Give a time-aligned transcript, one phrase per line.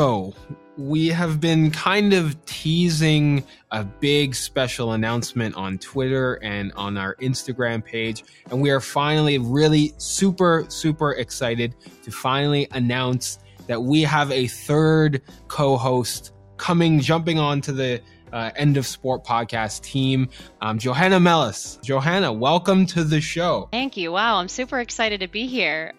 [0.00, 0.32] So,
[0.78, 7.16] we have been kind of teasing a big special announcement on Twitter and on our
[7.16, 8.24] Instagram page.
[8.50, 14.46] And we are finally really super, super excited to finally announce that we have a
[14.46, 18.00] third co host coming, jumping onto the
[18.32, 20.30] uh, End of Sport podcast team,
[20.62, 21.78] um, Johanna Mellis.
[21.82, 23.68] Johanna, welcome to the show.
[23.70, 24.12] Thank you.
[24.12, 25.92] Wow, I'm super excited to be here.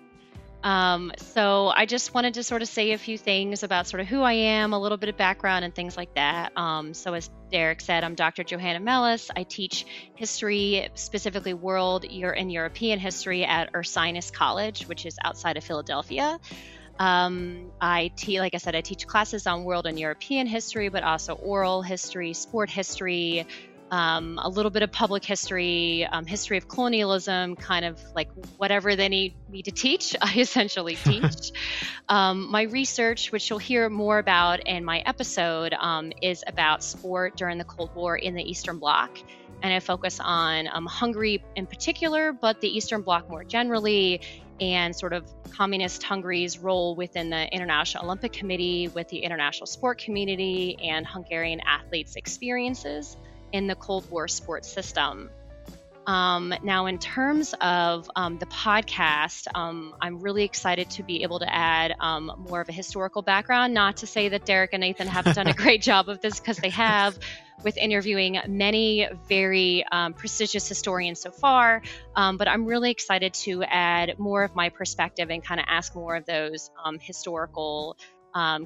[0.64, 4.08] Um, so I just wanted to sort of say a few things about sort of
[4.08, 6.56] who I am, a little bit of background, and things like that.
[6.56, 8.44] Um, so as Derek said, I'm Dr.
[8.44, 9.32] Johanna Mellis.
[9.36, 15.64] I teach history, specifically world and European history at Ursinus College, which is outside of
[15.64, 16.40] Philadelphia.
[17.00, 21.04] Um, I te- like I said, I teach classes on world and European history, but
[21.04, 23.48] also oral history, sport history,
[23.92, 28.96] um, a little bit of public history, um, history of colonialism, kind of like whatever
[28.96, 31.52] they need me to teach, I essentially teach.
[32.08, 37.36] um, my research, which you'll hear more about in my episode, um, is about sport
[37.36, 39.20] during the Cold War in the Eastern Bloc.
[39.62, 44.22] And I focus on um, Hungary in particular, but the Eastern Bloc more generally,
[44.60, 49.98] and sort of communist Hungary's role within the International Olympic Committee, with the international sport
[50.00, 53.18] community, and Hungarian athletes' experiences
[53.52, 55.30] in the Cold War sports system.
[56.08, 61.40] Um, now, in terms of um, the podcast, um, I'm really excited to be able
[61.40, 63.74] to add um, more of a historical background.
[63.74, 66.58] Not to say that Derek and Nathan haven't done a great job of this, because
[66.58, 67.20] they have,
[67.64, 71.84] with interviewing many very um, prestigious historians so far.
[72.16, 75.96] Um, but I'm really excited to add more of my perspective and kind of ask
[75.96, 77.96] more of those historical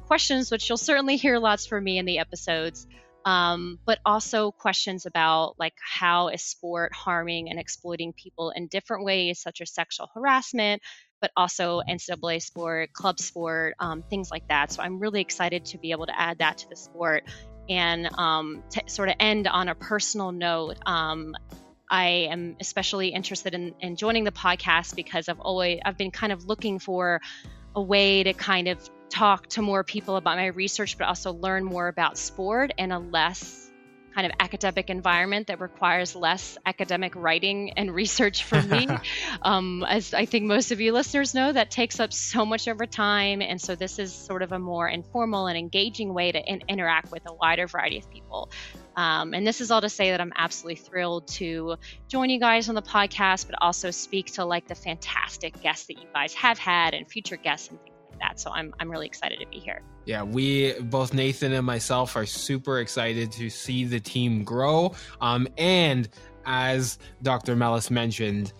[0.05, 2.87] questions, which you'll certainly hear lots from me in the episodes
[3.25, 9.03] um, but also questions about like how is sport harming and exploiting people in different
[9.03, 10.81] ways, such as sexual harassment,
[11.19, 14.71] but also NCAA sport, club sport, um, things like that.
[14.71, 17.23] So I'm really excited to be able to add that to the sport
[17.67, 20.77] and um, to sort of end on a personal note.
[20.85, 21.35] Um,
[21.89, 26.31] I am especially interested in, in joining the podcast because I've always I've been kind
[26.31, 27.21] of looking for
[27.75, 31.63] a way to kind of talk to more people about my research, but also learn
[31.63, 33.65] more about sport in a less
[34.15, 38.87] kind of academic environment that requires less academic writing and research from me.
[39.41, 42.79] um, as I think most of you listeners know, that takes up so much of
[42.79, 43.41] our time.
[43.41, 47.11] And so this is sort of a more informal and engaging way to in- interact
[47.11, 48.49] with a wider variety of people.
[48.95, 51.75] Um, and this is all to say that I'm absolutely thrilled to
[52.07, 55.99] join you guys on the podcast, but also speak to like the fantastic guests that
[55.99, 58.39] you guys have had and future guests and things that.
[58.39, 59.81] So I'm I'm really excited to be here.
[60.05, 64.93] Yeah, we both Nathan and myself are super excited to see the team grow.
[65.21, 66.09] Um, and
[66.45, 67.55] as Dr.
[67.55, 68.53] Mellis mentioned,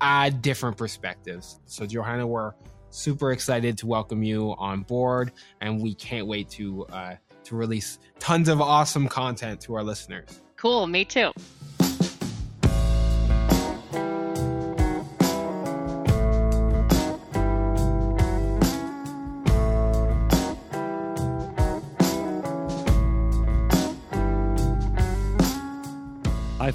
[0.00, 1.60] add different perspectives.
[1.66, 2.52] So Johanna, we're
[2.90, 7.14] super excited to welcome you on board, and we can't wait to uh,
[7.44, 10.40] to release tons of awesome content to our listeners.
[10.56, 11.32] Cool, me too.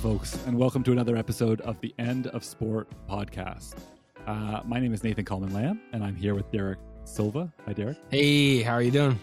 [0.04, 3.76] Folks, and welcome to another episode of the End of Sport podcast.
[4.28, 7.50] Uh, my name is Nathan Kalman-Lamb, and I'm here with Derek Silva.
[7.66, 7.96] Hi, Derek.
[8.10, 9.18] Hey, how are you doing?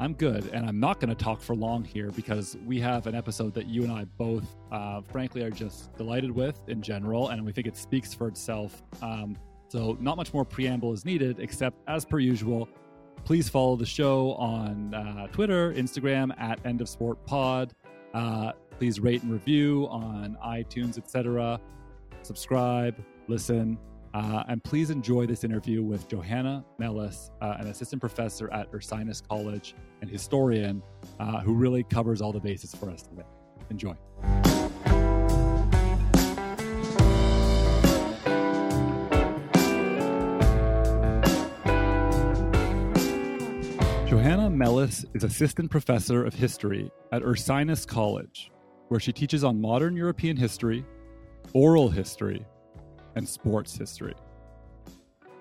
[0.00, 3.14] I'm good, and I'm not going to talk for long here because we have an
[3.14, 7.46] episode that you and I both, uh, frankly, are just delighted with in general, and
[7.46, 8.82] we think it speaks for itself.
[9.02, 9.38] Um,
[9.68, 12.68] so, not much more preamble is needed, except as per usual,
[13.22, 17.72] please follow the show on uh, Twitter, Instagram at End of Sport Pod.
[18.12, 21.58] Uh, Please rate and review on iTunes, etc.
[22.22, 22.94] Subscribe,
[23.26, 23.78] listen,
[24.12, 29.26] uh, and please enjoy this interview with Johanna Mellis, uh, an assistant professor at Ursinus
[29.26, 30.82] College and historian
[31.20, 33.24] uh, who really covers all the bases for us today.
[33.70, 33.94] Enjoy.
[44.06, 48.50] Johanna Mellis is assistant professor of history at Ursinus College
[48.88, 50.84] where she teaches on modern European history,
[51.52, 52.44] oral history,
[53.14, 54.14] and sports history.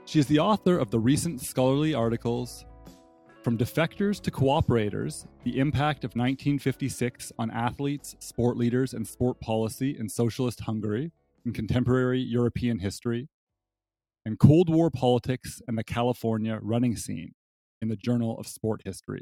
[0.05, 2.65] She is the author of the recent scholarly articles
[3.43, 9.95] From Defectors to Cooperators The Impact of 1956 on Athletes, Sport Leaders, and Sport Policy
[9.97, 11.11] in Socialist Hungary
[11.45, 13.29] in Contemporary European History,
[14.25, 17.33] and Cold War Politics and the California Running Scene
[17.81, 19.21] in the Journal of Sport History,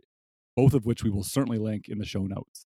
[0.55, 2.65] both of which we will certainly link in the show notes.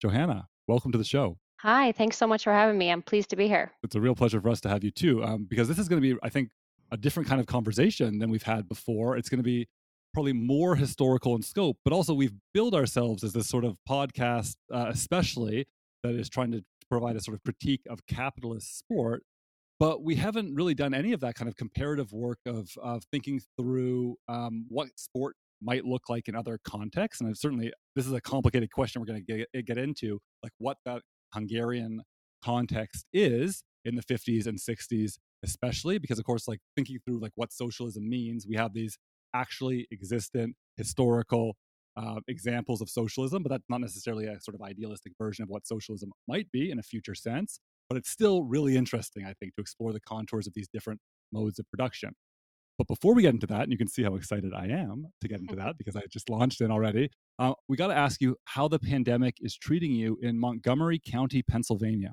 [0.00, 1.36] Johanna, welcome to the show.
[1.60, 2.90] Hi, thanks so much for having me.
[2.90, 3.72] I'm pleased to be here.
[3.82, 6.00] It's a real pleasure for us to have you too, um, because this is going
[6.00, 6.48] to be, I think,
[6.90, 9.18] a different kind of conversation than we've had before.
[9.18, 9.68] It's going to be
[10.14, 14.56] probably more historical in scope, but also we've built ourselves as this sort of podcast,
[14.72, 15.66] uh, especially
[16.02, 19.24] that is trying to provide a sort of critique of capitalist sport.
[19.78, 23.42] But we haven't really done any of that kind of comparative work of, of thinking
[23.58, 27.20] through um, what sport might look like in other contexts.
[27.20, 30.76] And certainly, this is a complicated question we're going to get, get into, like what
[30.84, 31.02] that
[31.34, 32.02] Hungarian
[32.44, 37.32] context is in the 50s and 60s, especially because, of course, like thinking through like
[37.34, 38.98] what socialism means, we have these
[39.34, 41.56] actually existent historical
[41.96, 45.66] uh, examples of socialism, but that's not necessarily a sort of idealistic version of what
[45.66, 47.60] socialism might be in a future sense.
[47.88, 51.00] But it's still really interesting, I think, to explore the contours of these different
[51.32, 52.14] modes of production.
[52.78, 55.28] But before we get into that, and you can see how excited I am to
[55.28, 58.36] get into that because I just launched in already, uh, we got to ask you
[58.44, 62.12] how the pandemic is treating you in Montgomery County, Pennsylvania.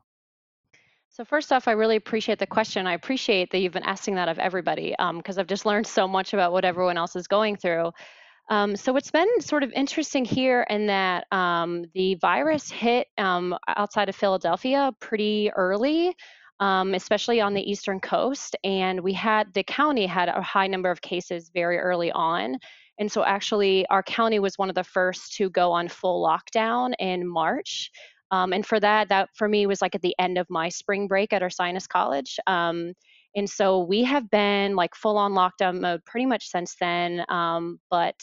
[1.11, 2.85] So first off, I really appreciate the question.
[2.87, 6.07] I appreciate that you've been asking that of everybody because um, I've just learned so
[6.07, 7.91] much about what everyone else is going through.
[8.49, 13.55] Um, so it's been sort of interesting here in that um, the virus hit um,
[13.67, 16.15] outside of Philadelphia pretty early,
[16.59, 20.91] um, especially on the eastern coast, and we had the county had a high number
[20.91, 22.57] of cases very early on.
[22.99, 26.93] And so actually, our county was one of the first to go on full lockdown
[26.99, 27.91] in March.
[28.31, 31.07] Um, and for that, that for me was like at the end of my spring
[31.07, 32.37] break at Ursinus College.
[32.45, 32.93] Um,
[33.35, 37.23] and so we have been like full on lockdown mode pretty much since then.
[37.29, 38.19] Um, but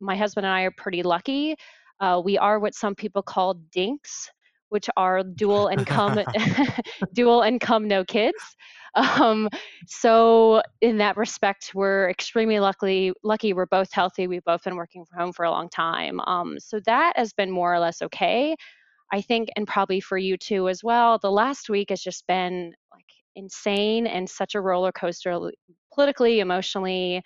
[0.00, 1.54] my husband and I are pretty lucky.
[2.00, 4.30] Uh, we are what some people call dinks,
[4.68, 6.20] which are dual income,
[7.12, 8.56] dual income, no kids.
[8.94, 9.48] Um,
[9.86, 13.12] so in that respect, we're extremely lucky.
[13.22, 14.26] Lucky we're both healthy.
[14.26, 16.20] We've both been working from home for a long time.
[16.20, 18.56] Um, so that has been more or less okay.
[19.12, 22.74] I think, and probably for you too as well, the last week has just been
[22.92, 23.04] like
[23.36, 25.38] insane and such a roller coaster
[25.92, 27.22] politically, emotionally,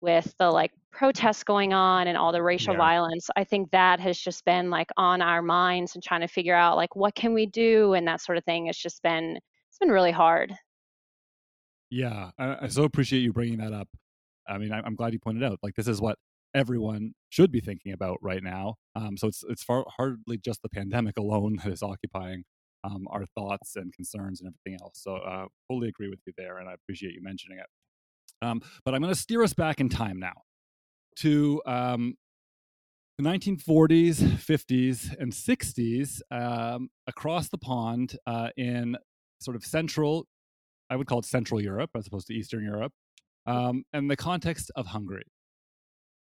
[0.00, 2.78] with the like protests going on and all the racial yeah.
[2.78, 3.28] violence.
[3.36, 6.76] I think that has just been like on our minds and trying to figure out
[6.76, 8.66] like what can we do and that sort of thing.
[8.66, 10.54] It's just been it's been really hard.
[11.90, 13.88] Yeah, I, I so appreciate you bringing that up.
[14.48, 16.18] I mean, I, I'm glad you pointed out like this is what
[16.54, 18.74] everyone should be thinking about right now.
[18.96, 22.44] Um, so it's it's far, hardly just the pandemic alone that is occupying
[22.84, 25.00] um, our thoughts and concerns and everything else.
[25.02, 27.66] So uh, fully agree with you there, and I appreciate you mentioning it.
[28.42, 30.32] Um, but I'm going to steer us back in time now
[31.16, 32.14] to um,
[33.18, 38.96] the 1940s, 50s, and 60s um, across the pond uh, in
[39.40, 40.26] sort of central,
[40.88, 42.92] I would call it Central Europe as opposed to Eastern Europe,
[43.46, 45.24] um, and the context of Hungary.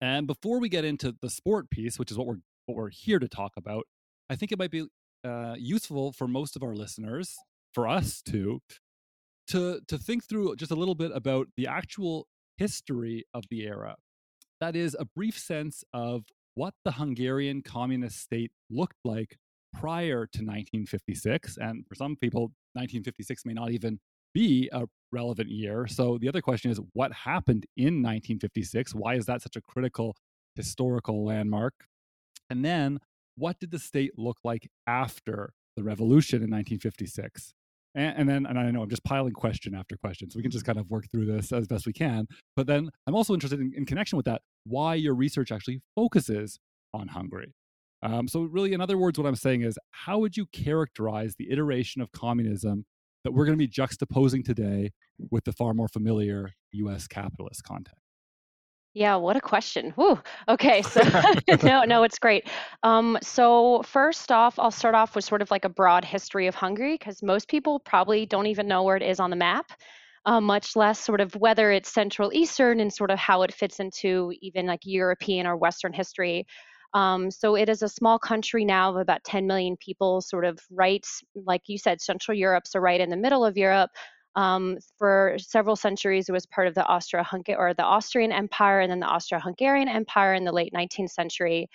[0.01, 3.19] And before we get into the sport piece, which is what we're what we're here
[3.19, 3.85] to talk about,
[4.29, 4.85] I think it might be
[5.23, 7.35] uh, useful for most of our listeners,
[7.73, 8.61] for us too,
[9.51, 12.27] to to think through just a little bit about the actual
[12.57, 13.95] history of the era.
[14.59, 16.23] That is a brief sense of
[16.55, 19.37] what the Hungarian communist state looked like
[19.73, 23.99] prior to 1956, and for some people, 1956 may not even
[24.33, 25.87] be a relevant year.
[25.87, 28.93] So the other question is what happened in 1956?
[28.93, 30.15] Why is that such a critical
[30.55, 31.73] historical landmark?
[32.49, 32.99] And then
[33.35, 37.53] what did the state look like after the revolution in 1956?
[37.95, 40.51] And, and, then, and I know I'm just piling question after question, so we can
[40.51, 42.27] just kind of work through this as best we can.
[42.55, 46.59] But then I'm also interested in, in connection with that, why your research actually focuses
[46.93, 47.53] on Hungary.
[48.03, 51.51] Um, so, really, in other words, what I'm saying is, how would you characterize the
[51.51, 52.85] iteration of communism
[53.23, 54.91] that we're going to be juxtaposing today
[55.29, 58.00] with the far more familiar US capitalist context?
[58.93, 59.91] Yeah, what a question.
[59.91, 60.19] Whew.
[60.49, 61.01] Okay, so
[61.63, 62.47] no, no, it's great.
[62.83, 66.55] Um, so first off, I'll start off with sort of like a broad history of
[66.55, 69.71] Hungary because most people probably don't even know where it is on the map,
[70.25, 73.79] uh, much less sort of whether it's Central Eastern and sort of how it fits
[73.79, 76.45] into even like European or Western history.
[76.93, 80.59] Um, so it is a small country now of about 10 million people, sort of
[80.69, 83.91] right, like you said, Central Europe, so right in the middle of Europe.
[84.35, 88.91] Um, for several centuries, it was part of the Austro-Hungarian or the Austrian Empire, and
[88.91, 91.69] then the Austro-Hungarian Empire in the late 19th century.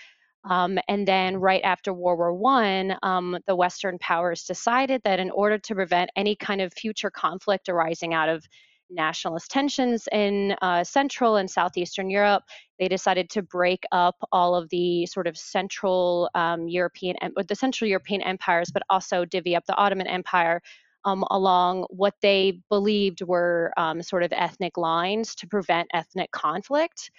[0.48, 5.30] Um, and then, right after World War One, um, the Western powers decided that in
[5.30, 8.46] order to prevent any kind of future conflict arising out of
[8.88, 12.44] nationalist tensions in uh, Central and Southeastern Europe,
[12.78, 17.16] they decided to break up all of the sort of Central um, European,
[17.48, 20.62] the Central European empires, but also divvy up the Ottoman Empire
[21.06, 27.10] um, along what they believed were um, sort of ethnic lines to prevent ethnic conflict.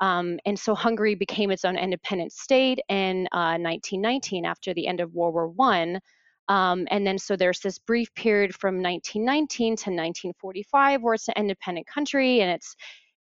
[0.00, 5.00] Um, and so Hungary became its own independent state in uh, 1919 after the end
[5.00, 6.00] of World War One.
[6.48, 11.34] Um, and then so there's this brief period from 1919 to 1945 where it's an
[11.36, 12.76] independent country and it's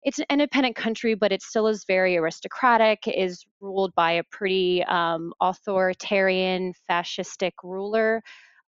[0.06, 4.84] it's an independent country, but it still is very aristocratic, is ruled by a pretty
[4.84, 8.22] um, authoritarian, fascistic ruler.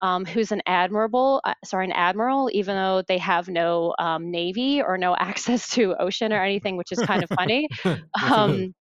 [0.06, 4.80] Um, who's an admiral, uh, sorry, an admiral, even though they have no um, navy
[4.80, 7.68] or no access to ocean or anything, which is kind of funny.
[8.24, 8.76] Um,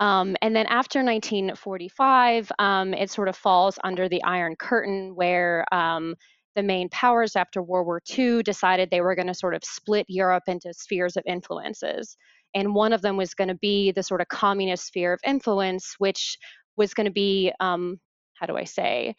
[0.00, 5.64] um, and then after 1945, um, it sort of falls under the Iron Curtain, where
[5.72, 6.14] um,
[6.54, 10.06] the main powers after World War II decided they were going to sort of split
[10.08, 12.16] Europe into spheres of influences.
[12.54, 15.94] And one of them was going to be the sort of communist sphere of influence,
[15.98, 16.36] which
[16.76, 17.98] was going to be, um,
[18.34, 19.14] how do I say,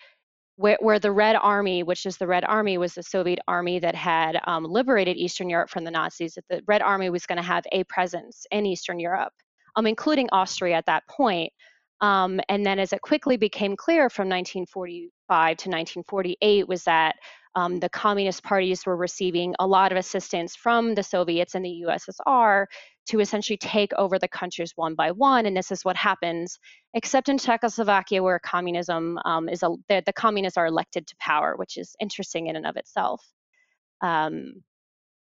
[0.60, 3.96] where, where, the Red Army, which is the Red Army, was the Soviet army that
[3.96, 7.44] had um, liberated Eastern Europe from the Nazis, that the Red Army was going to
[7.44, 9.34] have a presence in Eastern Europe
[9.76, 11.52] um, including Austria at that point.
[12.02, 17.16] Um, and then as it quickly became clear from 1945 to 1948 was that
[17.56, 21.84] um, the communist parties were receiving a lot of assistance from the Soviets and the
[21.88, 22.66] USSR
[23.10, 25.46] to essentially take over the countries one by one.
[25.46, 26.60] And this is what happens,
[26.94, 31.56] except in Czechoslovakia, where communism um, is a, the, the, communists are elected to power,
[31.56, 33.24] which is interesting in and of itself.
[34.02, 34.64] Um,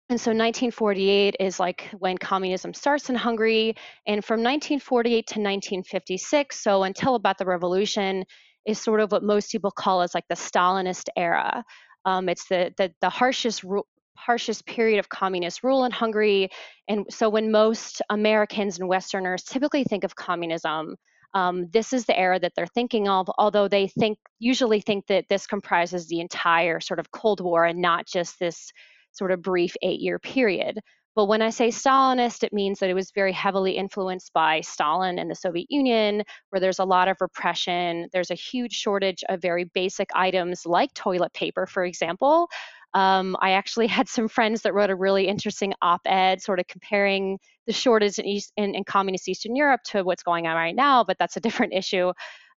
[0.09, 3.75] and so 1948 is like when communism starts in Hungary.
[4.05, 8.25] And from 1948 to 1956, so until about the revolution,
[8.65, 11.63] is sort of what most people call as like the Stalinist era.
[12.05, 13.83] Um, it's the, the, the harshest ru-
[14.15, 16.49] harshest period of communist rule in Hungary.
[16.87, 20.95] And so when most Americans and Westerners typically think of communism,
[21.33, 25.25] um, this is the era that they're thinking of, although they think usually think that
[25.29, 28.71] this comprises the entire sort of Cold War and not just this
[29.11, 30.79] sort of brief eight year period.
[31.15, 35.19] But when I say Stalinist, it means that it was very heavily influenced by Stalin
[35.19, 38.07] and the Soviet Union, where there's a lot of repression.
[38.11, 42.49] There's a huge shortage of very basic items like toilet paper, for example.
[42.93, 46.67] Um, I actually had some friends that wrote a really interesting op ed sort of
[46.67, 50.75] comparing the shortage in, East, in, in, communist Eastern Europe to what's going on right
[50.75, 52.11] now, but that's a different issue.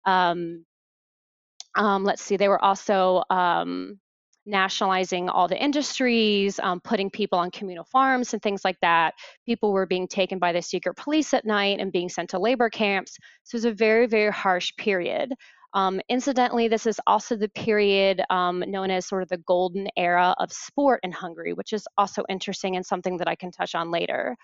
[0.07, 0.65] Um,
[1.77, 3.99] um, let's see, they were also um,
[4.47, 9.15] nationalizing all the industries, um, putting people on communal farms and things like that.
[9.47, 12.69] People were being taken by the secret police at night and being sent to labor
[12.69, 13.17] camps.
[13.45, 15.33] So it was a very, very harsh period.
[15.75, 20.35] Um, incidentally, this is also the period um, known as sort of the golden era
[20.39, 23.91] of sport in Hungary, which is also interesting and something that I can touch on
[23.91, 24.37] later.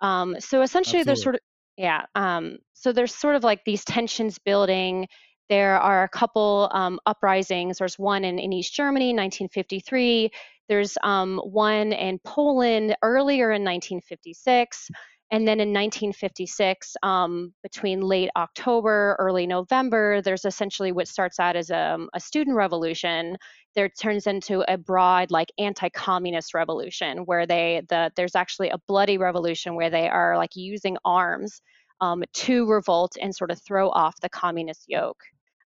[0.00, 1.04] Um, so essentially, Absolutely.
[1.04, 1.40] there's sort of
[1.76, 2.04] yeah.
[2.14, 5.06] Um, so there's sort of like these tensions building
[5.50, 7.78] there are a couple um, uprisings.
[7.78, 10.30] There's one in, in, East Germany, 1953.
[10.68, 14.88] There's um, one in Poland earlier in 1956.
[15.32, 21.54] And then in 1956, um, between late October, early November, there's essentially what starts out
[21.54, 23.36] as a, um, a student revolution.
[23.76, 29.18] There turns into a broad, like anti-communist revolution, where they the there's actually a bloody
[29.18, 31.62] revolution where they are like using arms
[32.00, 35.22] um, to revolt and sort of throw off the communist yoke.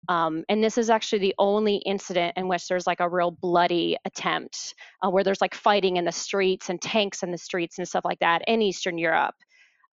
[0.09, 3.97] Um, and this is actually the only incident in which there's like a real bloody
[4.05, 7.89] attempt uh, where there's like fighting in the streets and tanks in the streets and
[7.89, 9.35] stuff like that in Eastern Europe.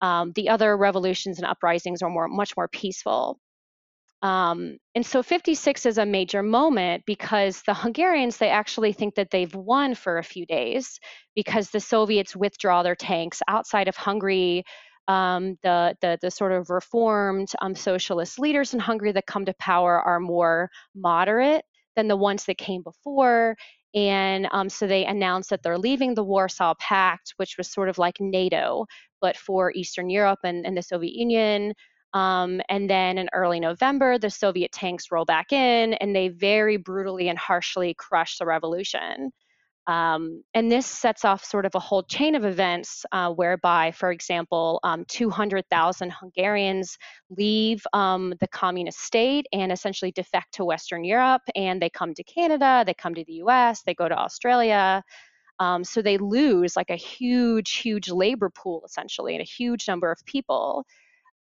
[0.00, 3.38] Um, the other revolutions and uprisings are more, much more peaceful.
[4.22, 9.30] Um, and so 56 is a major moment because the Hungarians, they actually think that
[9.30, 11.00] they've won for a few days
[11.34, 14.64] because the Soviets withdraw their tanks outside of Hungary
[15.10, 19.54] um, the, the, the sort of reformed um, socialist leaders in Hungary that come to
[19.58, 21.64] power are more moderate
[21.96, 23.56] than the ones that came before.
[23.92, 27.98] And um, so they announced that they're leaving the Warsaw Pact, which was sort of
[27.98, 28.86] like NATO,
[29.20, 31.74] but for Eastern Europe and, and the Soviet Union.
[32.12, 36.76] Um, and then in early November, the Soviet tanks roll back in and they very
[36.76, 39.30] brutally and harshly crush the revolution.
[39.86, 44.12] Um, and this sets off sort of a whole chain of events uh, whereby, for
[44.12, 46.96] example, um, 200,000 Hungarians
[47.30, 52.22] leave um, the communist state and essentially defect to Western Europe, and they come to
[52.22, 55.02] Canada, they come to the US, they go to Australia.
[55.60, 60.10] Um, so they lose like a huge, huge labor pool essentially, and a huge number
[60.10, 60.84] of people.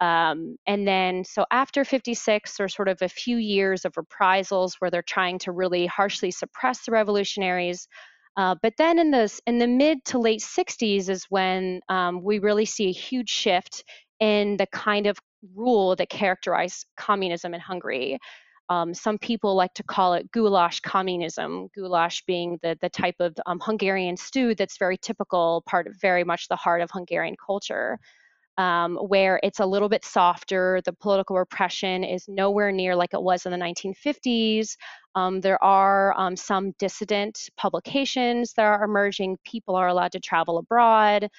[0.02, 4.92] Um, and then, so after 56, there's sort of a few years of reprisals where
[4.92, 7.88] they're trying to really harshly suppress the revolutionaries.
[8.38, 12.40] Uh, but then in the, in the mid to late 60s is when um, we
[12.40, 13.84] really see a huge shift
[14.20, 15.18] in the kind of
[15.56, 18.20] rule that characterized communism in Hungary.
[18.70, 23.36] Um, some people like to call it goulash communism, goulash being the, the type of
[23.46, 28.00] um, Hungarian stew that's very typical, part of very much the heart of Hungarian culture
[28.60, 30.82] um, where it's a little bit softer.
[30.84, 34.76] The political repression is nowhere near like it was in the 1950s.
[35.16, 39.38] Um, there are um, some dissident publications that are emerging.
[39.46, 41.30] People are allowed to travel abroad.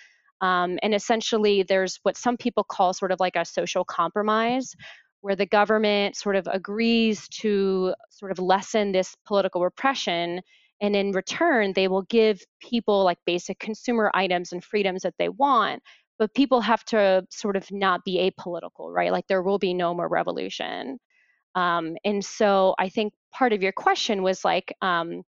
[0.40, 4.74] Um, and essentially, there's what some people call sort of like a social compromise,
[5.20, 10.40] where the government sort of agrees to sort of lessen this political repression.
[10.80, 15.28] And in return, they will give people like basic consumer items and freedoms that they
[15.28, 15.82] want.
[16.18, 19.12] But people have to sort of not be apolitical, right?
[19.12, 20.98] Like there will be no more revolution.
[21.54, 25.22] Um, and so I think part of your question was like, um,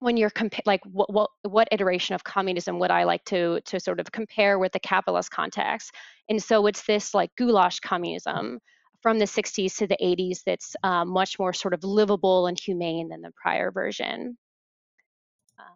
[0.00, 3.80] when you're compa- like what, what what iteration of communism would I like to to
[3.80, 5.92] sort of compare with the capitalist context?
[6.28, 8.60] And so it's this like goulash communism
[9.04, 13.08] from the 60s to the 80s that's um, much more sort of livable and humane
[13.10, 14.38] than the prior version.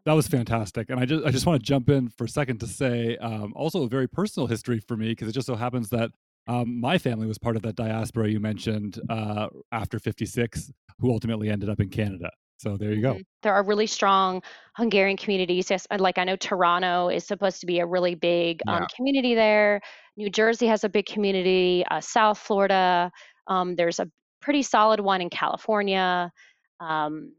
[0.06, 2.58] That was fantastic, and I just I just want to jump in for a second
[2.60, 5.90] to say um, also a very personal history for me because it just so happens
[5.90, 6.10] that
[6.46, 11.50] um, my family was part of that diaspora you mentioned uh, after 56, who ultimately
[11.50, 12.30] ended up in Canada.
[12.56, 13.12] So there you go.
[13.12, 13.22] Mm-hmm.
[13.42, 14.42] There are really strong
[14.76, 15.70] Hungarian communities.
[15.70, 19.80] Yes, like I know Toronto is supposed to be a really big um, community there.
[20.18, 21.84] New Jersey has a big community.
[21.88, 23.12] Uh, South Florida,
[23.46, 24.10] um, there's a
[24.42, 26.32] pretty solid one in California,
[26.80, 27.32] um,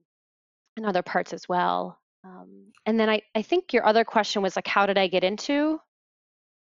[0.77, 1.99] and other parts as well.
[2.23, 5.25] Um, and then I, I think your other question was like, how did I get
[5.25, 5.77] into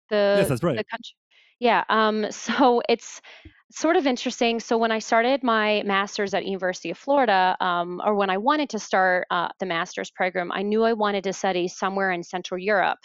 [0.08, 0.76] the yes, that's right.
[0.76, 1.16] the country?
[1.58, 1.82] Yeah.
[1.88, 3.20] Um, so it's
[3.72, 4.60] sort of interesting.
[4.60, 8.70] So when I started my master's at University of Florida, um, or when I wanted
[8.70, 12.58] to start uh, the master's program, I knew I wanted to study somewhere in Central
[12.58, 13.00] Europe.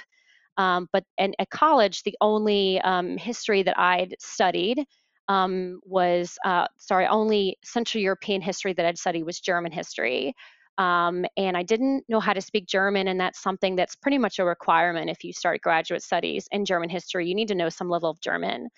[0.59, 4.85] Um, but and at college, the only um, history that I'd studied
[5.29, 10.33] um, was uh, sorry, only Central European history that I'd studied was German history.
[10.77, 14.39] Um, and I didn't know how to speak German, and that's something that's pretty much
[14.39, 17.27] a requirement if you start graduate studies in German history.
[17.27, 18.69] You need to know some level of German.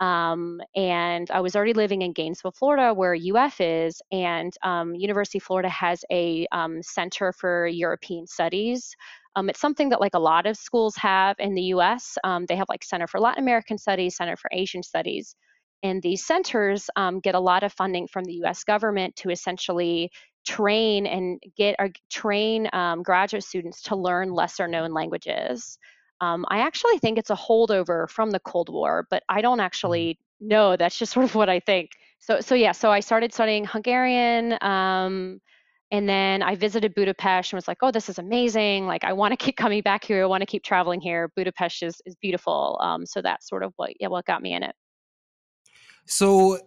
[0.00, 5.38] Um, and I was already living in Gainesville, Florida, where UF is, and um, University
[5.38, 6.46] of Florida has a
[6.82, 8.94] Center for European Studies.
[9.38, 12.18] Um, it's something that like a lot of schools have in the U.S.
[12.24, 15.36] Um, they have like Center for Latin American Studies, Center for Asian Studies,
[15.84, 18.64] and these centers um, get a lot of funding from the U.S.
[18.64, 20.10] government to essentially
[20.44, 22.68] train and get or train
[23.04, 25.78] graduate students to learn lesser known languages.
[26.20, 29.66] Um, I actually think it's a holdover from the Cold War, but I don't mm-hmm.
[29.66, 30.76] actually know.
[30.76, 31.90] That's just sort of what I think.
[32.18, 32.72] So, so yeah.
[32.72, 35.40] So I started studying Hungarian, um,
[35.90, 38.86] and then I visited Budapest and was like, "Oh, this is amazing!
[38.86, 40.22] Like, I want to keep coming back here.
[40.22, 41.30] I want to keep traveling here.
[41.36, 44.62] Budapest is is beautiful." Um, so that's sort of what yeah, what got me in
[44.62, 44.74] it.
[46.06, 46.58] So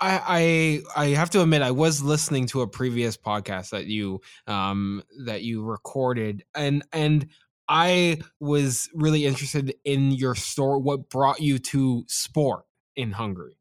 [0.00, 4.20] I, I I have to admit I was listening to a previous podcast that you
[4.46, 7.28] um that you recorded and and
[7.68, 10.80] I was really interested in your story.
[10.80, 12.64] What brought you to sport
[12.96, 13.59] in Hungary?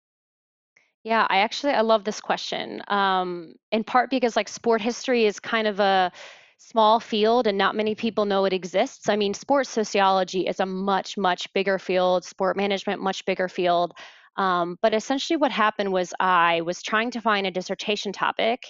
[1.03, 2.81] Yeah, I actually I love this question.
[2.87, 6.11] Um, in part because like sport history is kind of a
[6.57, 9.07] small field and not many people know it exists.
[9.07, 12.25] I mean, sports sociology is a much much bigger field.
[12.25, 13.93] Sport management much bigger field.
[14.35, 18.61] Um, but essentially, what happened was I was trying to find a dissertation topic,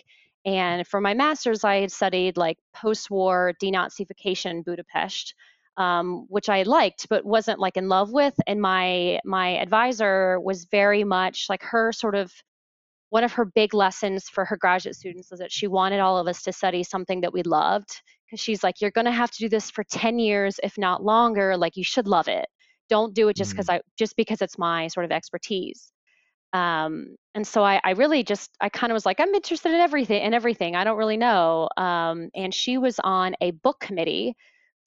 [0.45, 5.33] and for my master's, I had studied like post war denazification Budapest.
[5.79, 8.33] Um, which I liked but wasn't like in love with.
[8.45, 12.31] And my my advisor was very much like her sort of
[13.11, 16.27] one of her big lessons for her graduate students was that she wanted all of
[16.27, 17.89] us to study something that we loved.
[18.25, 21.01] Because she's like you're going to have to do this for 10 years if not
[21.03, 22.45] longer like you should love it.
[22.89, 23.75] Don't do it just because mm.
[23.75, 25.91] i just because it's my sort of expertise.
[26.53, 29.79] Um, and so I, I, really just I kind of was like I'm interested in
[29.79, 30.75] everything in everything.
[30.75, 31.69] I don't really know.
[31.77, 34.35] Um, and she was on a book committee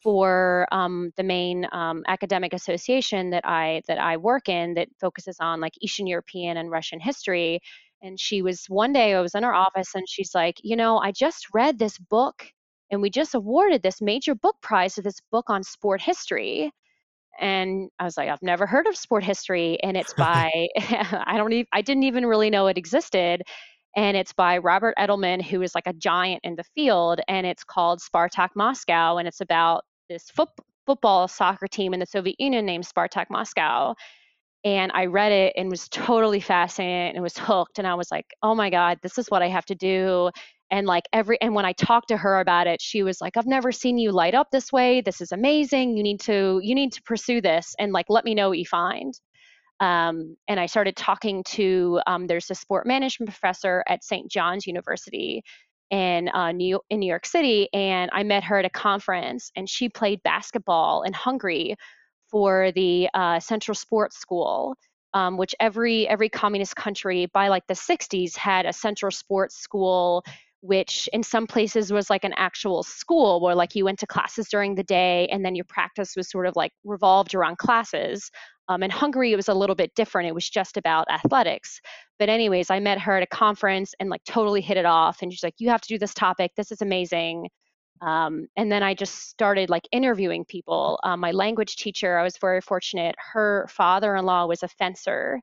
[0.02, 5.36] for um, the main um, academic association that I that I work in that focuses
[5.40, 7.60] on like Eastern European and Russian history.
[8.02, 10.98] And she was one day I was in her office and she's like you know
[10.98, 12.44] I just read this book
[12.92, 16.70] and we just awarded this major book prize to this book on sport history.
[17.40, 21.52] And I was like, I've never heard of sport history, and it's by I don't
[21.52, 23.42] even I didn't even really know it existed,
[23.96, 27.64] and it's by Robert Edelman, who is like a giant in the field, and it's
[27.64, 30.48] called Spartak Moscow, and it's about this foot,
[30.86, 33.94] football soccer team in the Soviet Union named Spartak Moscow.
[34.64, 37.78] And I read it and was totally fascinated and was hooked.
[37.78, 40.30] And I was like, oh my God, this is what I have to do
[40.72, 43.46] and like every and when i talked to her about it she was like i've
[43.46, 46.92] never seen you light up this way this is amazing you need to you need
[46.92, 49.20] to pursue this and like let me know what you find
[49.80, 54.66] um, and i started talking to um, there's a sport management professor at st john's
[54.66, 55.42] university
[55.92, 59.68] in uh, new in new york city and i met her at a conference and
[59.68, 61.76] she played basketball in hungary
[62.30, 64.74] for the uh, central sports school
[65.14, 70.24] um, which every every communist country by like the 60s had a central sports school
[70.62, 74.48] which in some places was like an actual school where like you went to classes
[74.48, 78.30] during the day and then your practice was sort of like revolved around classes.
[78.68, 80.28] Um, in Hungary, it was a little bit different.
[80.28, 81.80] It was just about athletics.
[82.20, 85.20] But, anyways, I met her at a conference and like totally hit it off.
[85.20, 86.52] And she's like, You have to do this topic.
[86.56, 87.48] This is amazing.
[88.00, 91.00] Um, and then I just started like interviewing people.
[91.02, 93.16] Um, my language teacher, I was very fortunate.
[93.32, 95.40] Her father-in-law was a fencer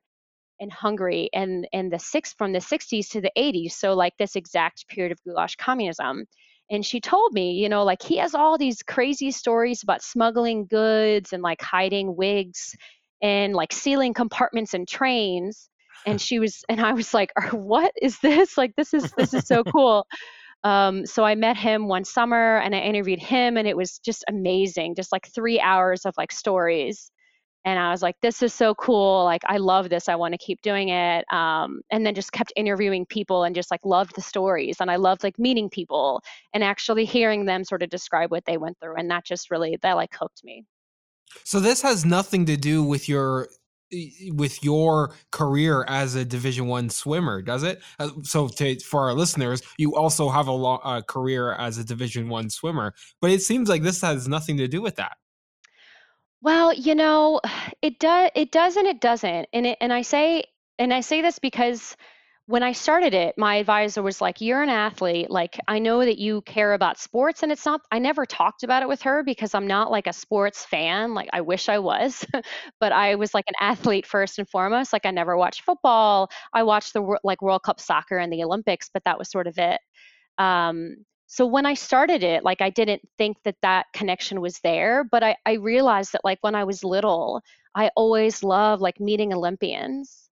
[0.60, 3.72] in Hungary, and in the six from the 60s to the 80s.
[3.72, 6.26] So like this exact period of goulash communism.
[6.70, 10.66] And she told me, you know, like he has all these crazy stories about smuggling
[10.66, 12.76] goods and like hiding wigs
[13.20, 15.68] and like sealing compartments in trains.
[16.06, 18.56] And she was, and I was like, what is this?
[18.56, 20.06] Like this is this is so cool.
[20.62, 24.24] Um, so I met him one summer and I interviewed him, and it was just
[24.28, 24.94] amazing.
[24.94, 27.10] Just like three hours of like stories.
[27.64, 29.24] And I was like, this is so cool.
[29.24, 30.08] Like, I love this.
[30.08, 31.30] I want to keep doing it.
[31.32, 34.78] Um, and then just kept interviewing people and just like loved the stories.
[34.80, 36.22] And I loved like meeting people
[36.54, 38.96] and actually hearing them sort of describe what they went through.
[38.96, 40.64] And that just really, that like hooked me.
[41.44, 43.48] So this has nothing to do with your
[44.32, 49.14] with your career as a division one swimmer does it uh, so to, for our
[49.14, 53.42] listeners you also have a, lo- a career as a division one swimmer but it
[53.42, 55.16] seems like this has nothing to do with that
[56.42, 57.40] well you know
[57.82, 60.44] it does it does and it doesn't and it and i say
[60.78, 61.96] and i say this because
[62.46, 65.30] when I started it, my advisor was like, You're an athlete.
[65.30, 67.44] Like, I know that you care about sports.
[67.44, 70.12] And it's not, I never talked about it with her because I'm not like a
[70.12, 71.14] sports fan.
[71.14, 72.26] Like, I wish I was,
[72.80, 74.92] but I was like an athlete first and foremost.
[74.92, 76.28] Like, I never watched football.
[76.52, 79.56] I watched the like World Cup soccer and the Olympics, but that was sort of
[79.56, 79.80] it.
[80.38, 80.96] Um,
[81.32, 85.22] so when I started it, like, I didn't think that that connection was there, but
[85.22, 87.40] I, I realized that like when I was little,
[87.72, 90.28] I always loved like meeting Olympians.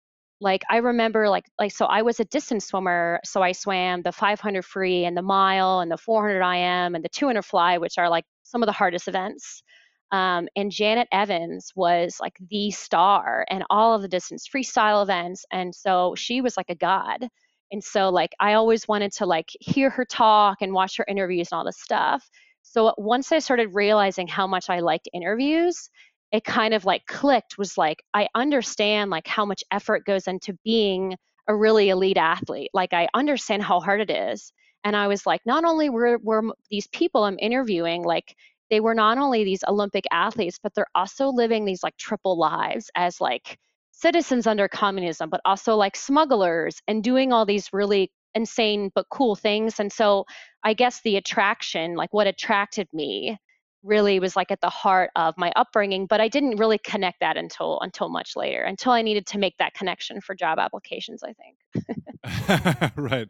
[0.42, 4.12] Like i remember like like so i was a distance swimmer so i swam the
[4.12, 8.10] 500 free and the mile and the 400 im and the 200 fly which are
[8.10, 9.64] like some of the hardest events.
[10.12, 15.46] Um, and janet evans was like the star and all of the distance freestyle events
[15.52, 17.28] and so she was like a god
[17.74, 21.50] and so like i always wanted to like hear her talk and watch her interviews
[21.52, 22.30] and all this stuff.
[22.62, 25.90] So once i started realizing how much i liked interviews
[26.32, 30.58] it kind of like clicked was like i understand like how much effort goes into
[30.64, 31.16] being
[31.48, 32.70] a really elite athlete.
[32.74, 34.54] Like i understand how hard it is.
[34.86, 38.36] And i was like not only were, were these people i'm interviewing like
[38.70, 42.90] they were not only these olympic athletes but they're also living these like triple lives
[42.96, 43.58] as like
[43.94, 49.36] citizens under communism but also like smugglers and doing all these really insane but cool
[49.36, 49.80] things.
[49.80, 50.26] And so
[50.64, 53.38] i guess the attraction like what attracted me
[53.84, 57.38] really was like at the heart of my upbringing but i didn't really connect that
[57.38, 61.34] until until much later until i needed to make that connection for job applications i
[61.34, 62.94] think.
[62.98, 63.30] Right.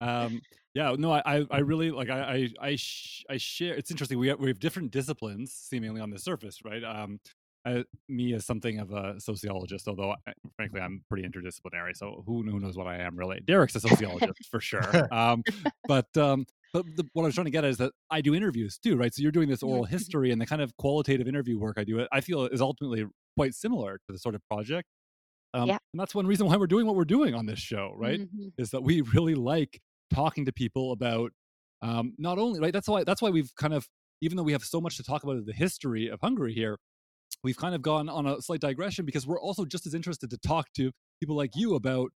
[0.00, 0.40] Um,
[0.72, 4.28] yeah no i i really like i i I, sh- I share it's interesting we
[4.28, 6.82] have, we have different disciplines seemingly on the surface right?
[6.82, 7.20] Um
[7.66, 12.42] I, me as something of a sociologist, although I, frankly I'm pretty interdisciplinary, so who,
[12.42, 13.40] who knows what I am really.
[13.44, 15.42] Derek's a sociologist for sure, um,
[15.86, 18.34] but um, but the, what I was trying to get at is that I do
[18.34, 19.12] interviews too, right?
[19.14, 22.06] So you're doing this oral history and the kind of qualitative interview work I do,
[22.12, 24.88] I feel is ultimately quite similar to the sort of project.
[25.52, 25.78] Um, yeah.
[25.92, 28.20] And that's one reason why we're doing what we're doing on this show, right?
[28.20, 28.48] Mm-hmm.
[28.56, 29.80] Is that we really like
[30.12, 31.32] talking to people about
[31.82, 32.72] um, not only right.
[32.72, 33.88] That's why that's why we've kind of
[34.20, 36.76] even though we have so much to talk about the history of Hungary here,
[37.42, 40.38] we've kind of gone on a slight digression because we're also just as interested to
[40.38, 42.10] talk to people like you about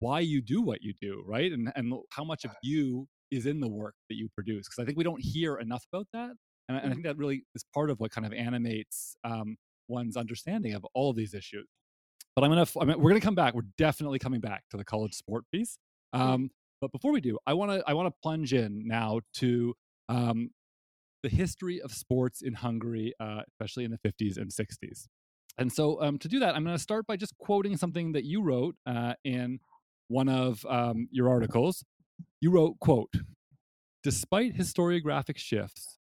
[0.00, 1.50] why you do what you do, right?
[1.52, 4.84] And and how much of you is in the work that you produce because i
[4.84, 6.36] think we don't hear enough about that and,
[6.68, 6.92] and i mm-hmm.
[6.92, 9.56] think that really is part of what kind of animates um,
[9.88, 11.66] one's understanding of all of these issues
[12.34, 14.84] but i'm gonna I mean, we're gonna come back we're definitely coming back to the
[14.84, 15.78] college sport piece
[16.12, 19.74] um, but before we do i want to i want to plunge in now to
[20.08, 20.50] um,
[21.26, 25.08] the history of sports in hungary uh, especially in the 50s and 60s
[25.58, 28.24] and so um, to do that i'm going to start by just quoting something that
[28.24, 29.58] you wrote uh, in
[30.08, 31.84] one of um, your articles
[32.40, 33.12] you wrote, quote,
[34.02, 35.98] Despite historiographic shifts,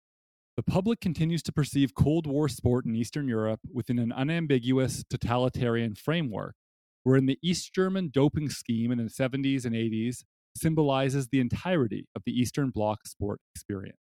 [0.56, 5.96] the public continues to perceive Cold War sport in Eastern Europe within an unambiguous totalitarian
[5.96, 6.56] framework,
[7.04, 10.24] wherein the East German doping scheme in the 70s and 80s
[10.56, 13.98] symbolizes the entirety of the Eastern Bloc sport experience.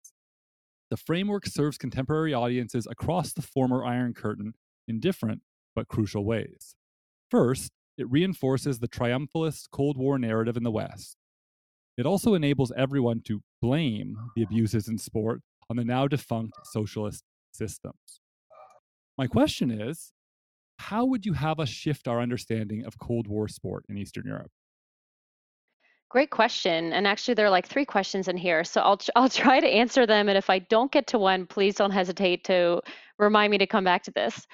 [0.92, 4.54] The framework serves contemporary audiences across the former Iron Curtain
[4.88, 5.42] in different
[5.74, 6.76] but crucial ways.
[7.32, 11.18] First, it reinforces the triumphalist Cold War narrative in the West,
[11.98, 17.24] it also enables everyone to blame the abuses in sport on the now defunct socialist
[17.52, 18.22] systems.
[19.18, 20.12] My question is
[20.80, 24.52] how would you have us shift our understanding of Cold War sport in Eastern Europe?
[26.12, 26.92] Great question.
[26.92, 28.66] And actually, there are like three questions in here.
[28.66, 30.28] So I'll, I'll try to answer them.
[30.28, 32.82] And if I don't get to one, please don't hesitate to
[33.18, 34.46] remind me to come back to this.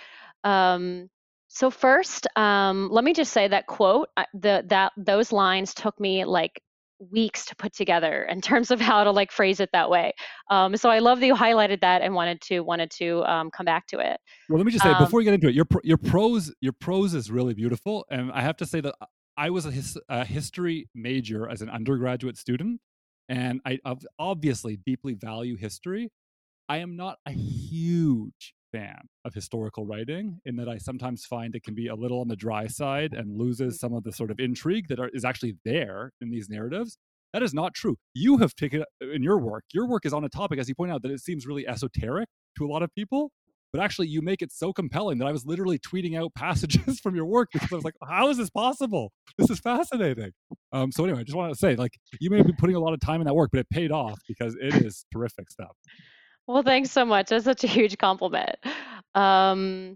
[0.43, 1.09] Um,
[1.47, 6.25] so first, um, let me just say that quote, the that those lines took me
[6.25, 6.61] like
[7.11, 10.13] weeks to put together in terms of how to like phrase it that way.
[10.51, 13.65] Um, so I love that you highlighted that and wanted to wanted to um, come
[13.65, 14.19] back to it.
[14.47, 16.73] Well, let me just say um, before we get into it, your your prose your
[16.73, 18.93] prose is really beautiful, and I have to say that
[19.37, 22.81] I was a, his, a history major as an undergraduate student,
[23.29, 23.79] and I
[24.17, 26.09] obviously deeply value history.
[26.67, 31.63] I am not a huge fan of historical writing in that I sometimes find it
[31.63, 33.79] can be a little on the dry side and loses mm-hmm.
[33.79, 36.97] some of the sort of intrigue that are, is actually there in these narratives.
[37.33, 37.97] That is not true.
[38.13, 40.91] You have taken in your work, your work is on a topic, as you point
[40.91, 43.31] out, that it seems really esoteric to a lot of people.
[43.77, 47.15] But actually, you make it so compelling that I was literally tweeting out passages from
[47.15, 49.11] your work because I was like, how is this possible?
[49.37, 50.31] This is fascinating.
[50.71, 52.79] Um, so, anyway, I just wanted to say, like, you may have been putting a
[52.79, 55.75] lot of time in that work, but it paid off because it is terrific stuff.
[56.47, 57.29] Well, thanks so much.
[57.29, 58.55] That's such a huge compliment.
[59.13, 59.95] Um,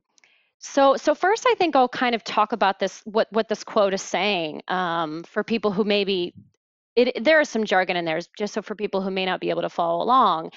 [0.60, 3.96] so, so first, I think I'll kind of talk about this what what this quote
[3.96, 6.36] is saying um, for people who maybe
[6.96, 9.50] it, there is some jargon in there, just so for people who may not be
[9.50, 10.52] able to follow along.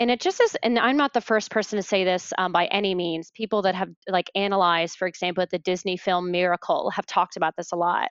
[0.00, 2.66] And it just is, and I'm not the first person to say this um, by
[2.66, 3.30] any means.
[3.34, 7.72] People that have like analyzed, for example, the Disney film Miracle have talked about this
[7.72, 8.08] a lot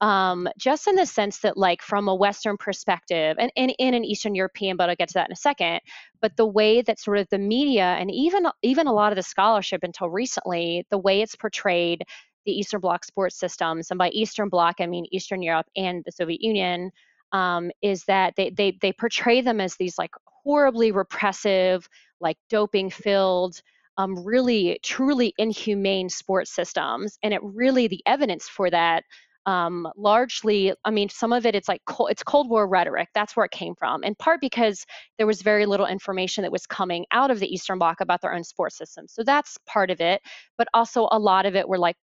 [0.00, 4.04] um, just in the sense that, like, from a Western perspective, and, and in an
[4.04, 5.80] Eastern European, but I'll get to that in a second.
[6.22, 9.22] But the way that sort of the media and even even a lot of the
[9.22, 12.04] scholarship until recently, the way it's portrayed
[12.46, 16.12] the Eastern Bloc sports systems, and by Eastern Bloc I mean Eastern Europe and the
[16.12, 16.90] Soviet Union,
[17.32, 20.12] um, is that they they they portray them as these like
[20.44, 21.88] horribly repressive,
[22.20, 23.60] like doping filled.
[23.98, 29.04] Um, really, truly inhumane sports systems, and it really the evidence for that
[29.46, 33.08] um, largely, I mean, some of it it's like it's Cold War rhetoric.
[33.14, 34.84] That's where it came from, in part because
[35.18, 38.34] there was very little information that was coming out of the Eastern Bloc about their
[38.34, 39.06] own sports system.
[39.08, 40.20] So that's part of it,
[40.58, 41.96] but also a lot of it were like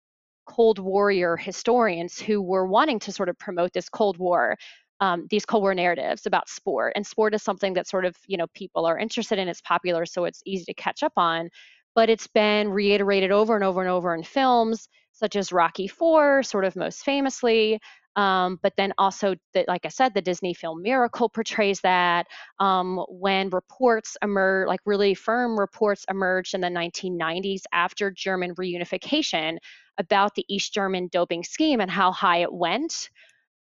[0.46, 4.56] Cold Warrior historians who were wanting to sort of promote this Cold War.
[5.00, 8.36] Um, these Cold War narratives about sport, and sport is something that sort of you
[8.36, 9.48] know people are interested in.
[9.48, 11.50] It's popular, so it's easy to catch up on.
[11.94, 16.42] But it's been reiterated over and over and over in films such as Rocky Four,
[16.42, 17.80] sort of most famously.
[18.16, 22.26] Um, but then also, the, like I said, the Disney film Miracle portrays that.
[22.58, 29.58] Um, when reports emerge, like really firm reports emerged in the 1990s after German reunification
[29.98, 33.10] about the East German doping scheme and how high it went.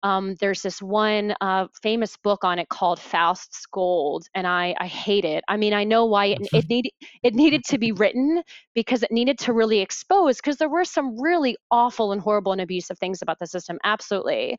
[0.05, 4.87] Um, there's this one uh, famous book on it called Faust's Gold, and I, I
[4.87, 5.43] hate it.
[5.49, 8.43] I mean, I know why it, it needed it needed to be written
[8.75, 12.61] because it needed to really expose because there were some really awful and horrible and
[12.61, 14.59] abusive things about the system, absolutely.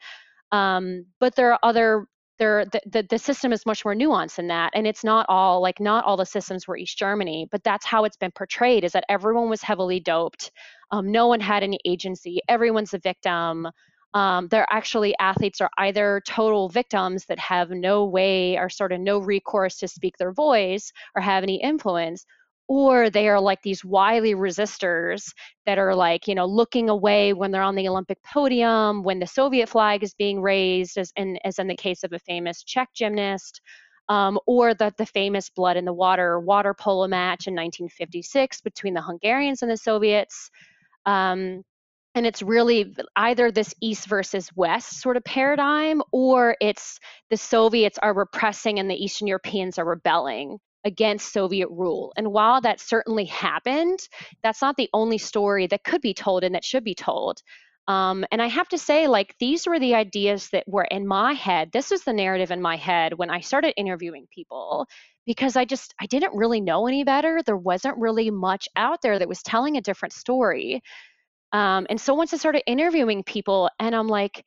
[0.52, 2.08] Um, but there are other
[2.40, 5.62] there the, the, the system is much more nuanced than that and it's not all
[5.62, 8.92] like not all the systems were east germany but that's how it's been portrayed is
[8.92, 10.52] that everyone was heavily doped
[10.92, 13.68] um, no one had any agency everyone's a victim
[14.16, 19.02] um, they're actually athletes are either total victims that have no way or sort of
[19.02, 22.26] no recourse to speak their voice or have any influence
[22.68, 25.32] or they are like these wily resistors
[25.68, 29.28] that are like you know looking away when they're on the olympic podium when the
[29.28, 32.90] soviet flag is being raised as in, as in the case of a famous czech
[32.96, 33.62] gymnast
[34.08, 38.94] um, or the, the famous blood in the water water polo match in 1956 between
[38.94, 40.52] the hungarians and the soviets.
[41.08, 41.64] Um,
[42.16, 47.00] and it's really either this east versus west sort of paradigm or it's
[47.30, 52.14] the soviets are repressing and the eastern europeans are rebelling against soviet rule.
[52.16, 54.00] And while that certainly happened
[54.44, 57.42] that's not the only story that could be told and that should be told.
[57.88, 61.34] Um, and i have to say like these were the ideas that were in my
[61.34, 61.70] head.
[61.72, 64.88] This was the narrative in my head when i started interviewing people
[65.26, 67.42] because i just i didn't really know any better.
[67.46, 70.82] There wasn't really much out there that was telling a different story
[71.56, 74.44] um, and so once I started interviewing people, and I'm like,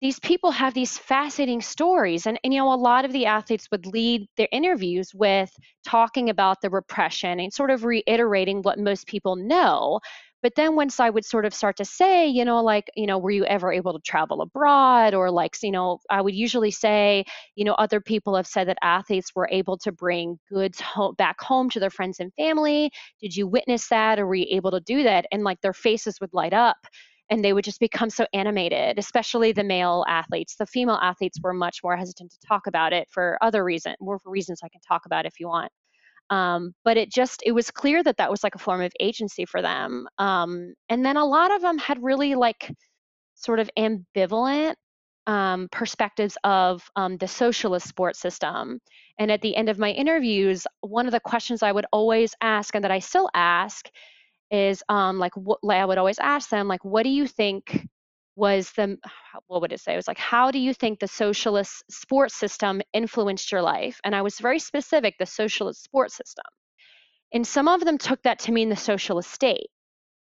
[0.00, 2.26] these people have these fascinating stories.
[2.26, 5.50] And, and, you know, a lot of the athletes would lead their interviews with
[5.84, 9.98] talking about the repression and sort of reiterating what most people know.
[10.42, 13.18] But then once I would sort of start to say, you know, like, you know,
[13.18, 15.14] were you ever able to travel abroad?
[15.14, 17.24] Or like, you know, I would usually say,
[17.54, 21.40] you know, other people have said that athletes were able to bring goods home, back
[21.40, 22.90] home to their friends and family.
[23.20, 24.18] Did you witness that?
[24.18, 25.26] Or were you able to do that?
[25.32, 26.76] And like their faces would light up
[27.30, 30.56] and they would just become so animated, especially the male athletes.
[30.56, 34.18] The female athletes were much more hesitant to talk about it for other reasons, more
[34.18, 35.70] for reasons I can talk about if you want.
[36.32, 39.44] Um, but it just it was clear that that was like a form of agency
[39.44, 42.72] for them um, and then a lot of them had really like
[43.34, 44.74] sort of ambivalent
[45.26, 48.80] um, perspectives of um, the socialist sports system.
[49.18, 52.74] And at the end of my interviews, one of the questions I would always ask,
[52.74, 53.88] and that I still ask,
[54.50, 57.86] is um, like, what, I would always ask them, like, what do you think
[58.36, 58.98] was the
[59.46, 59.92] what would it say?
[59.92, 64.00] It was like, how do you think the socialist sports system influenced your life?
[64.04, 66.44] And I was very specific, the socialist sports system.
[67.34, 69.68] And some of them took that to mean the socialist state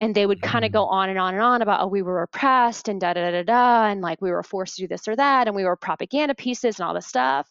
[0.01, 0.91] and they would kind of go mm.
[0.91, 3.43] on and on and on about oh we were oppressed and da da da da
[3.43, 6.35] da, and like we were forced to do this or that and we were propaganda
[6.35, 7.49] pieces and all this stuff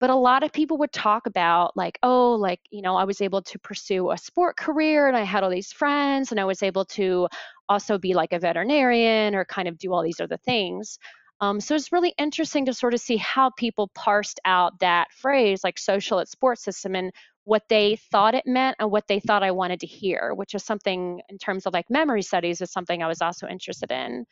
[0.00, 3.20] but a lot of people would talk about like oh like you know i was
[3.20, 6.62] able to pursue a sport career and i had all these friends and i was
[6.62, 7.28] able to
[7.68, 10.98] also be like a veterinarian or kind of do all these other things
[11.40, 15.64] um, so it's really interesting to sort of see how people parsed out that phrase
[15.64, 17.12] like social at sports system and
[17.44, 20.64] what they thought it meant and what they thought I wanted to hear, which is
[20.64, 24.24] something in terms of like memory studies is something I was also interested in.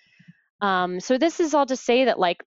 [0.60, 2.42] Um, so this is all to say that like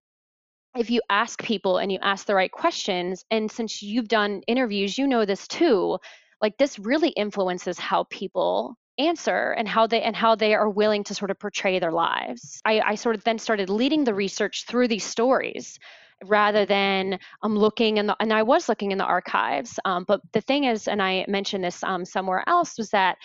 [0.77, 4.97] if you ask people and you ask the right questions, and since you've done interviews,
[4.97, 5.99] you know this too,
[6.41, 11.03] like this really influences how people answer and how they and how they are willing
[11.05, 12.61] to sort of portray their lives.
[12.65, 15.79] I, I sort of then started leading the research through these stories
[16.25, 19.79] rather than I'm um, looking in the and I was looking in the archives.
[19.85, 23.17] Um, but the thing is, and I mentioned this um, somewhere else, was that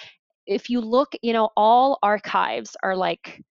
[0.46, 3.44] if you look, you know, all archives are like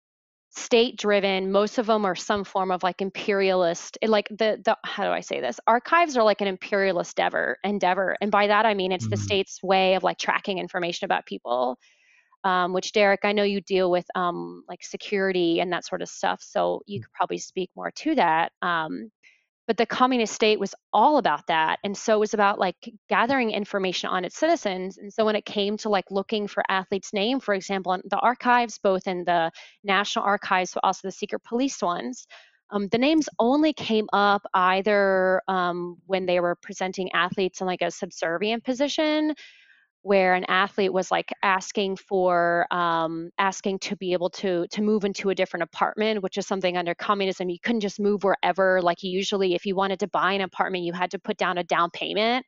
[0.55, 5.03] state driven most of them are some form of like imperialist like the the how
[5.03, 8.73] do i say this archives are like an imperialist endeavor endeavor and by that i
[8.73, 9.11] mean it's mm-hmm.
[9.11, 11.77] the state's way of like tracking information about people
[12.45, 16.07] um, which derek i know you deal with um, like security and that sort of
[16.07, 17.03] stuff so you mm.
[17.03, 19.11] could probably speak more to that um,
[19.67, 23.51] but the communist state was all about that and so it was about like gathering
[23.51, 27.39] information on its citizens and so when it came to like looking for athletes name
[27.39, 29.51] for example in the archives both in the
[29.83, 32.27] national archives but also the secret police ones
[32.71, 37.81] um, the names only came up either um, when they were presenting athletes in like
[37.81, 39.35] a subservient position
[40.05, 45.03] where an athlete was like asking for um, asking to be able to to move
[45.03, 49.01] into a different apartment which is something under communism you couldn't just move wherever like
[49.01, 51.89] usually if you wanted to buy an apartment you had to put down a down
[51.89, 52.45] payment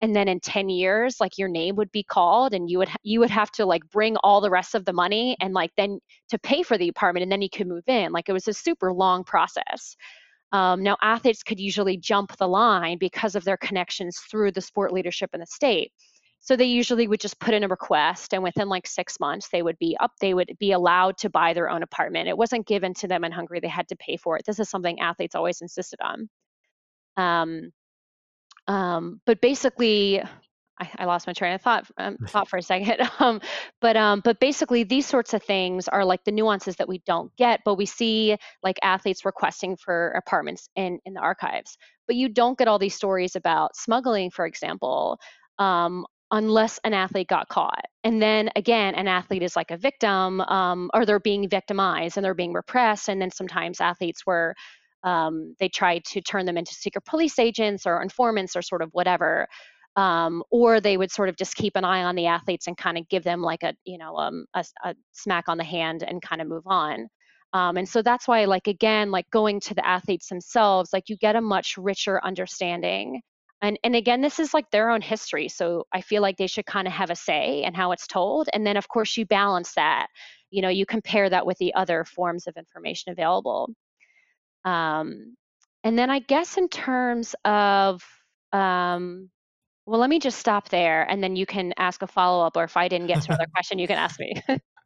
[0.00, 3.18] and then in 10 years like your name would be called and you would you
[3.18, 6.38] would have to like bring all the rest of the money and like then to
[6.38, 8.92] pay for the apartment and then you could move in like it was a super
[8.92, 9.96] long process.
[10.52, 14.92] Um, now athletes could usually jump the line because of their connections through the sport
[14.92, 15.92] leadership in the state
[16.40, 19.62] so they usually would just put in a request and within like six months they
[19.62, 22.28] would be up, they would be allowed to buy their own apartment.
[22.28, 24.44] It wasn't given to them in Hungary, they had to pay for it.
[24.46, 26.28] This is something athletes always insisted on.
[27.16, 27.70] Um,
[28.66, 30.22] um, but basically,
[30.80, 33.08] I, I, lost my train of thought um, thought for a second.
[33.20, 33.40] Um,
[33.80, 37.34] but um, but basically, these sorts of things are like the nuances that we don't
[37.36, 41.76] get, but we see like athletes requesting for apartments in in the archives.
[42.06, 45.18] But you don't get all these stories about smuggling, for example,
[45.58, 47.84] um, unless an athlete got caught.
[48.04, 52.24] And then again, an athlete is like a victim, um, or they're being victimized and
[52.24, 53.08] they're being repressed.
[53.08, 54.54] And then sometimes athletes were,
[55.02, 58.90] um, they tried to turn them into secret police agents or informants or sort of
[58.92, 59.46] whatever.
[59.96, 62.96] Um, or they would sort of just keep an eye on the athletes and kind
[62.96, 66.22] of give them like a, you know, um, a, a smack on the hand and
[66.22, 67.08] kind of move on.
[67.52, 71.16] Um, and so that's why, like, again, like going to the athletes themselves, like you
[71.16, 73.20] get a much richer understanding
[73.62, 76.66] and and again this is like their own history so i feel like they should
[76.66, 79.72] kind of have a say in how it's told and then of course you balance
[79.74, 80.06] that
[80.50, 83.68] you know you compare that with the other forms of information available.
[84.64, 85.36] Um,
[85.84, 88.02] and then i guess in terms of
[88.52, 89.30] um,
[89.90, 92.76] well let me just stop there and then you can ask a follow-up or if
[92.76, 94.34] i didn't get to another question you can ask me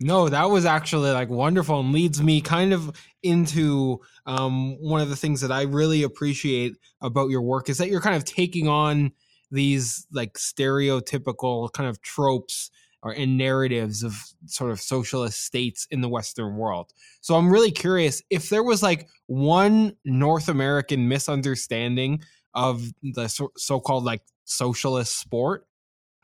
[0.00, 5.08] No, that was actually like wonderful and leads me kind of into um, one of
[5.08, 8.68] the things that I really appreciate about your work is that you're kind of taking
[8.68, 9.12] on
[9.50, 12.70] these like stereotypical kind of tropes
[13.02, 14.14] or in narratives of
[14.46, 16.90] sort of socialist states in the Western world.
[17.20, 22.22] So I'm really curious if there was like one North American misunderstanding
[22.54, 25.66] of the so- called like socialist sport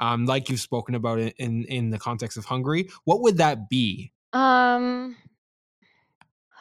[0.00, 2.88] um, like you've spoken about it in in the context of Hungary.
[3.04, 4.12] What would that be?
[4.32, 5.16] Um,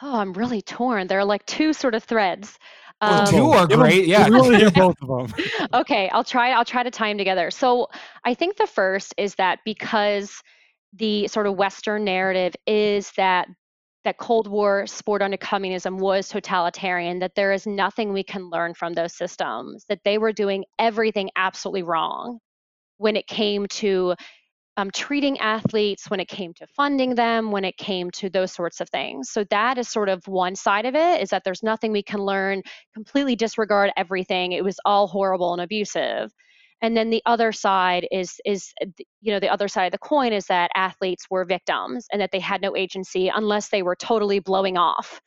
[0.02, 1.06] oh, I'm really torn.
[1.06, 2.58] There are like two sort of threads.
[3.00, 4.06] Well, um, two are great.
[4.06, 5.44] Yeah, really both of them.
[5.72, 6.50] okay, I'll try.
[6.50, 7.50] I'll try to tie them together.
[7.50, 7.88] So
[8.24, 10.42] I think the first is that because
[10.92, 13.48] the sort of Western narrative is that
[14.04, 18.74] that Cold War sport under communism was totalitarian, that there is nothing we can learn
[18.74, 22.38] from those systems, that they were doing everything absolutely wrong
[22.96, 24.14] when it came to
[24.76, 28.80] um, treating athletes, when it came to funding them, when it came to those sorts
[28.80, 29.30] of things.
[29.30, 32.20] So that is sort of one side of it is that there's nothing we can
[32.20, 32.62] learn,
[32.94, 34.52] completely disregard everything.
[34.52, 36.32] It was all horrible and abusive.
[36.82, 38.72] And then the other side is is
[39.20, 42.30] you know the other side of the coin is that athletes were victims and that
[42.32, 45.20] they had no agency unless they were totally blowing off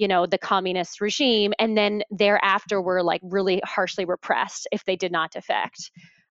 [0.00, 1.52] you know the communist regime.
[1.58, 5.90] And then thereafter were like really harshly repressed if they did not defect.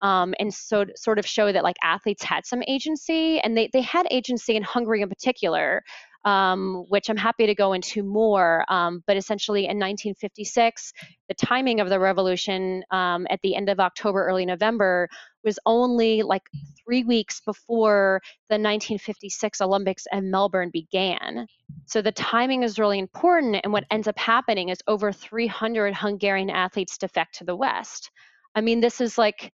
[0.02, 3.82] Um, and so sort of show that like athletes had some agency and they, they
[3.82, 5.84] had agency in Hungary in particular,
[6.24, 8.64] um, which I'm happy to go into more.
[8.68, 10.92] Um, but essentially in 1956,
[11.28, 15.08] the timing of the revolution um, at the end of October, early November
[15.44, 16.42] was only like
[16.84, 21.46] three weeks before the 1956 Olympics in Melbourne began.
[21.86, 23.56] So the timing is really important.
[23.64, 28.10] And what ends up happening is over 300 Hungarian athletes defect to the West.
[28.54, 29.52] I mean, this is like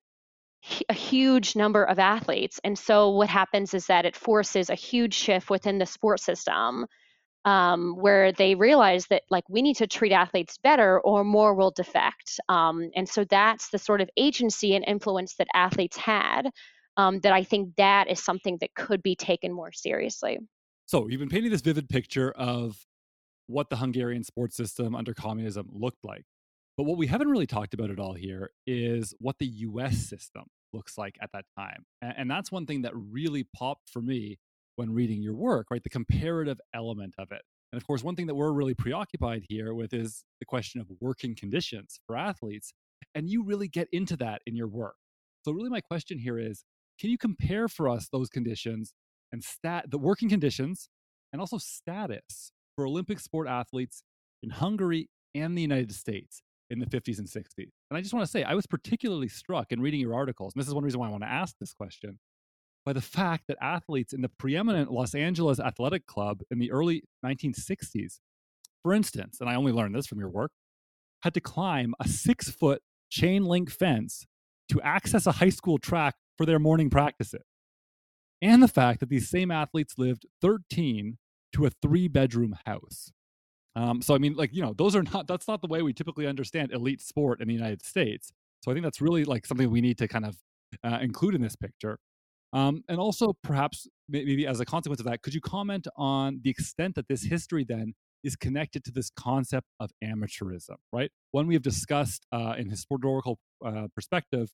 [0.89, 2.59] a huge number of athletes.
[2.63, 6.85] And so what happens is that it forces a huge shift within the sport system
[7.45, 11.71] um, where they realize that like we need to treat athletes better or more will
[11.71, 12.39] defect.
[12.49, 16.49] Um, and so that's the sort of agency and influence that athletes had
[16.97, 20.39] um, that I think that is something that could be taken more seriously.
[20.87, 22.85] So you've been painting this vivid picture of
[23.45, 26.25] what the Hungarian sports system under communism looked like.
[26.75, 30.43] But what we haven't really talked about at all here is what the US system
[30.73, 31.85] looks like at that time.
[32.01, 34.37] And, that's one thing that really popped for me
[34.75, 35.83] when reading your work, right?
[35.83, 37.41] The comparative element of it.
[37.71, 40.87] And of course, one thing that we're really preoccupied here with is the question of
[41.01, 42.73] working conditions for athletes.
[43.15, 44.95] And you really get into that in your work.
[45.43, 46.63] So, really, my question here is
[46.99, 48.93] can you compare for us those conditions
[49.31, 50.89] and stat the working conditions
[51.31, 54.03] and also status for Olympic sport athletes
[54.41, 56.41] in Hungary and the United States?
[56.69, 57.71] In the 50s and 60s.
[57.89, 60.61] And I just want to say, I was particularly struck in reading your articles, and
[60.61, 62.19] this is one reason why I want to ask this question,
[62.85, 67.03] by the fact that athletes in the preeminent Los Angeles Athletic Club in the early
[67.25, 68.19] 1960s,
[68.83, 70.51] for instance, and I only learned this from your work,
[71.21, 74.25] had to climb a six foot chain link fence
[74.69, 77.43] to access a high school track for their morning practices.
[78.41, 81.17] And the fact that these same athletes lived 13
[81.53, 83.11] to a three bedroom house.
[83.77, 85.93] Um, so I mean, like you know, those are not that's not the way we
[85.93, 88.31] typically understand elite sport in the United States.
[88.63, 90.37] So I think that's really like something we need to kind of
[90.83, 91.99] uh, include in this picture.
[92.53, 96.49] Um, and also, perhaps maybe as a consequence of that, could you comment on the
[96.49, 101.11] extent that this history then is connected to this concept of amateurism, right?
[101.31, 104.49] One we have discussed uh, in historical uh, perspective,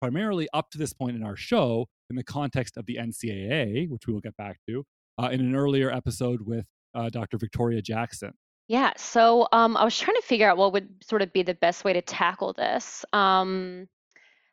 [0.00, 4.06] primarily up to this point in our show, in the context of the NCAA, which
[4.06, 4.84] we will get back to,
[5.20, 7.38] uh, in an earlier episode with uh, Dr.
[7.38, 8.32] Victoria Jackson.
[8.68, 11.54] Yeah, so um, I was trying to figure out what would sort of be the
[11.54, 13.04] best way to tackle this.
[13.14, 13.88] Um,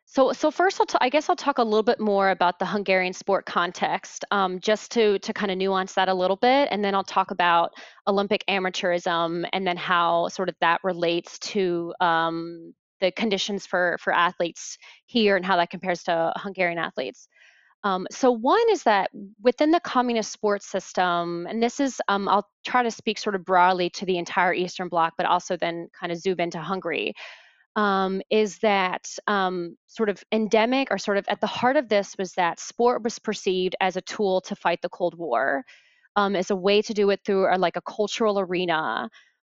[0.06, 2.66] so, so first, I'll t- I guess I'll talk a little bit more about the
[2.66, 6.84] Hungarian sport context, um, just to to kind of nuance that a little bit, and
[6.84, 7.72] then I'll talk about
[8.08, 14.12] Olympic amateurism and then how sort of that relates to um, the conditions for for
[14.14, 17.28] athletes here and how that compares to Hungarian athletes.
[17.86, 19.10] Um, so one is that
[19.40, 23.44] within the communist sports system, and this is, um, I'll try to speak sort of
[23.44, 27.14] broadly to the entire Eastern Bloc, but also then kind of zoom into Hungary,
[27.76, 32.16] um, is that um, sort of endemic or sort of at the heart of this
[32.18, 35.62] was that sport was perceived as a tool to fight the Cold War,
[36.16, 39.08] um, as a way to do it through a, like a cultural arena.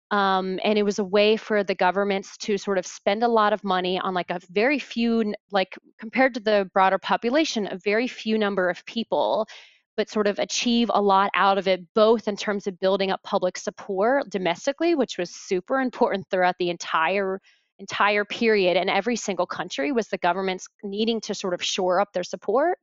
[0.09, 3.51] Um, and it was a way for the governments to sort of spend a lot
[3.51, 8.07] of money on like a very few like compared to the broader population a very
[8.07, 9.45] few number of people
[9.97, 13.21] but sort of achieve a lot out of it both in terms of building up
[13.23, 17.41] public support domestically which was super important throughout the entire
[17.79, 22.13] entire period and every single country was the governments needing to sort of shore up
[22.13, 22.79] their support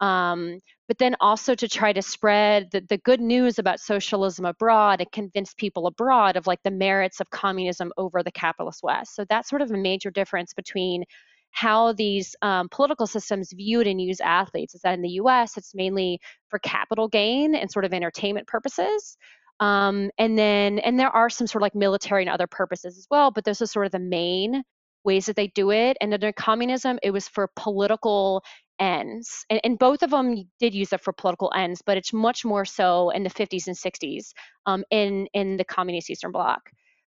[0.00, 0.60] um,
[0.90, 5.12] but then also to try to spread the, the good news about socialism abroad and
[5.12, 9.14] convince people abroad of like the merits of communism over the capitalist West.
[9.14, 11.04] So that's sort of a major difference between
[11.52, 15.76] how these um, political systems viewed and use athletes is that in the US, it's
[15.76, 16.18] mainly
[16.48, 19.16] for capital gain and sort of entertainment purposes.
[19.60, 23.06] Um, and then, and there are some sort of like military and other purposes as
[23.08, 24.64] well, but those are sort of the main
[25.04, 25.96] ways that they do it.
[26.00, 28.42] And under communism, it was for political
[28.80, 29.44] ends.
[29.50, 32.64] And, and, both of them did use it for political ends, but it's much more
[32.64, 34.32] so in the 50s and 60s
[34.66, 36.70] um, in, in the communist Eastern Bloc.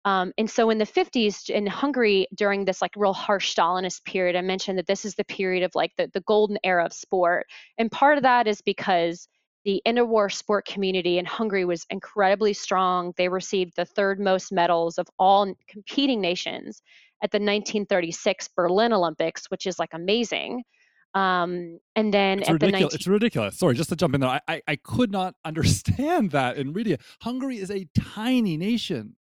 [0.04, 4.36] Um, and so in the 50s in Hungary, during this like real harsh Stalinist period,
[4.36, 7.46] I mentioned that this is the period of like the, the golden era of sport.
[7.78, 9.26] And part of that is because
[9.64, 13.14] the interwar sport community in Hungary was incredibly strong.
[13.16, 16.82] They received the third most medals of all competing nations
[17.22, 20.64] at the 1936 Berlin Olympics, which is like amazing.
[21.14, 22.92] Um, and then it's at ridiculous.
[22.92, 23.58] the 19- it's ridiculous.
[23.58, 26.94] Sorry, just to jump in there, I, I, I could not understand that in reading
[26.94, 27.00] it.
[27.22, 29.16] Hungary is a tiny nation.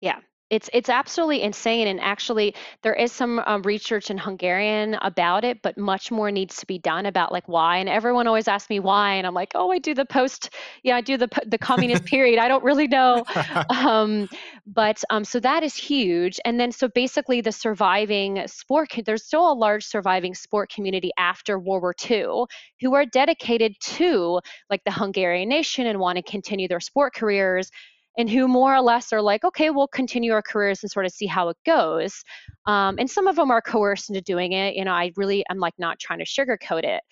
[0.00, 0.18] Yeah,
[0.50, 5.62] it's it's absolutely insane, and actually, there is some um, research in Hungarian about it,
[5.62, 7.78] but much more needs to be done about like why.
[7.78, 10.50] And everyone always asks me why, and I'm like, oh, I do the post,
[10.82, 12.38] yeah, I do the the communist period.
[12.38, 13.24] I don't really know,
[13.70, 14.28] um,
[14.66, 16.38] but um, so that is huge.
[16.44, 21.58] And then so basically, the surviving sport, there's still a large surviving sport community after
[21.58, 22.44] World War II
[22.80, 27.70] who are dedicated to like the Hungarian nation and want to continue their sport careers
[28.16, 31.12] and who more or less are like, okay, we'll continue our careers and sort of
[31.12, 32.22] see how it goes.
[32.66, 34.76] Um, and some of them are coerced into doing it.
[34.76, 37.02] You know, I really am like not trying to sugarcoat it.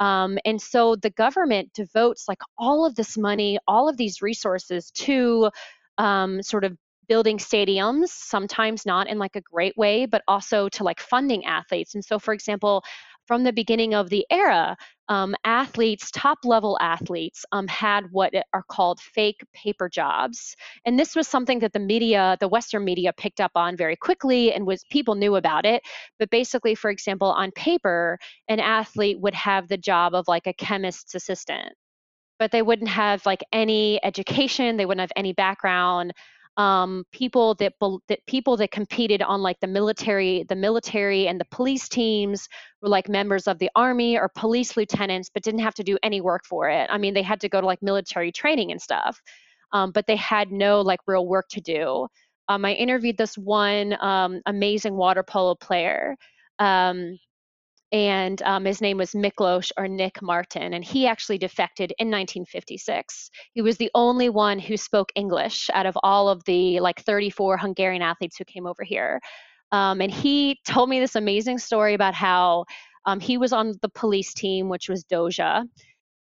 [0.00, 4.90] Um, and so the government devotes like all of this money, all of these resources
[4.92, 5.50] to
[5.98, 10.84] um, sort of building stadiums, sometimes not in like a great way, but also to
[10.84, 11.94] like funding athletes.
[11.94, 12.82] And so, for example,
[13.26, 14.76] from the beginning of the era,
[15.10, 20.56] um, athletes, top level athletes, um, had what are called fake paper jobs.
[20.86, 24.52] And this was something that the media, the Western media, picked up on very quickly
[24.52, 25.82] and was people knew about it.
[26.20, 30.54] But basically, for example, on paper, an athlete would have the job of like a
[30.54, 31.74] chemist's assistant
[32.38, 36.12] but they wouldn't have like any education they wouldn't have any background
[36.56, 37.74] um, people that
[38.08, 42.48] that people that competed on like the military the military and the police teams
[42.82, 46.20] were like members of the army or police lieutenants but didn't have to do any
[46.20, 46.88] work for it.
[46.90, 49.20] I mean they had to go to like military training and stuff
[49.72, 52.06] um, but they had no like real work to do.
[52.48, 56.16] Um, i interviewed this one um, amazing water polo player
[56.58, 57.16] um,
[57.92, 63.30] and um, his name was Miklos or Nick Martin, and he actually defected in 1956.
[63.52, 67.56] He was the only one who spoke English out of all of the like 34
[67.58, 69.20] Hungarian athletes who came over here.
[69.72, 72.64] Um, and he told me this amazing story about how
[73.06, 75.64] um, he was on the police team, which was Dózsa,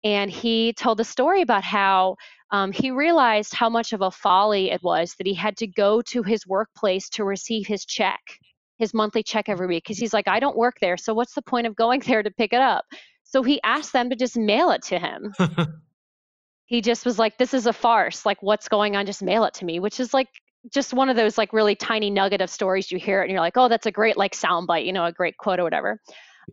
[0.03, 2.15] and he told the story about how
[2.51, 6.01] um, he realized how much of a folly it was that he had to go
[6.03, 8.21] to his workplace to receive his check
[8.79, 10.97] his monthly check every week because he's like, I don't work there.
[10.97, 12.85] So what's the point of going there to pick it up?
[13.23, 15.33] So he asked them to just mail it to him.
[16.65, 18.25] he just was like, This is a farce.
[18.25, 19.05] Like, what's going on?
[19.05, 20.29] Just mail it to me, which is like
[20.73, 23.39] just one of those like really tiny nugget of stories you hear it and you're
[23.39, 26.01] like, oh, that's a great like soundbite, you know, a great quote or whatever.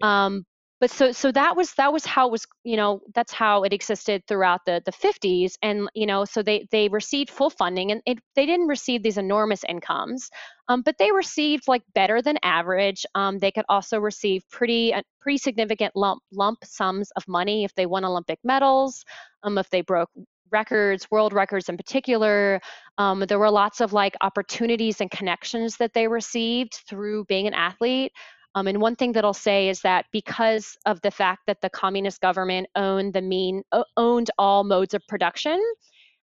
[0.03, 0.45] Um,
[0.81, 3.73] but so so that was that was how it was you know that's how it
[3.73, 8.03] existed throughout the the 50s and you know so they they received full funding and
[8.07, 10.29] it, they didn't receive these enormous incomes
[10.69, 13.07] um, but they received like better than average.
[13.15, 17.75] Um, they could also receive pretty uh, pretty significant lump lump sums of money if
[17.75, 19.05] they won olympic medals
[19.43, 20.11] um, if they broke
[20.53, 22.61] records world records in particular.
[22.99, 27.55] Um, there were lots of like opportunities and connections that they received through being an
[27.55, 28.13] athlete.
[28.55, 31.69] Um, and one thing that I'll say is that because of the fact that the
[31.69, 33.63] communist government owned the mean
[33.97, 35.61] owned all modes of production,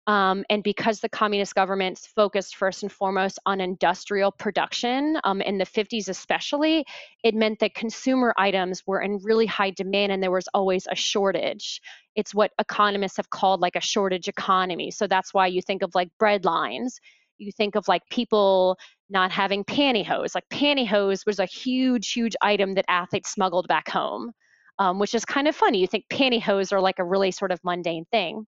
[0.06, 5.58] um, and because the communist governments focused first and foremost on industrial production um, in
[5.58, 6.84] the 50s especially,
[7.24, 10.94] it meant that consumer items were in really high demand and there was always a
[10.94, 11.80] shortage.
[12.14, 14.90] It's what economists have called like a shortage economy.
[14.90, 17.00] So that's why you think of like bread lines
[17.38, 18.78] you think of like people
[19.10, 20.34] not having pantyhose.
[20.34, 24.32] Like pantyhose was a huge, huge item that athletes smuggled back home,
[24.78, 25.78] um, which is kind of funny.
[25.78, 28.46] You think pantyhose are like a really sort of mundane thing.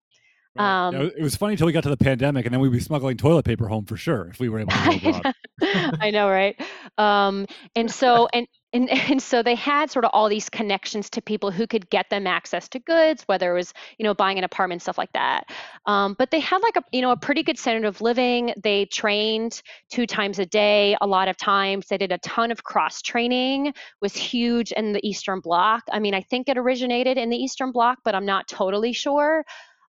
[0.59, 2.81] Um, yeah, it was funny until we got to the pandemic, and then we'd be
[2.81, 5.35] smuggling toilet paper home for sure if we were able to go abroad.
[6.01, 6.61] I know, right?
[6.99, 11.23] Um, and so, and and, and so they had sort of all these connections to
[11.23, 14.45] people who could get them access to goods whether it was you know buying an
[14.45, 15.45] apartment stuff like that.
[15.87, 18.53] Um, but they had like a you know a pretty good standard of living.
[18.63, 21.87] They trained two times a day a lot of times.
[21.87, 25.85] They did a ton of cross training was huge in the eastern bloc.
[25.93, 29.45] I mean i think it originated in the eastern bloc but i'm not totally sure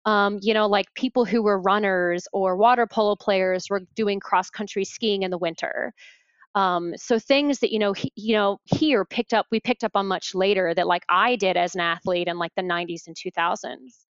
[0.06, 4.50] um, you know, like people who were runners or water polo players were doing cross
[4.50, 5.94] country skiing in the winter.
[6.56, 9.92] Um, so things that you know, he, you know, here picked up, we picked up
[9.96, 13.16] on much later that like I did as an athlete in like the 90s and
[13.16, 14.06] 2000s.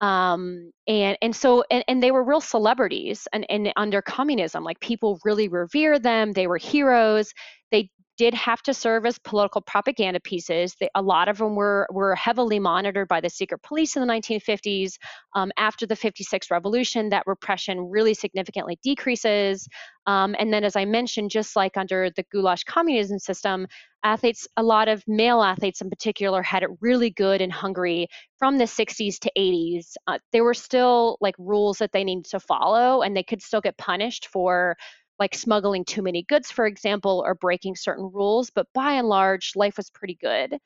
[0.00, 4.78] Um, and and so and, and they were real celebrities and, and under communism, like
[4.80, 6.32] people really revered them.
[6.32, 7.32] They were heroes.
[7.72, 10.74] They did have to serve as political propaganda pieces.
[10.78, 14.12] They, a lot of them were, were heavily monitored by the secret police in the
[14.12, 14.94] 1950s.
[15.34, 19.68] Um, after the 56 revolution, that repression really significantly decreases.
[20.06, 23.68] Um, and then, as I mentioned, just like under the goulash communism system,
[24.02, 28.08] athletes, a lot of male athletes in particular, had it really good in Hungary
[28.38, 29.94] from the 60s to 80s.
[30.08, 33.60] Uh, there were still like rules that they needed to follow, and they could still
[33.60, 34.76] get punished for
[35.18, 38.50] like smuggling too many goods, for example, or breaking certain rules.
[38.50, 40.58] But by and large, life was pretty good.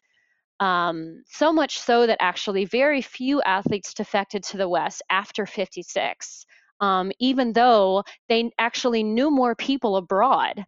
[0.61, 6.47] Um, so much so that actually very few athletes defected to the West after 56,
[6.81, 10.65] um, even though they actually knew more people abroad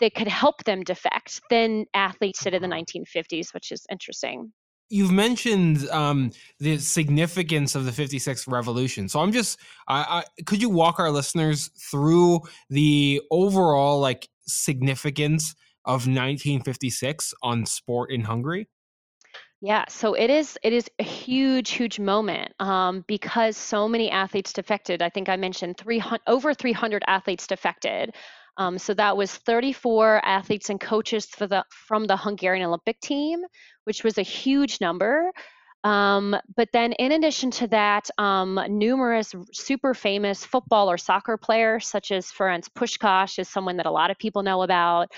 [0.00, 4.52] that could help them defect than athletes did in the 1950s, which is interesting
[4.92, 6.30] you've mentioned um,
[6.60, 11.10] the significance of the 56th revolution so i'm just I, I, could you walk our
[11.10, 18.68] listeners through the overall like significance of 1956 on sport in hungary
[19.64, 24.52] yeah, so it is it is a huge huge moment um, because so many athletes
[24.52, 25.02] defected.
[25.02, 28.12] I think I mentioned 300 over 300 athletes defected.
[28.56, 33.40] Um, so that was 34 athletes and coaches for the from the Hungarian Olympic team,
[33.84, 35.32] which was a huge number.
[35.84, 41.88] Um, but then, in addition to that, um, numerous super famous football or soccer players,
[41.88, 45.10] such as Ferenc Puskás, is someone that a lot of people know about.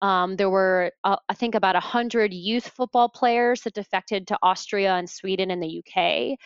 [0.00, 4.94] Um, there were, uh, I think, about 100 youth football players that defected to Austria
[4.94, 6.38] and Sweden and the UK.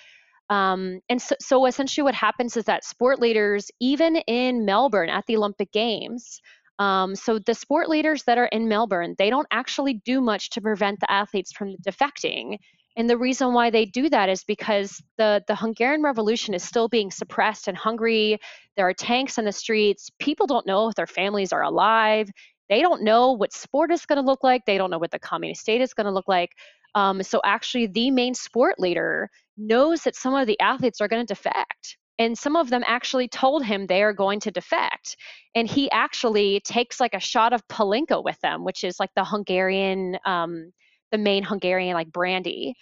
[0.51, 5.24] Um, and so, so, essentially, what happens is that sport leaders, even in Melbourne at
[5.26, 6.40] the Olympic Games,
[6.78, 10.61] um, so the sport leaders that are in Melbourne, they don't actually do much to
[10.61, 12.57] prevent the athletes from defecting.
[12.97, 16.88] And the reason why they do that is because the, the Hungarian Revolution is still
[16.88, 18.38] being suppressed in Hungary.
[18.76, 20.11] There are tanks in the streets.
[20.18, 22.28] People don't know if their families are alive.
[22.72, 24.64] They don't know what sport is going to look like.
[24.64, 26.52] They don't know what the communist state is going to look like.
[26.94, 31.26] Um, so actually, the main sport leader knows that some of the athletes are going
[31.26, 31.98] to defect.
[32.18, 35.18] And some of them actually told him they are going to defect.
[35.54, 39.24] And he actually takes like a shot of Palinka with them, which is like the
[39.24, 40.72] Hungarian, um,
[41.10, 42.74] the main Hungarian like brandy.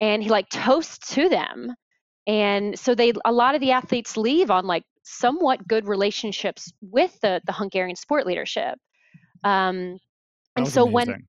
[0.00, 1.72] And he like toasts to them.
[2.26, 7.16] And so they, a lot of the athletes leave on like somewhat good relationships with
[7.20, 8.76] the, the Hungarian sport leadership.
[9.44, 9.98] Um,
[10.56, 10.92] and so amazing.
[10.92, 11.26] when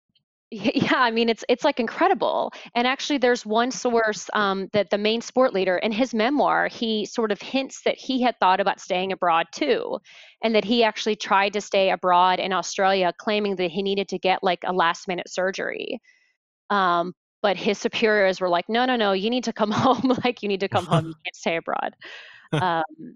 [0.54, 2.52] yeah i mean it's it's like incredible.
[2.76, 7.06] And actually there's one source um, that the main sport leader in his memoir he
[7.06, 10.00] sort of hints that he had thought about staying abroad too
[10.44, 14.20] and that he actually tried to stay abroad in australia claiming that he needed to
[14.20, 16.02] get like a last minute surgery.
[16.70, 20.44] Um, but his superiors were like no no no you need to come home like
[20.44, 21.96] you need to come home you can't stay abroad.
[22.52, 23.16] Um,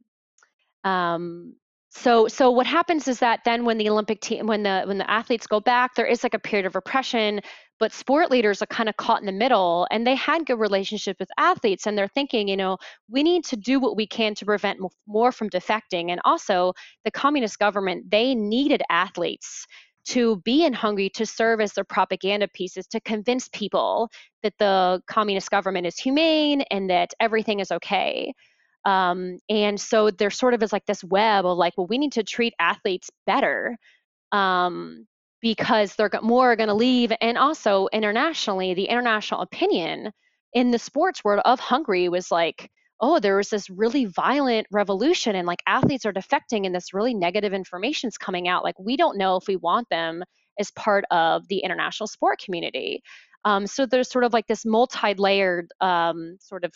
[0.85, 1.55] um,
[1.95, 5.09] so so what happens is that then when the olympic team when the when the
[5.09, 7.39] athletes go back there is like a period of repression
[7.79, 11.19] but sport leaders are kind of caught in the middle and they had good relationships
[11.19, 12.77] with athletes and they're thinking you know
[13.09, 16.73] we need to do what we can to prevent more from defecting and also
[17.05, 19.65] the communist government they needed athletes
[20.05, 24.09] to be in Hungary to serve as their propaganda pieces to convince people
[24.43, 28.31] that the communist government is humane and that everything is okay.
[28.85, 32.13] Um, and so there sort of is like this web of like, well, we need
[32.13, 33.77] to treat athletes better
[34.31, 35.07] um,
[35.41, 37.11] because they're more going to leave.
[37.21, 40.11] And also internationally, the international opinion
[40.53, 42.69] in the sports world of Hungary was like,
[43.01, 47.13] oh, there was this really violent revolution and like athletes are defecting and this really
[47.13, 48.63] negative information is coming out.
[48.63, 50.23] Like we don't know if we want them
[50.59, 53.01] as part of the international sport community.
[53.43, 56.73] Um, so there's sort of like this multi-layered um, sort of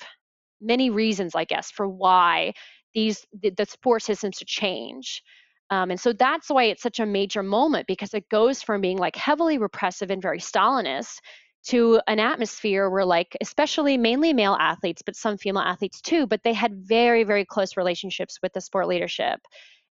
[0.62, 2.54] many reasons, I guess, for why
[2.94, 5.24] these the, the support systems should change.
[5.72, 8.98] Um, and so that's why it's such a major moment because it goes from being
[8.98, 11.20] like heavily repressive and very Stalinist
[11.68, 16.42] to an atmosphere where like especially mainly male athletes but some female athletes too but
[16.44, 19.40] they had very very close relationships with the sport leadership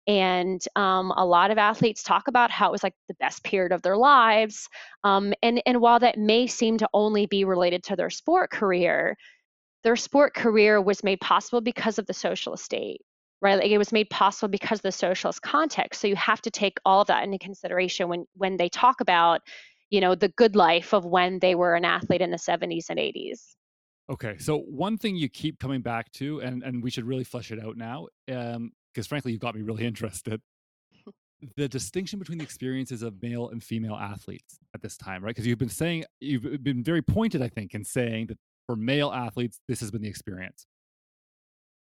[0.06, 3.72] and um, a lot of athletes talk about how it was like the best period
[3.72, 4.68] of their lives
[5.04, 9.16] um, and and while that may seem to only be related to their sport career
[9.85, 13.01] their sport career was made possible because of the socialist state
[13.43, 13.59] right?
[13.59, 16.01] Like it was made possible because of the socialist context.
[16.01, 19.43] So you have to take all of that into consideration when when they talk about
[19.91, 22.99] you know the good life of when they were an athlete in the 70s and
[22.99, 23.55] 80s
[24.11, 27.53] okay so one thing you keep coming back to and and we should really flesh
[27.53, 30.41] it out now um because frankly you got me really interested.
[31.57, 35.30] The distinction between the experiences of male and female athletes at this time right?
[35.30, 39.12] Because you've been saying you've been very pointed i think in saying that for male
[39.12, 40.66] athletes, this has been the experience.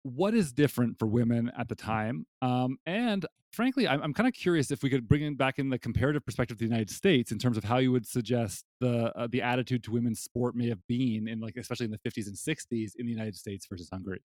[0.02, 2.26] What is different for women at the time?
[2.40, 5.70] Um, and frankly, I'm, I'm kind of curious if we could bring in back in
[5.70, 9.12] the comparative perspective of the United States in terms of how you would suggest the
[9.18, 12.26] uh, the attitude to women's sport may have been in like especially in the 50s
[12.26, 14.22] and 60s in the United States versus Hungary.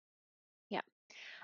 [0.70, 0.80] Yeah.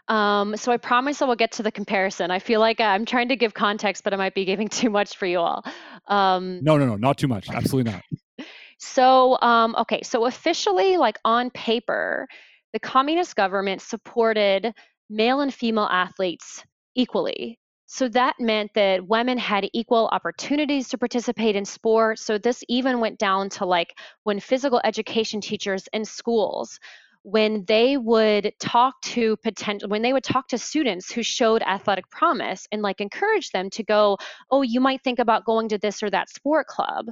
[0.09, 2.31] Um, so I promise I will get to the comparison.
[2.31, 5.17] I feel like I'm trying to give context, but I might be giving too much
[5.17, 5.65] for you all.
[6.07, 7.49] Um, no, no, no, not too much.
[7.53, 8.03] Absolutely not.
[8.81, 12.27] So, um, okay, so officially, like on paper,
[12.73, 14.73] the communist government supported
[15.11, 16.65] male and female athletes
[16.95, 17.59] equally.
[17.87, 22.21] So that meant that women had equal opportunities to participate in sport.
[22.21, 26.79] So this even went down to like when physical education teachers in schools
[27.23, 32.09] when they would talk to potential when they would talk to students who showed athletic
[32.11, 34.17] promise and like encourage them to go
[34.51, 37.05] oh you might think about going to this or that sport club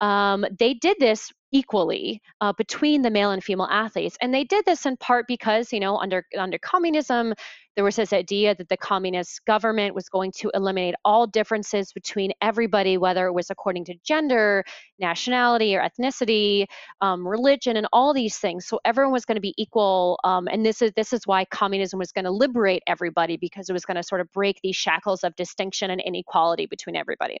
[0.00, 4.64] um, they did this equally uh, between the male and female athletes and they did
[4.66, 7.32] this in part because you know under under communism
[7.74, 12.32] there was this idea that the communist government was going to eliminate all differences between
[12.42, 14.62] everybody whether it was according to gender
[14.98, 16.66] nationality or ethnicity
[17.00, 18.66] um, religion and all these things.
[18.66, 21.98] So everyone was going to be equal um, and this is this is why communism
[21.98, 25.24] was going to liberate everybody because it was going to sort of break these shackles
[25.24, 27.38] of distinction and inequality between everybody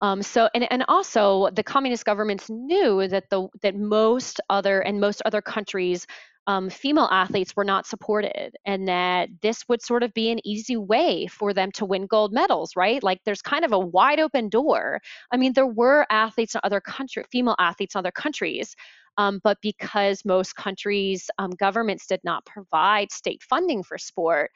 [0.00, 5.00] um, so and, and also the communist governments knew that the that most other and
[5.00, 6.06] most other countries
[6.46, 10.78] um, female athletes were not supported and that this would sort of be an easy
[10.78, 13.02] way for them to win gold medals right?
[13.02, 15.00] Like there's kind of a wide open door.
[15.32, 18.74] I mean there were athletes in other countries female athletes in other countries
[19.18, 24.50] um, but because most countries um, governments did not provide state funding for sport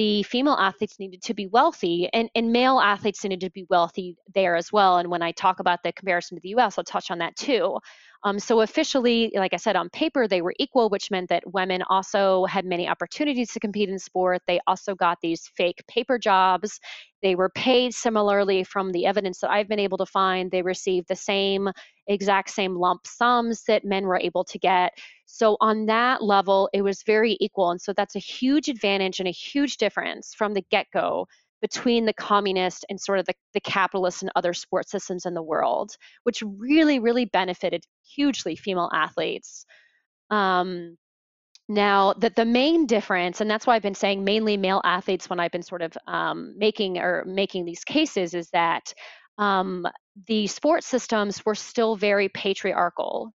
[0.00, 4.16] the female athletes needed to be wealthy and, and male athletes needed to be wealthy
[4.34, 4.96] there as well.
[4.96, 7.76] And when I talk about the comparison to the US, I'll touch on that too.
[8.22, 11.82] Um, so officially, like I said, on paper, they were equal, which meant that women
[11.88, 14.42] also had many opportunities to compete in sport.
[14.46, 16.78] They also got these fake paper jobs.
[17.22, 20.50] They were paid similarly from the evidence that I've been able to find.
[20.50, 21.70] They received the same
[22.08, 24.92] exact same lump sums that men were able to get.
[25.26, 27.70] So on that level, it was very equal.
[27.70, 31.26] And so that's a huge advantage and a huge difference from the get-go
[31.60, 35.42] between the communist and sort of the, the capitalist and other sports systems in the
[35.42, 35.92] world,
[36.24, 37.84] which really, really benefited
[38.14, 39.64] hugely female athletes.
[40.30, 40.96] Um,
[41.68, 45.38] now, the, the main difference, and that's why I've been saying mainly male athletes when
[45.38, 48.92] I've been sort of um, making or making these cases, is that
[49.38, 49.86] um,
[50.26, 53.32] the sports systems were still very patriarchal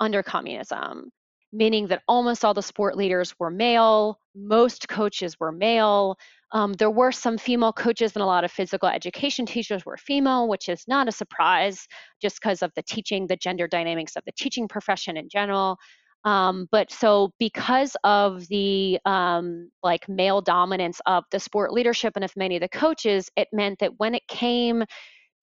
[0.00, 1.10] under communism,
[1.52, 6.16] meaning that almost all the sport leaders were male, most coaches were male.
[6.54, 10.48] Um, there were some female coaches, and a lot of physical education teachers were female,
[10.48, 11.88] which is not a surprise
[12.22, 15.76] just because of the teaching, the gender dynamics of the teaching profession in general.
[16.24, 22.24] Um, but so because of the um, like male dominance of the sport leadership and
[22.24, 24.84] of many of the coaches, it meant that when it came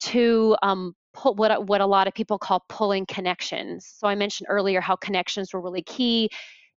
[0.00, 3.94] to um, pull, what what a lot of people call pulling connections.
[3.98, 6.30] So I mentioned earlier how connections were really key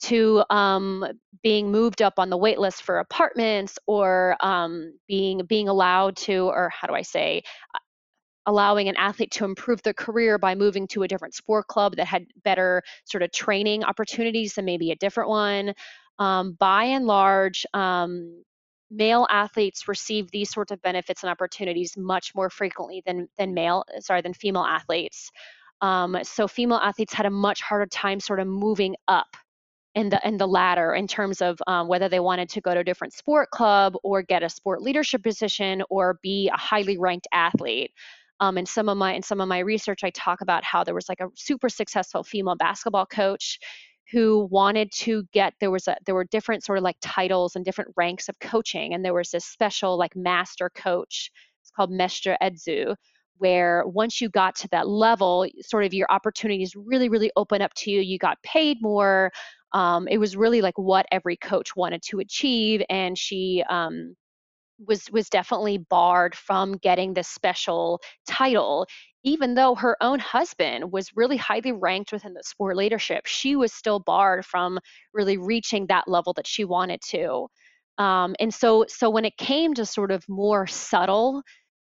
[0.02, 1.04] to um,
[1.42, 6.48] being moved up on the wait list for apartments or um, being being allowed to,
[6.48, 7.42] or how do I say,
[8.46, 12.06] allowing an athlete to improve their career by moving to a different sport club that
[12.06, 15.74] had better sort of training opportunities than maybe a different one.
[16.18, 18.42] Um, by and large, um,
[18.92, 23.84] male athletes receive these sorts of benefits and opportunities much more frequently than than male
[24.00, 25.30] sorry than female athletes
[25.80, 29.36] um, so female athletes had a much harder time sort of moving up
[29.94, 32.80] in the in the latter in terms of um, whether they wanted to go to
[32.80, 37.28] a different sport club or get a sport leadership position or be a highly ranked
[37.32, 37.92] athlete.
[38.40, 40.94] Um, in some of my in some of my research i talk about how there
[40.94, 43.60] was like a super successful female basketball coach
[44.10, 47.64] who wanted to get there was a there were different sort of like titles and
[47.64, 51.30] different ranks of coaching and there was this special like master coach.
[51.60, 52.96] It's called Mesteredző
[53.38, 57.72] where once you got to that level sort of your opportunities really really open up
[57.74, 59.30] to you you got paid more
[59.72, 64.14] um, it was really like what every coach wanted to achieve and she um,
[64.86, 68.86] was was definitely barred from getting this special title
[69.24, 73.72] even though her own husband was really highly ranked within the sport leadership, she was
[73.72, 74.78] still barred from
[75.14, 77.46] really reaching that level that she wanted to.
[77.98, 81.42] Um, and so, so when it came to sort of more subtle,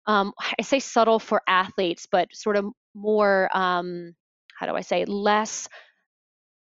[0.10, 4.16] um, I say subtle for athletes, but sort of more, um,
[4.58, 5.70] how do I say, less,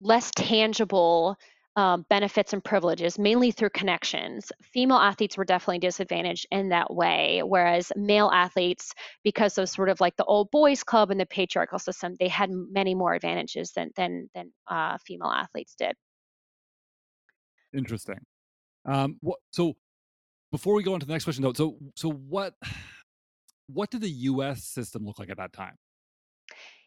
[0.02, 1.36] less tangible
[1.76, 4.52] um, benefits and privileges, mainly through connections.
[4.62, 8.92] Female athletes were definitely disadvantaged in that way, whereas male athletes,
[9.24, 12.52] because of sort of like the old boys club and the patriarchal system, they had
[12.52, 15.96] many more advantages than than than uh, female athletes did.
[17.76, 18.20] Interesting.
[18.86, 19.74] Um, what, so
[20.52, 22.54] before we go on to the next question, though, so so what
[23.74, 24.64] what did the U.S.
[24.64, 25.76] system look like at that time?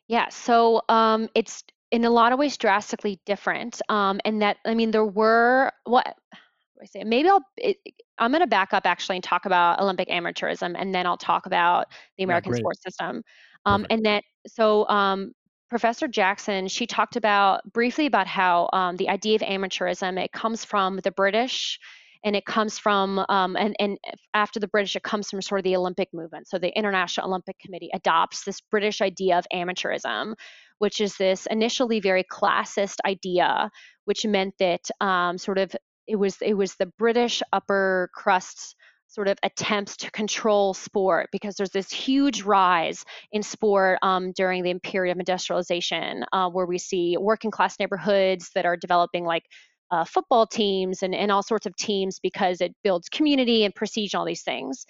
[0.08, 3.80] Yeah, so um, it's in a lot of ways drastically different.
[3.88, 6.38] Um, and that, I mean, there were what do
[6.82, 7.04] I say?
[7.04, 7.44] Maybe I'll.
[7.56, 7.76] It,
[8.18, 11.46] I'm going to back up actually and talk about Olympic amateurism, and then I'll talk
[11.46, 11.86] about
[12.18, 13.22] the American yeah, sports system.
[13.64, 15.32] Um, and that so um,
[15.70, 20.64] Professor Jackson, she talked about briefly about how um, the idea of amateurism it comes
[20.64, 21.78] from the British
[22.24, 23.98] and it comes from um, and, and
[24.34, 26.48] after the british it comes from sort of the olympic movement.
[26.48, 30.34] So the international olympic committee adopts this british idea of amateurism
[30.78, 33.70] which is this initially very classist idea
[34.04, 35.74] which meant that um, sort of
[36.06, 38.76] it was it was the british upper crust
[39.12, 44.62] sort of attempts to control sport because there's this huge rise in sport um, during
[44.62, 49.44] the period of industrialization uh, where we see working class neighborhoods that are developing like
[49.92, 54.14] uh, football teams and, and all sorts of teams because it builds community and prestige
[54.14, 54.86] and all these things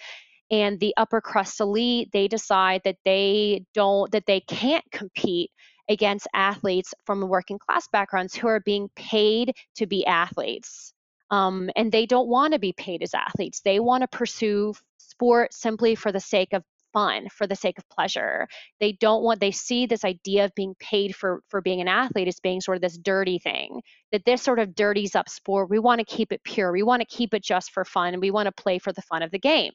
[0.51, 5.51] and the upper crust elite they decide that they don't that they can't compete
[5.91, 10.95] against athletes from working class backgrounds who are being paid to be athletes
[11.33, 13.63] um, and they don't want to be paid as athletes.
[13.65, 16.63] They want to pursue sport simply for the sake of
[16.93, 18.47] fun, for the sake of pleasure.
[18.81, 22.29] They don't want, they see this idea of being paid for, for being an athlete
[22.29, 23.81] as being sort of this dirty thing,
[24.13, 25.71] that this sort of dirties up sport.
[25.71, 26.73] We want to keep it pure.
[26.73, 29.03] We want to keep it just for fun and we want to play for the
[29.03, 29.73] fun of the game.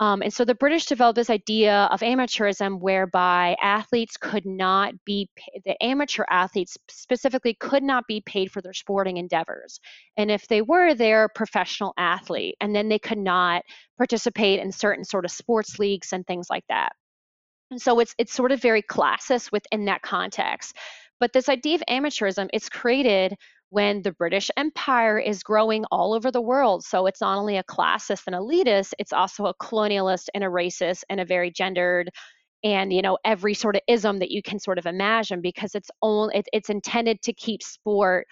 [0.00, 5.28] Um, and so the British developed this idea of amateurism whereby athletes could not be,
[5.64, 9.80] the amateur athletes specifically could not be paid for their sporting endeavors.
[10.16, 12.54] And if they were, they're a professional athlete.
[12.60, 13.62] And then they could not
[13.96, 16.92] participate in certain sort of sports leagues and things like that.
[17.72, 20.76] And so it's, it's sort of very classist within that context.
[21.20, 23.34] But this idea of amateurism, it's created
[23.70, 26.84] when the British Empire is growing all over the world.
[26.84, 31.02] So it's not only a classist and elitist, it's also a colonialist and a racist
[31.08, 32.10] and a very gendered
[32.64, 35.90] and you know every sort of ism that you can sort of imagine because it's
[36.02, 38.26] only it, it's intended to keep sport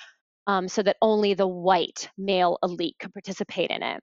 [0.47, 4.01] um, so that only the white male elite can participate in it.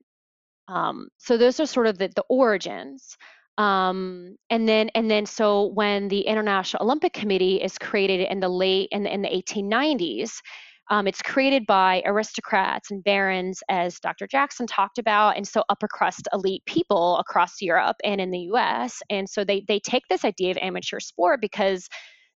[0.68, 3.18] Um, so those are sort of the, the origins.
[3.58, 8.50] Um, and then and then so when the International Olympic Committee is created in the
[8.50, 10.42] late in, in the 1890s,
[10.90, 14.28] um, it's created by aristocrats and barons, as Dr.
[14.28, 19.02] Jackson talked about, and so upper crust elite people across Europe and in the US.
[19.10, 21.88] And so they, they take this idea of amateur sport because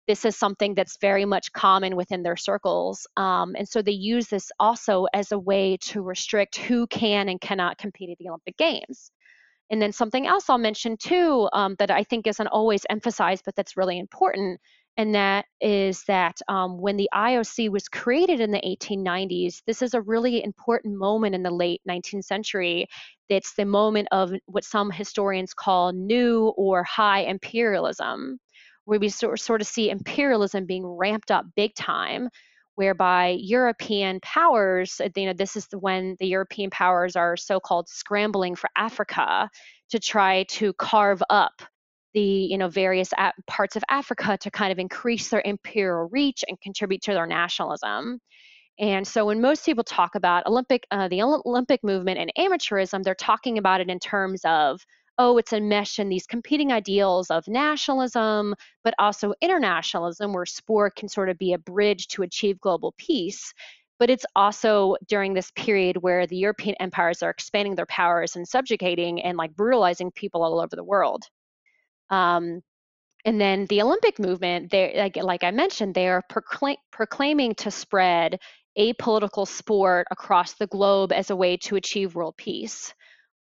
[0.07, 3.05] this is something that's very much common within their circles.
[3.17, 7.41] Um, and so they use this also as a way to restrict who can and
[7.41, 9.11] cannot compete at the Olympic Games.
[9.69, 13.55] And then something else I'll mention too um, that I think isn't always emphasized, but
[13.57, 14.61] that's really important
[14.97, 19.93] and that is that um, when the IOC was created in the 1890s, this is
[19.93, 22.87] a really important moment in the late 19th century.
[23.29, 28.39] It's the moment of what some historians call new or high imperialism,
[28.85, 32.29] where we sort of see imperialism being ramped up big time
[32.73, 38.55] whereby European powers, you know, this is the, when the European powers are so-called scrambling
[38.55, 39.49] for Africa
[39.89, 41.63] to try to carve up
[42.13, 43.11] the you know various
[43.47, 48.19] parts of Africa to kind of increase their imperial reach and contribute to their nationalism.
[48.79, 53.15] And so when most people talk about Olympic, uh, the Olympic movement and amateurism, they're
[53.15, 54.81] talking about it in terms of,
[55.17, 58.53] oh, it's a mesh in these competing ideals of nationalism,
[58.83, 63.51] but also internationalism, where sport can sort of be a bridge to achieve global peace.
[63.99, 68.47] But it's also during this period where the European empires are expanding their powers and
[68.47, 71.25] subjugating and like brutalizing people all over the world.
[72.09, 72.61] Um,
[73.25, 77.71] and then the Olympic movement, they like, like I mentioned, they are proclaim, proclaiming to
[77.71, 78.39] spread
[78.77, 82.93] apolitical sport across the globe as a way to achieve world peace.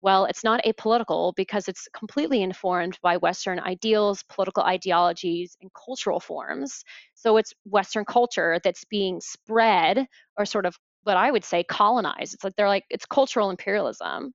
[0.02, 6.20] Well, it's not apolitical because it's completely informed by Western ideals, political ideologies, and cultural
[6.20, 6.82] forms.
[7.14, 10.06] So it's Western culture that's being spread
[10.36, 12.34] or sort of what I would say colonized.
[12.34, 14.32] It's like they're like, it's cultural imperialism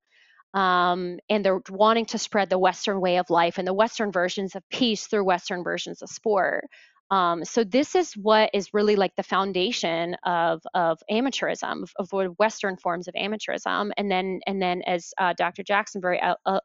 [0.54, 4.54] um, and they're wanting to spread the Western way of life and the Western versions
[4.54, 6.64] of peace through Western versions of sport.
[7.10, 12.34] Um, so this is what is really like the foundation of, of amateurism, of, of
[12.38, 13.90] Western forms of amateurism.
[13.98, 15.62] And then, and then, as uh, Dr.
[15.62, 16.20] Jackson very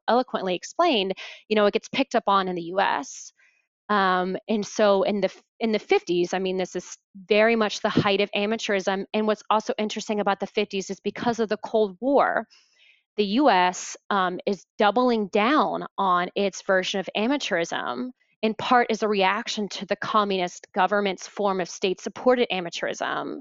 [0.07, 1.15] eloquently explained,
[1.49, 3.33] you know, it gets picked up on in the U.S.
[3.89, 7.89] Um, and so in the in the 50s, I mean, this is very much the
[7.89, 9.05] height of amateurism.
[9.13, 12.47] And what's also interesting about the 50s is because of the Cold War
[13.17, 18.11] the US um, is doubling down on its version of amateurism,
[18.41, 23.39] in part as a reaction to the communist government's form of state supported amateurism.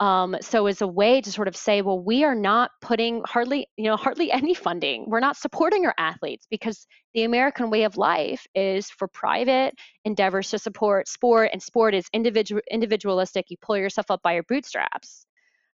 [0.00, 3.66] Um, so as a way to sort of say, well, we are not putting hardly,
[3.76, 5.04] you know, hardly any funding.
[5.06, 9.74] We're not supporting our athletes because the American way of life is for private
[10.06, 13.50] endeavors to support sport, and sport is individual individualistic.
[13.50, 15.26] You pull yourself up by your bootstraps.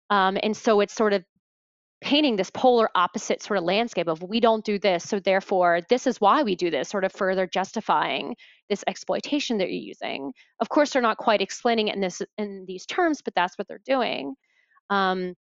[0.10, 1.26] Um, and so it's sort of
[2.14, 6.06] painting this polar opposite sort of landscape of we don't do this, so therefore this
[6.06, 8.36] is why we do this, sort of further justifying
[8.70, 10.32] this exploitation that you're using.
[10.60, 13.68] Of course, they're not quite explaining it in this in these terms, but that's what
[13.68, 14.36] they're doing.
[14.90, 15.36] Um,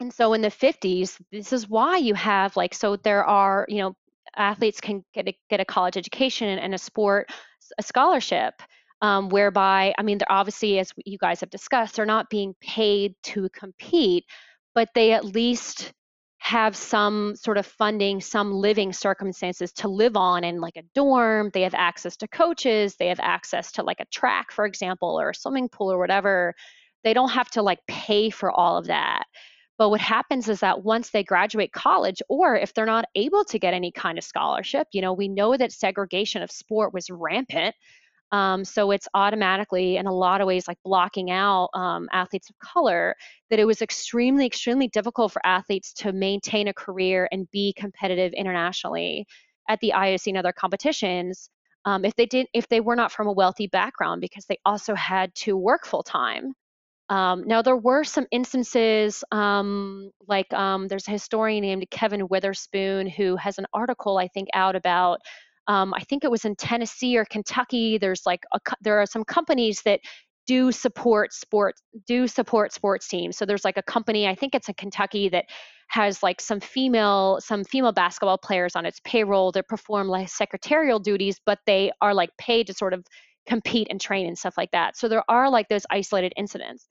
[0.00, 3.78] And so in the 50s, this is why you have like, so there are, you
[3.82, 3.94] know,
[4.36, 7.30] athletes can get a, get a college education and a sport,
[7.78, 8.54] a scholarship,
[9.02, 13.14] um, whereby, I mean, they're obviously, as you guys have discussed, they're not being paid
[13.24, 14.24] to compete,
[14.74, 15.92] but they at least
[16.46, 21.50] have some sort of funding, some living circumstances to live on in like a dorm.
[21.52, 25.30] They have access to coaches, they have access to like a track, for example, or
[25.30, 26.54] a swimming pool or whatever.
[27.02, 29.24] They don't have to like pay for all of that.
[29.76, 33.58] But what happens is that once they graduate college, or if they're not able to
[33.58, 37.74] get any kind of scholarship, you know, we know that segregation of sport was rampant
[38.32, 42.58] um, so it's automatically, in a lot of ways, like blocking out um, athletes of
[42.58, 43.14] color,
[43.50, 48.32] that it was extremely, extremely difficult for athletes to maintain a career and be competitive
[48.32, 49.26] internationally
[49.68, 51.48] at the IOC and other competitions.
[51.84, 54.94] Um, if they didn't, if they were not from a wealthy background, because they also
[54.94, 56.52] had to work full time.
[57.08, 63.06] Um, now there were some instances, um, like um, there's a historian named Kevin Witherspoon
[63.06, 65.20] who has an article I think out about
[65.68, 67.98] um, I think it was in Tennessee or Kentucky.
[67.98, 70.00] There's like a, there are some companies that
[70.46, 73.36] do support sports do support sports teams.
[73.36, 75.46] So there's like a company, I think it's in Kentucky that
[75.88, 80.98] has like some female some female basketball players on its payroll that perform like secretarial
[80.98, 83.04] duties, but they are like paid to sort of
[83.46, 84.96] compete and train and stuff like that.
[84.96, 86.88] So there are like those isolated incidents.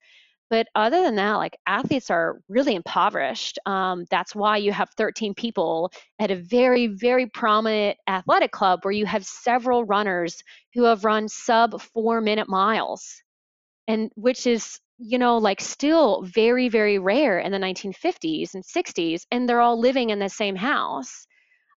[0.49, 3.57] But other than that, like athletes are really impoverished.
[3.65, 8.91] Um, that's why you have 13 people at a very, very prominent athletic club where
[8.91, 10.41] you have several runners
[10.73, 13.21] who have run sub four minute miles,
[13.87, 19.23] and which is, you know, like still very, very rare in the 1950s and 60s,
[19.31, 21.25] and they're all living in the same house.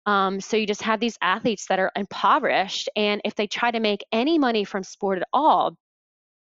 [0.06, 3.80] Um, so you just have these athletes that are impoverished, and if they try to
[3.80, 5.78] make any money from sport at all,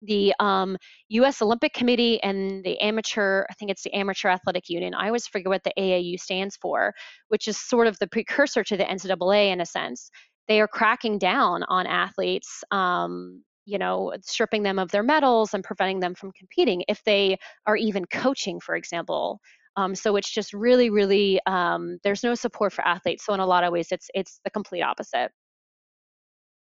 [0.02, 0.76] the um,
[1.08, 1.40] U.S.
[1.42, 4.94] Olympic Committee and the amateur, I think it's the Amateur Athletic Union.
[4.94, 6.92] I always forget what the AAU stands for,
[7.28, 10.10] which is sort of the precursor to the NCAA in a sense.
[10.48, 15.62] They are cracking down on athletes, um, you know, stripping them of their medals and
[15.62, 19.40] preventing them from competing if they are even coaching, for example.
[19.76, 23.24] Um, so it's just really, really, um, there's no support for athletes.
[23.24, 25.30] So in a lot of ways, it's it's the complete opposite.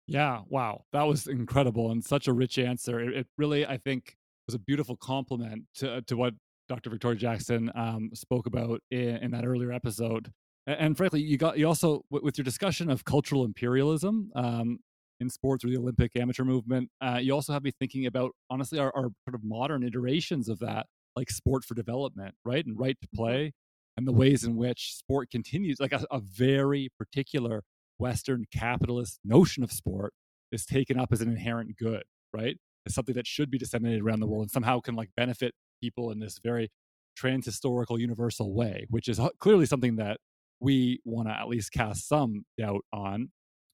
[0.06, 0.84] Yeah, wow.
[0.92, 3.00] That was incredible and such a rich answer.
[3.00, 6.34] It, it really, I think, was a beautiful compliment to, to what
[6.68, 6.90] Dr.
[6.90, 10.32] Victoria Jackson um, spoke about in, in, that earlier episode.
[10.66, 14.78] And, and, frankly, you got you also with your discussion of cultural imperialism um,
[15.20, 18.78] in sports or the Olympic amateur movement, uh, you also have me thinking about honestly
[18.78, 20.86] our, our, sort of modern iterations of that,
[21.16, 23.22] like sport for development, right, and right to mm-hmm.
[23.22, 23.52] play,
[23.96, 27.62] and the ways in which sport continues, like a, a very particular
[28.02, 30.12] Western capitalist notion of sport
[30.50, 32.02] is taken up as an inherent good,
[32.34, 32.56] right?
[32.84, 36.10] As something that should be disseminated around the world and somehow can like benefit people
[36.10, 36.68] in this very
[37.16, 40.16] transhistorical universal way, which is clearly something that
[40.58, 43.30] we want to at least cast some doubt on.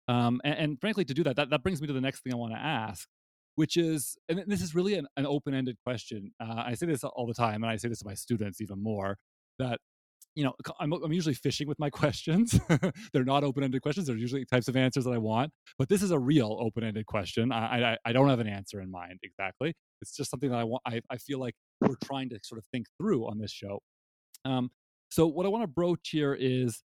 [0.08, 2.34] Um, and, and, frankly, to do that, that, that brings me to the next thing
[2.34, 3.08] I want to ask,
[3.54, 6.32] which is, and this is really an, an open ended question.
[6.38, 8.82] Uh, I say this all the time, and I say this to my students even
[8.82, 9.16] more
[9.58, 9.80] that
[10.34, 12.58] you know, I'm, I'm usually fishing with my questions.
[13.12, 14.06] They're not open-ended questions.
[14.06, 15.52] They're usually types of answers that I want.
[15.78, 17.52] But this is a real open-ended question.
[17.52, 19.74] I, I, I don't have an answer in mind exactly.
[20.00, 20.82] It's just something that I want.
[20.86, 23.80] I, I feel like we're trying to sort of think through on this show.
[24.44, 24.70] Um,
[25.10, 26.82] so what I want to broach here is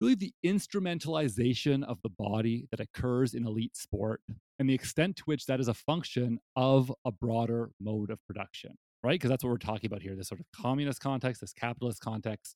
[0.00, 4.20] really the instrumentalization of the body that occurs in elite sport
[4.58, 8.76] and the extent to which that is a function of a broader mode of production
[9.02, 9.12] right?
[9.14, 12.54] Because that's what we're talking about here this sort of communist context, this capitalist context.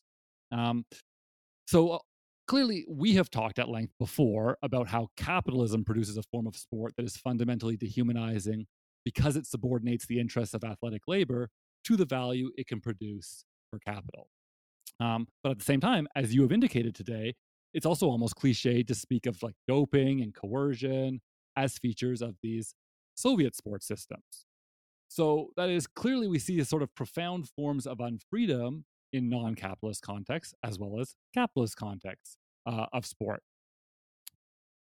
[0.52, 0.84] Um,
[1.66, 1.98] so, uh,
[2.48, 6.94] clearly, we have talked at length before about how capitalism produces a form of sport
[6.96, 8.66] that is fundamentally dehumanizing
[9.04, 11.48] because it subordinates the interests of athletic labor
[11.84, 14.28] to the value it can produce for capital.
[14.98, 17.34] Um, but at the same time, as you have indicated today,
[17.72, 21.20] it's also almost cliche to speak of like doping and coercion
[21.56, 22.74] as features of these
[23.14, 24.46] Soviet sports systems.
[25.10, 30.54] So that is clearly we see sort of profound forms of unfreedom in non-capitalist contexts
[30.62, 33.42] as well as capitalist contexts uh, of sport.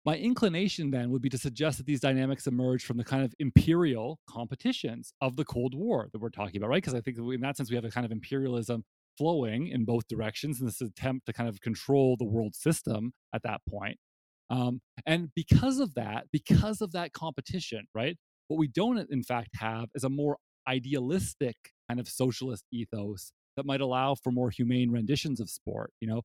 [0.04, 3.32] My inclination then would be to suggest that these dynamics emerge from the kind of
[3.38, 6.82] imperial competitions of the Cold War that we're talking about, right?
[6.82, 8.84] Because I think in that sense we have a kind of imperialism
[9.16, 13.44] flowing in both directions in this attempt to kind of control the world system at
[13.44, 13.98] that point.
[14.50, 18.16] Um, and because of that, because of that competition, right,
[18.48, 21.56] what we don't, in fact, have is a more idealistic
[21.88, 25.92] kind of socialist ethos that might allow for more humane renditions of sport.
[26.00, 26.22] You know,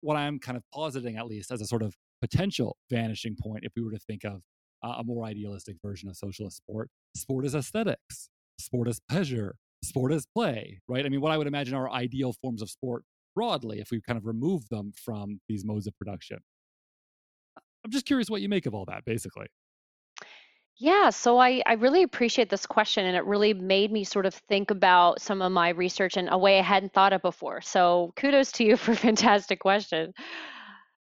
[0.00, 3.72] what I'm kind of positing, at least, as a sort of potential vanishing point, if
[3.76, 4.40] we were to think of
[4.82, 8.28] a more idealistic version of socialist sport, sport is aesthetics,
[8.58, 11.04] sport is pleasure, sport is play, right?
[11.04, 13.04] I mean, what I would imagine are ideal forms of sport
[13.34, 16.38] broadly if we kind of remove them from these modes of production.
[17.84, 19.46] I'm just curious what you make of all that, basically.
[20.78, 24.34] Yeah, so I, I really appreciate this question, and it really made me sort of
[24.34, 27.62] think about some of my research in a way I hadn't thought of before.
[27.62, 30.12] So kudos to you for a fantastic question.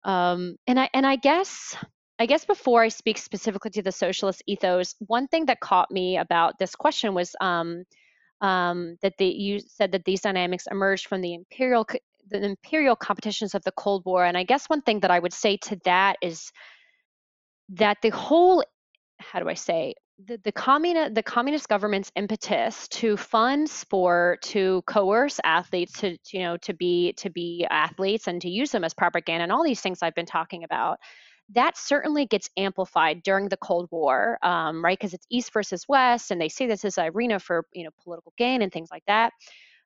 [0.05, 1.75] Um, and I and I guess
[2.19, 6.19] I guess before I speak specifically to the socialist ethos, one thing that caught me
[6.19, 7.85] about this question was um,
[8.43, 11.87] um, that the, you said that these dynamics emerged from the imperial
[12.29, 14.25] the imperial competitions of the Cold War.
[14.25, 16.51] And I guess one thing that I would say to that is
[17.71, 18.65] that the whole
[19.19, 19.95] how do I say
[20.25, 26.37] the, the communist the communist government's impetus to fund sport to coerce athletes to, to
[26.37, 29.65] you know to be to be athletes and to use them as propaganda and all
[29.65, 30.99] these things I've been talking about
[31.55, 34.99] that certainly gets amplified during the Cold War, um, right?
[34.99, 38.33] Because it's East versus West, and they see this as arena for you know political
[38.37, 39.33] gain and things like that.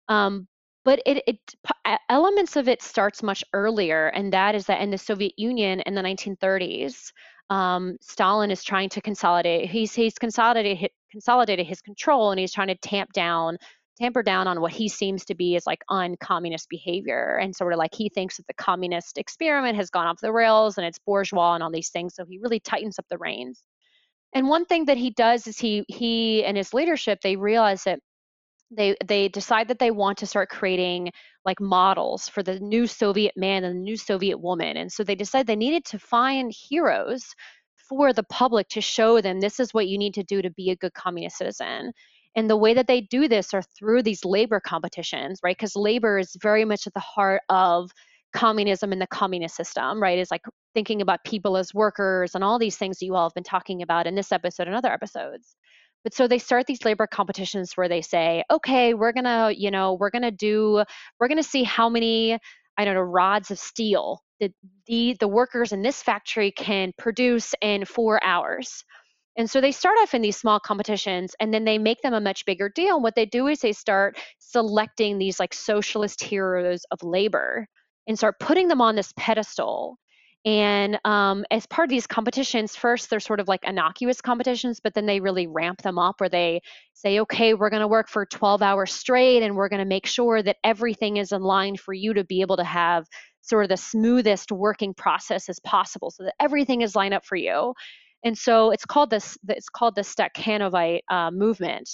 [0.08, 0.48] Um,
[0.84, 1.38] but it, it
[2.08, 5.94] elements of it starts much earlier, and that is that in the Soviet Union in
[5.94, 7.12] the 1930s,
[7.50, 9.68] um, Stalin is trying to consolidate.
[9.68, 13.58] He's he's consolidated consolidated his control, and he's trying to tamp down
[14.00, 17.78] tamper down on what he seems to be as like uncommunist behavior and sort of
[17.78, 21.54] like he thinks that the communist experiment has gone off the rails and it's bourgeois
[21.54, 23.62] and all these things so he really tightens up the reins
[24.32, 28.00] and one thing that he does is he he and his leadership they realize that
[28.70, 31.10] they they decide that they want to start creating
[31.44, 34.76] like models for the new Soviet man and the new Soviet woman.
[34.76, 37.24] And so they decide they needed to find heroes
[37.88, 40.70] for the public to show them this is what you need to do to be
[40.70, 41.92] a good communist citizen.
[42.36, 45.56] And the way that they do this are through these labor competitions, right?
[45.56, 47.90] Because labor is very much at the heart of
[48.32, 50.18] communism and the communist system, right?
[50.18, 50.44] Is like
[50.74, 53.82] thinking about people as workers and all these things that you all have been talking
[53.82, 55.56] about in this episode and other episodes.
[56.04, 59.94] But so they start these labor competitions where they say, okay, we're gonna, you know,
[59.94, 60.82] we're gonna do,
[61.18, 62.38] we're gonna see how many,
[62.78, 64.52] I don't know, rods of steel that
[64.86, 68.84] the the workers in this factory can produce in four hours.
[69.36, 72.20] And so they start off in these small competitions and then they make them a
[72.20, 72.96] much bigger deal.
[72.96, 77.66] And what they do is they start selecting these like socialist heroes of labor
[78.06, 79.98] and start putting them on this pedestal
[80.46, 84.94] and um, as part of these competitions, first they're sort of like innocuous competitions, but
[84.94, 86.62] then they really ramp them up where they
[86.94, 90.06] say, okay, we're going to work for 12 hours straight and we're going to make
[90.06, 93.06] sure that everything is in line for you to be able to have
[93.42, 97.36] sort of the smoothest working process as possible so that everything is lined up for
[97.36, 97.74] you.
[98.24, 101.88] And so it's called this, it's called the Stakhanovite uh, movement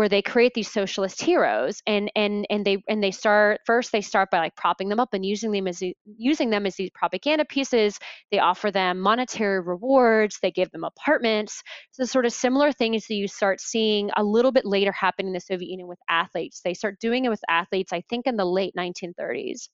[0.00, 4.00] where they create these socialist heroes and and and they and they start first they
[4.00, 5.82] start by like propping them up and using them as
[6.16, 7.98] using them as these propaganda pieces.
[8.30, 10.38] They offer them monetary rewards.
[10.40, 11.62] They give them apartments.
[11.90, 15.34] So sort of similar things that you start seeing a little bit later happen in
[15.34, 16.62] the soviet union with athletes.
[16.64, 19.68] They start doing it with athletes i think in the late 1930s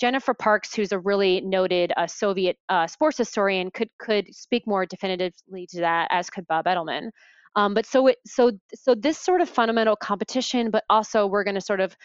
[0.00, 4.86] Jenifer Parks, who's a really noted uh, Soviet uh, sports historian, could could speak more
[4.86, 7.10] definitively to that, as could Bob Edelman.
[7.56, 11.54] Um, but so it so so this sort of fundamental competition, but also we're going
[11.54, 11.96] to sort of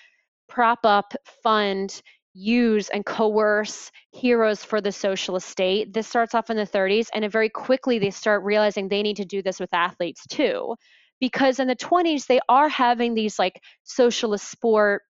[0.48, 2.02] prop up, fund,
[2.34, 5.94] use, and coerce heroes for the socialist state.
[5.94, 9.26] This starts off in the 30s, and very quickly they start realizing they need to
[9.26, 10.76] do this with athletes too,
[11.20, 15.04] because in the 20s they are having these like socialist sport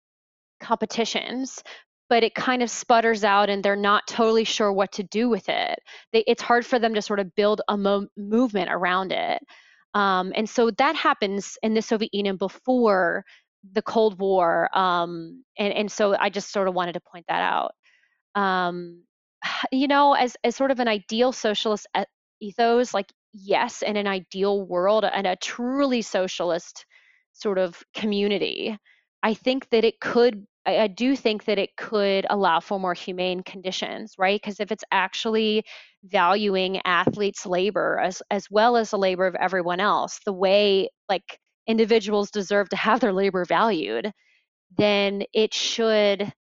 [0.60, 1.62] competitions
[2.08, 5.48] but it kind of sputters out and they're not totally sure what to do with
[5.48, 5.78] it.
[6.12, 9.42] They, it's hard for them to sort of build a mo- movement around it.
[9.96, 13.24] Um, and so that happens in the Soviet Union before
[13.72, 14.68] the Cold War.
[14.76, 17.72] Um, and, and so I just sort of wanted to point that out.
[18.34, 19.04] Um,
[19.72, 21.86] you know, as, as sort of an ideal socialist
[22.42, 26.84] ethos, like, yes, in an ideal world and a truly socialist
[27.32, 28.76] sort of community,
[29.22, 32.94] I think that it could I, I do think that it could allow for more
[32.94, 34.40] humane conditions, right?
[34.40, 35.64] Because if it's actually
[36.04, 41.38] valuing athletes' labor as as well as the labor of everyone else, the way like
[41.66, 44.12] individuals deserve to have their labor valued,
[44.76, 46.32] then it should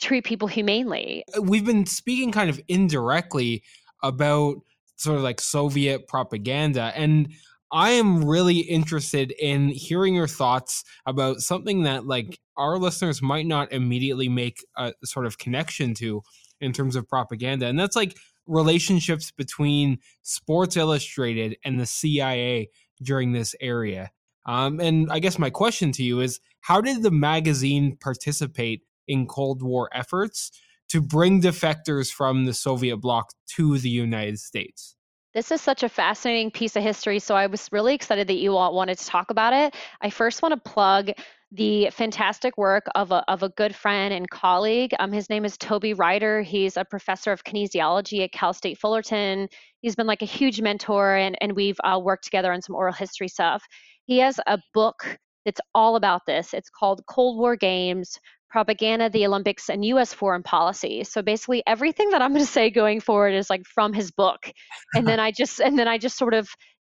[0.00, 1.24] treat people humanely.
[1.36, 3.62] Uh, we've been speaking kind of indirectly
[4.02, 4.56] about
[4.96, 7.32] sort of like Soviet propaganda and
[7.72, 13.46] I am really interested in hearing your thoughts about something that like our listeners might
[13.46, 16.22] not immediately make a sort of connection to
[16.60, 17.66] in terms of propaganda.
[17.66, 18.16] And that's like
[18.46, 22.68] relationships between Sports Illustrated and the CIA
[23.02, 24.10] during this area.
[24.46, 29.26] Um, and I guess my question to you is how did the magazine participate in
[29.26, 30.50] Cold War efforts
[30.90, 34.96] to bring defectors from the Soviet bloc to the United States?
[35.34, 37.18] This is such a fascinating piece of history.
[37.18, 39.74] So I was really excited that you all wanted to talk about it.
[40.00, 41.10] I first want to plug
[41.50, 44.94] the fantastic work of a, of a good friend and colleague.
[45.00, 46.42] Um, his name is Toby Rider.
[46.42, 49.48] He's a professor of kinesiology at Cal State Fullerton.
[49.80, 52.92] He's been like a huge mentor, and, and we've uh, worked together on some oral
[52.92, 53.64] history stuff.
[54.06, 56.54] He has a book that's all about this.
[56.54, 58.18] It's called Cold War Games
[58.54, 60.14] Propaganda, the Olympics, and U.S.
[60.14, 61.02] Foreign Policy.
[61.02, 64.48] So basically, everything that I'm going to say going forward is like from his book,
[64.94, 66.48] and then I just and then I just sort of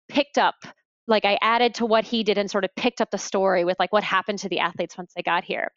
[0.07, 0.53] picked up
[1.07, 3.75] like I added to what he did and sort of picked up the story with
[3.79, 5.71] like what happened to the athletes once they got here.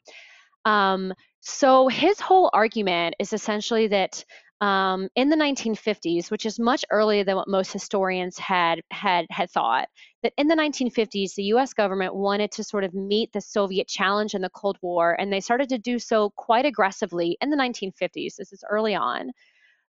[0.67, 4.23] Um, so his whole argument is essentially that
[4.61, 9.51] um, in the 1950s, which is much earlier than what most historians had had had
[9.51, 9.89] thought,
[10.23, 11.73] that in the 1950s the U.S.
[11.73, 15.41] government wanted to sort of meet the Soviet challenge in the Cold War, and they
[15.41, 18.37] started to do so quite aggressively in the 1950s.
[18.37, 19.33] This is early on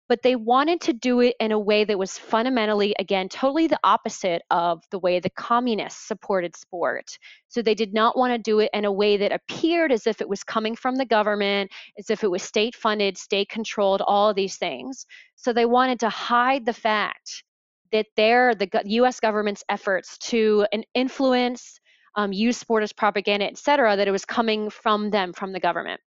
[0.08, 3.80] but they wanted to do it in a way that was fundamentally, again, totally the
[3.82, 7.18] opposite of the way the communists supported sport.
[7.48, 10.20] So they did not want to do it in a way that appeared as if
[10.20, 14.30] it was coming from the government, as if it was state funded, state controlled, all
[14.30, 15.06] of these things.
[15.34, 17.42] So they wanted to hide the fact
[17.92, 19.20] that their the U.S.
[19.20, 21.80] government's efforts to influence,
[22.16, 25.60] um, use sport as propaganda, et cetera, that it was coming from them, from the
[25.60, 26.00] government.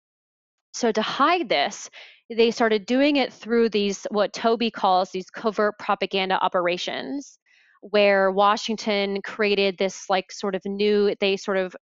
[0.73, 1.89] So to hide this,
[2.29, 7.39] they started doing it through these what Toby calls these covert propaganda operations
[7.81, 11.75] where Washington created this like sort of new they sort of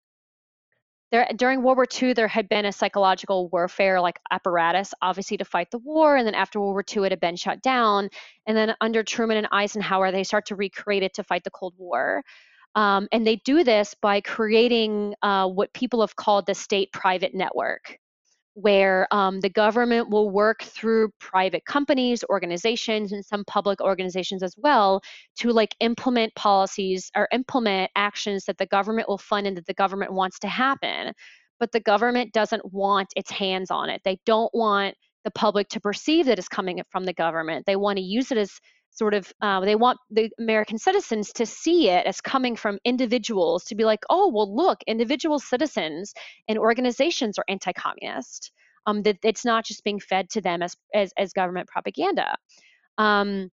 [1.12, 5.46] there during World War II there had been a psychological warfare like apparatus obviously to
[5.46, 8.10] fight the war and then after World War II it had been shut down
[8.46, 11.74] and then under Truman and Eisenhower they start to recreate it to fight the Cold
[11.78, 12.24] War.
[12.76, 17.34] Um, and they do this by creating uh, what people have called the state private
[17.34, 17.98] network
[18.60, 24.56] where um, the government will work through private companies, organizations, and some public organizations as
[24.58, 25.00] well
[25.38, 29.76] to like implement policies or implement actions that the government will fund and that the
[29.76, 31.14] government wants to happen.
[31.60, 34.02] But the government doesn't want its hands on it.
[34.04, 37.68] They don't want the public to perceive that it's coming from the government.
[37.68, 41.46] They want to use it as sort of uh, they want the american citizens to
[41.46, 46.14] see it as coming from individuals to be like oh well look individual citizens
[46.48, 48.52] and organizations are anti-communist
[48.88, 52.36] um, that it's not just being fed to them as as, as government propaganda.
[52.98, 53.52] Um,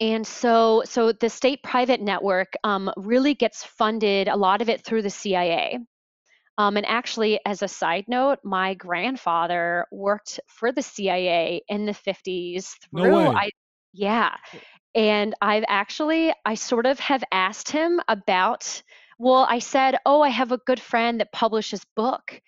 [0.00, 4.84] and so so the state private network um, really gets funded a lot of it
[4.84, 5.78] through the cia
[6.58, 11.92] um, and actually, as a side note, my grandfather worked for the CIA in the
[11.92, 13.50] 50s through no I,
[13.98, 14.36] yeah.
[14.94, 18.82] And I've actually, I sort of have asked him about,
[19.18, 22.40] well, I said, oh, I have a good friend that publishes book.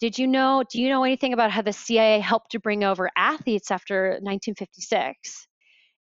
[0.00, 3.10] Did you know, do you know anything about how the CIA helped to bring over
[3.16, 5.48] athletes after 1956?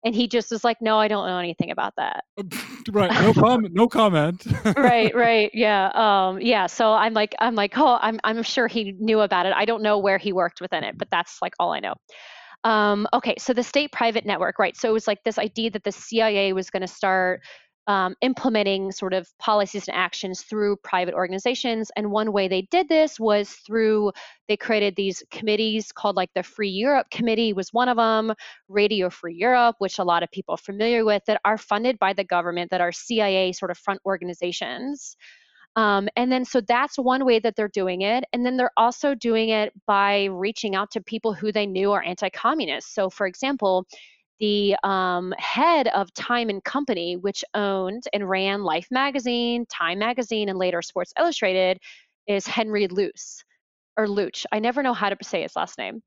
[0.05, 2.23] And he just was like, no, I don't know anything about that.
[2.91, 3.11] right.
[3.11, 3.73] No comment.
[3.73, 4.45] No comment.
[4.77, 5.13] right.
[5.15, 5.49] Right.
[5.53, 5.89] Yeah.
[5.95, 6.67] Um, yeah.
[6.67, 9.53] So I'm like, I'm like, oh, I'm, I'm sure he knew about it.
[9.55, 11.95] I don't know where he worked within it, but that's like all I know.
[12.63, 14.75] Um, okay, so the state private network, right?
[14.75, 17.41] So it was like this idea that the CIA was going to start
[17.87, 21.89] um, implementing sort of policies and actions through private organizations.
[21.95, 24.11] And one way they did this was through
[24.49, 28.33] they created these committees called like the Free Europe Committee was one of them,
[28.67, 32.11] Radio Free Europe, which a lot of people are familiar with, that are funded by
[32.11, 35.15] the government, that are CIA sort of front organizations.
[35.77, 38.25] Um, and then, so that's one way that they're doing it.
[38.33, 42.01] And then they're also doing it by reaching out to people who they knew are
[42.03, 42.95] anti communist.
[42.95, 43.85] So, for example,
[44.39, 50.49] the um, head of Time and Company, which owned and ran Life magazine, Time magazine,
[50.49, 51.77] and later Sports Illustrated,
[52.27, 53.43] is Henry Luce
[53.97, 54.45] or Luch.
[54.51, 56.01] I never know how to say his last name.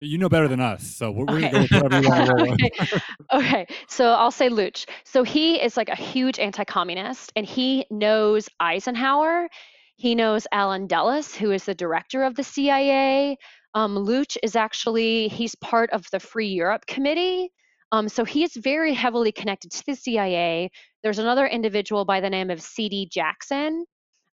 [0.00, 1.50] You know better than us, so we're, okay.
[1.50, 3.00] going to whatever you want to okay.
[3.32, 4.86] okay, so I'll say Luch.
[5.04, 9.48] So he is like a huge anti-communist, and he knows Eisenhower.
[9.96, 13.36] He knows Allen Dulles, who is the director of the CIA.
[13.74, 17.50] Um, Luch is actually he's part of the Free Europe Committee.
[17.90, 20.70] Um, so he is very heavily connected to the CIA.
[21.02, 23.08] There's another individual by the name of C.D.
[23.10, 23.84] Jackson,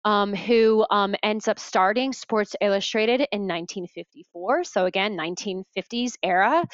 [0.05, 4.64] um, who um, ends up starting Sports Illustrated in 1954.
[4.64, 6.64] So, again, 1950s era.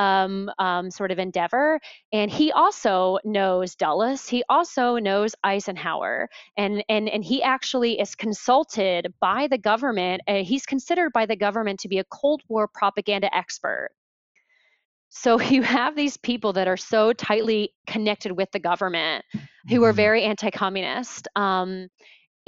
[0.00, 1.80] Um, um, sort of endeavor.
[2.12, 4.28] And he also knows Dulles.
[4.28, 10.22] He also knows Eisenhower, and and and he actually is consulted by the government.
[10.28, 13.90] Uh, he's considered by the government to be a Cold War propaganda expert.
[15.08, 19.24] So you have these people that are so tightly connected with the government,
[19.68, 19.96] who are mm-hmm.
[19.96, 21.28] very anti-communist.
[21.36, 21.88] Um,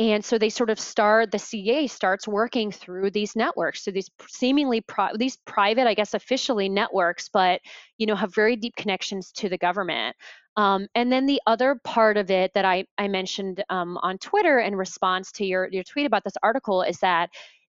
[0.01, 4.09] and so they sort of start the CA starts working through these networks, so these
[4.29, 7.61] seemingly pri- these private, I guess, officially networks, but
[7.99, 10.17] you know have very deep connections to the government.
[10.57, 14.59] Um, and then the other part of it that I, I mentioned um, on Twitter
[14.59, 17.31] in response to your, your tweet about this article is that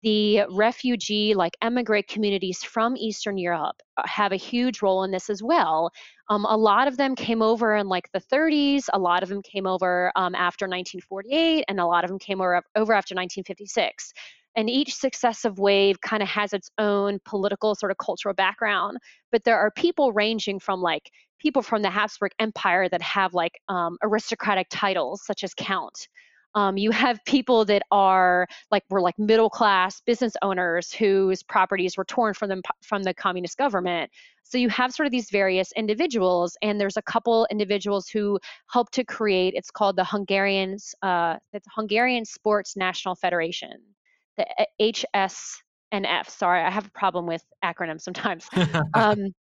[0.06, 5.32] the refugee, like emigrate communities from Eastern Europe uh, have a huge role in this
[5.32, 5.90] as well.
[6.30, 9.42] Um, a lot of them came over in like the 30s, a lot of them
[9.42, 14.14] came over um, after 1948, and a lot of them came over, over after 1956.
[14.56, 19.00] And each successive wave kind of has its own political, sort of cultural background.
[19.32, 21.10] But there are people ranging from like
[21.40, 26.08] people from the Habsburg Empire that have like um, aristocratic titles, such as Count.
[26.56, 31.98] Um, you have people that are like were like middle class business owners whose properties
[31.98, 34.10] were torn from them from the communist government.
[34.44, 38.40] So you have sort of these various individuals, and there's a couple individuals who
[38.72, 39.54] helped to create.
[39.56, 43.74] It's called the Hungarians, uh, it's Hungarian Sports National Federation,
[44.38, 44.46] the
[44.80, 46.30] HSNF.
[46.30, 48.48] Sorry, I have a problem with acronyms sometimes.
[48.94, 49.34] um,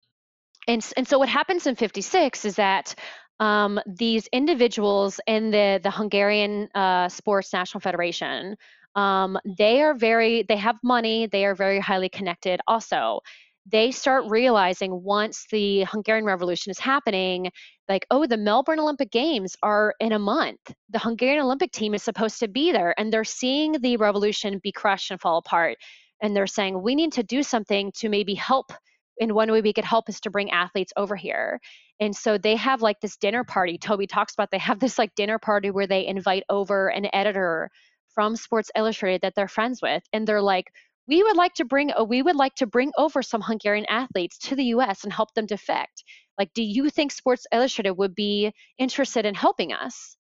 [0.66, 2.95] and, and so what happens in 56 is that
[3.44, 8.56] um, these individuals in the the Hungarian uh, Sports National Federation,
[8.94, 11.26] um, they are very they have money.
[11.26, 12.60] They are very highly connected.
[12.66, 13.20] Also,
[13.66, 17.50] they start realizing once the Hungarian Revolution is happening,
[17.88, 20.60] like, oh, the Melbourne Olympic Games are in a month.
[20.90, 24.72] The Hungarian Olympic team is supposed to be there, and they're seeing the revolution be
[24.72, 25.76] crushed and fall apart.
[26.22, 28.72] And they're saying, we need to do something to maybe help.
[29.20, 31.61] And one way we could help is to bring athletes over here.
[32.01, 33.78] And so they have like this dinner party.
[33.78, 37.70] Toby talks about they have this like dinner party where they invite over an editor
[38.15, 40.66] from Sports Illustrated that they're friends with, and they're like,
[41.07, 44.57] we would like to bring we would like to bring over some Hungarian athletes to
[44.57, 46.05] the US and help them defect.
[46.39, 50.16] Like, do you think Sports Illustrated would be interested in helping us?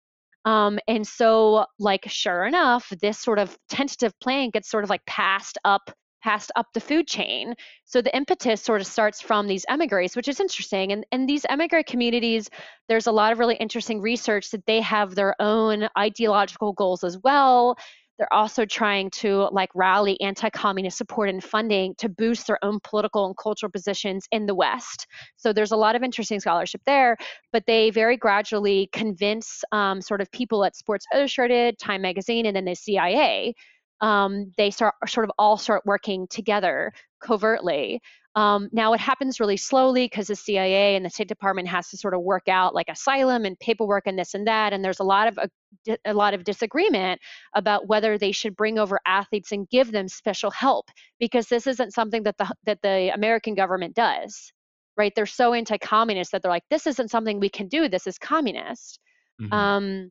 [0.45, 5.05] Um, and so, like, sure enough, this sort of tentative plan gets sort of like
[5.07, 5.91] passed up
[6.23, 7.55] passed up the food chain.
[7.85, 10.93] So the impetus sort of starts from these emigres, which is interesting.
[10.93, 12.49] And, and these emigre communities,
[12.89, 17.19] there's a lot of really interesting research that they have their own ideological goals as
[17.23, 17.77] well.
[18.21, 23.25] They're also trying to like rally anti-communist support and funding to boost their own political
[23.25, 25.07] and cultural positions in the West.
[25.37, 27.17] So there's a lot of interesting scholarship there,
[27.51, 32.55] but they very gradually convince um, sort of people at Sports Illustrated, Time Magazine, and
[32.55, 33.55] then the CIA
[34.01, 38.01] um, they start sort of all start working together covertly.
[38.37, 41.97] Um, now it happens really slowly because the CIA and the State Department has to
[41.97, 45.05] sort of work out like asylum and paperwork and this and that, and there's a
[45.05, 47.21] lot of a, a lot of disagreement
[47.55, 51.93] about whether they should bring over athletes and give them special help because this isn't
[51.93, 54.53] something that the that the American government does,
[54.97, 55.13] right?
[55.17, 57.89] They're so anti-communist that they're like, this isn't something we can do.
[57.89, 59.01] This is communist.
[59.41, 59.53] Mm-hmm.
[59.53, 60.11] Um,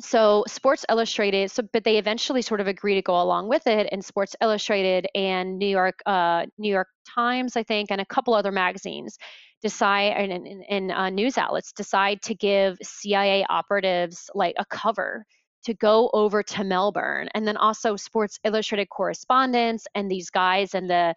[0.00, 3.88] so Sports Illustrated, so but they eventually sort of agree to go along with it,
[3.92, 8.34] and Sports Illustrated and New York uh, New York Times, I think, and a couple
[8.34, 9.18] other magazines
[9.62, 15.24] decide and, and, and uh, news outlets decide to give CIA operatives like a cover
[15.64, 20.88] to go over to Melbourne, and then also Sports Illustrated correspondents and these guys and
[20.88, 21.14] the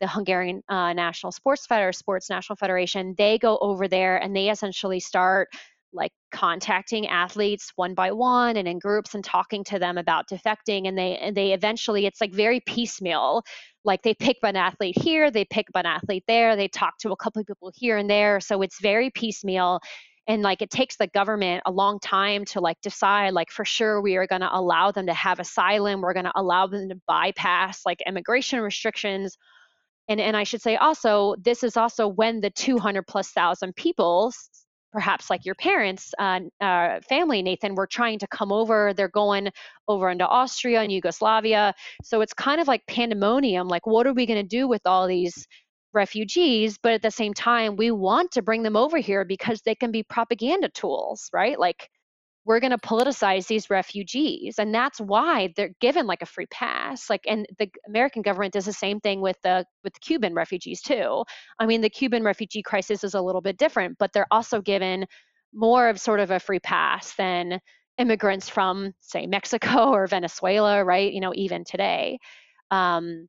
[0.00, 4.50] the Hungarian uh, National Sports Federation, Sports National Federation, they go over there and they
[4.50, 5.48] essentially start
[5.94, 10.88] like contacting athletes one by one and in groups and talking to them about defecting
[10.88, 13.42] and they and they eventually it's like very piecemeal.
[13.84, 17.16] Like they pick an athlete here they pick an athlete there they talk to a
[17.16, 19.80] couple of people here and there so it's very piecemeal
[20.26, 24.00] and like it takes the government a long time to like decide like for sure
[24.00, 27.00] we are going to allow them to have asylum we're going to allow them to
[27.06, 29.36] bypass like immigration restrictions
[30.08, 34.32] and and I should say also this is also when the 200 plus thousand people
[34.94, 38.94] perhaps like your parents' uh, uh, family, Nathan, were trying to come over.
[38.94, 39.50] They're going
[39.88, 41.74] over into Austria and Yugoslavia.
[42.04, 43.66] So it's kind of like pandemonium.
[43.68, 45.48] Like, what are we going to do with all these
[45.92, 46.78] refugees?
[46.80, 49.90] But at the same time, we want to bring them over here because they can
[49.90, 51.58] be propaganda tools, right?
[51.58, 51.90] Like,
[52.44, 57.08] we're going to politicize these refugees and that's why they're given like a free pass
[57.08, 60.80] like and the american government does the same thing with the with the cuban refugees
[60.80, 61.24] too.
[61.58, 65.06] I mean the cuban refugee crisis is a little bit different but they're also given
[65.52, 67.60] more of sort of a free pass than
[67.98, 72.18] immigrants from say mexico or venezuela right you know even today.
[72.70, 73.26] Um,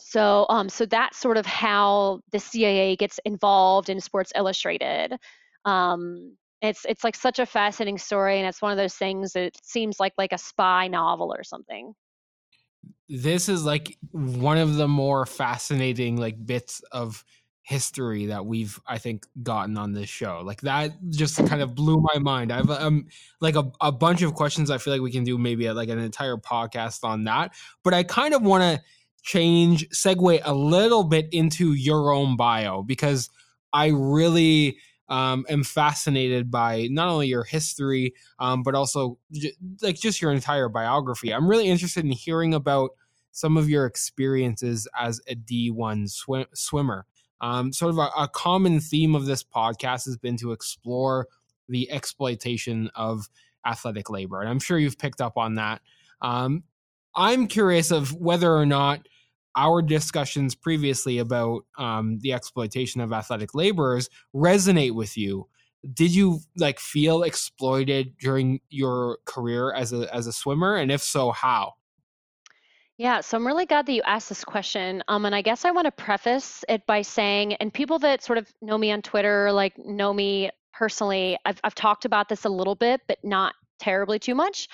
[0.00, 5.16] so um, so that's sort of how the cia gets involved in sports illustrated.
[5.64, 9.52] Um, it's it's like such a fascinating story and it's one of those things that
[9.62, 11.94] seems like like a spy novel or something
[13.08, 17.24] this is like one of the more fascinating like bits of
[17.64, 20.42] history that we've I think gotten on this show.
[20.44, 22.52] Like that just kind of blew my mind.
[22.52, 23.06] I've um
[23.40, 25.98] like a, a bunch of questions I feel like we can do maybe like an
[25.98, 27.54] entire podcast on that.
[27.82, 28.82] But I kind of want to
[29.22, 33.30] change segue a little bit into your own bio because
[33.72, 34.76] I really
[35.08, 40.32] um, am fascinated by not only your history um, but also j- like just your
[40.32, 41.32] entire biography.
[41.32, 42.90] I'm really interested in hearing about
[43.32, 47.06] some of your experiences as a D1 swim- swimmer.
[47.40, 51.26] Um, sort of a, a common theme of this podcast has been to explore
[51.68, 53.28] the exploitation of
[53.66, 54.40] athletic labor.
[54.40, 55.82] And I'm sure you've picked up on that.
[56.22, 56.64] Um,
[57.16, 59.06] I'm curious of whether or not
[59.56, 65.48] our discussions previously about um, the exploitation of athletic laborers resonate with you.
[65.92, 71.02] Did you like feel exploited during your career as a as a swimmer, and if
[71.02, 71.74] so, how?
[72.96, 75.02] Yeah, so I'm really glad that you asked this question.
[75.08, 78.38] Um, and I guess I want to preface it by saying, and people that sort
[78.38, 82.48] of know me on Twitter, like know me personally, I've, I've talked about this a
[82.48, 84.68] little bit, but not terribly too much.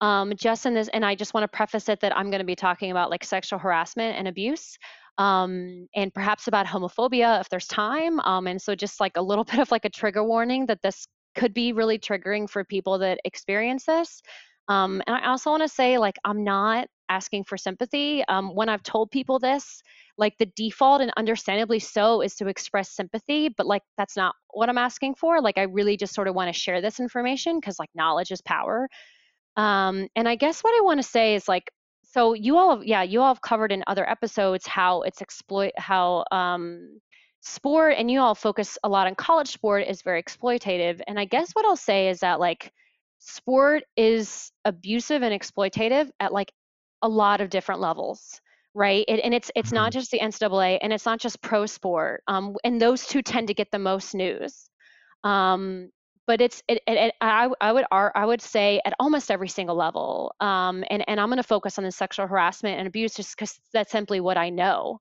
[0.00, 2.46] Um, just in this, and I just want to preface it that I'm going to
[2.46, 4.76] be talking about like sexual harassment and abuse.
[5.18, 8.20] Um, and perhaps about homophobia if there's time.
[8.20, 11.06] Um, and so just like a little bit of like a trigger warning that this
[11.34, 14.22] could be really triggering for people that experience this.
[14.68, 18.24] Um, and I also want to say, like, I'm not asking for sympathy.
[18.28, 19.80] Um, when I've told people this,
[20.18, 24.68] like the default and understandably so is to express sympathy, but like that's not what
[24.68, 25.40] I'm asking for.
[25.40, 28.40] Like I really just sort of want to share this information because like knowledge is
[28.42, 28.88] power.
[29.56, 31.70] Um, and I guess what I want to say is like,
[32.02, 35.72] so you all, have, yeah, you all have covered in other episodes how it's exploit,
[35.76, 37.00] how um,
[37.42, 41.00] sport, and you all focus a lot on college sport is very exploitative.
[41.06, 42.72] And I guess what I'll say is that like
[43.18, 46.52] sport is abusive and exploitative at like
[47.02, 48.40] a lot of different levels
[48.74, 49.98] right it, and it's it's not mm-hmm.
[49.98, 53.54] just the ncaa and it's not just pro sport um, and those two tend to
[53.54, 54.68] get the most news
[55.24, 55.90] um,
[56.26, 59.76] but it's it, it, it, I, I would I would say at almost every single
[59.76, 63.36] level um, and and I'm going to focus on the sexual harassment and abuse just
[63.36, 65.00] because that's simply what I know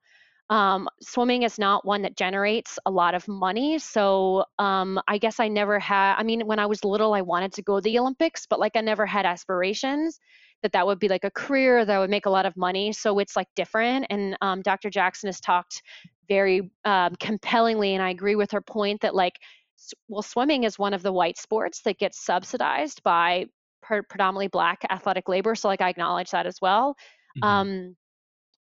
[0.50, 3.80] um, swimming is not one that generates a lot of money.
[3.80, 7.54] So um, I guess I never had, I mean, when I was little, I wanted
[7.54, 10.20] to go to the Olympics, but like I never had aspirations
[10.62, 12.92] that that would be like a career that would make a lot of money.
[12.94, 14.06] So it's like different.
[14.10, 14.90] And um, Dr.
[14.90, 15.82] Jackson has talked
[16.28, 19.38] very um, compellingly, and I agree with her point that like,
[20.08, 23.46] well, swimming is one of the white sports that gets subsidized by
[23.82, 25.56] predominantly black athletic labor.
[25.56, 26.96] So like I acknowledge that as well.
[27.38, 27.44] Mm-hmm.
[27.44, 27.96] Um,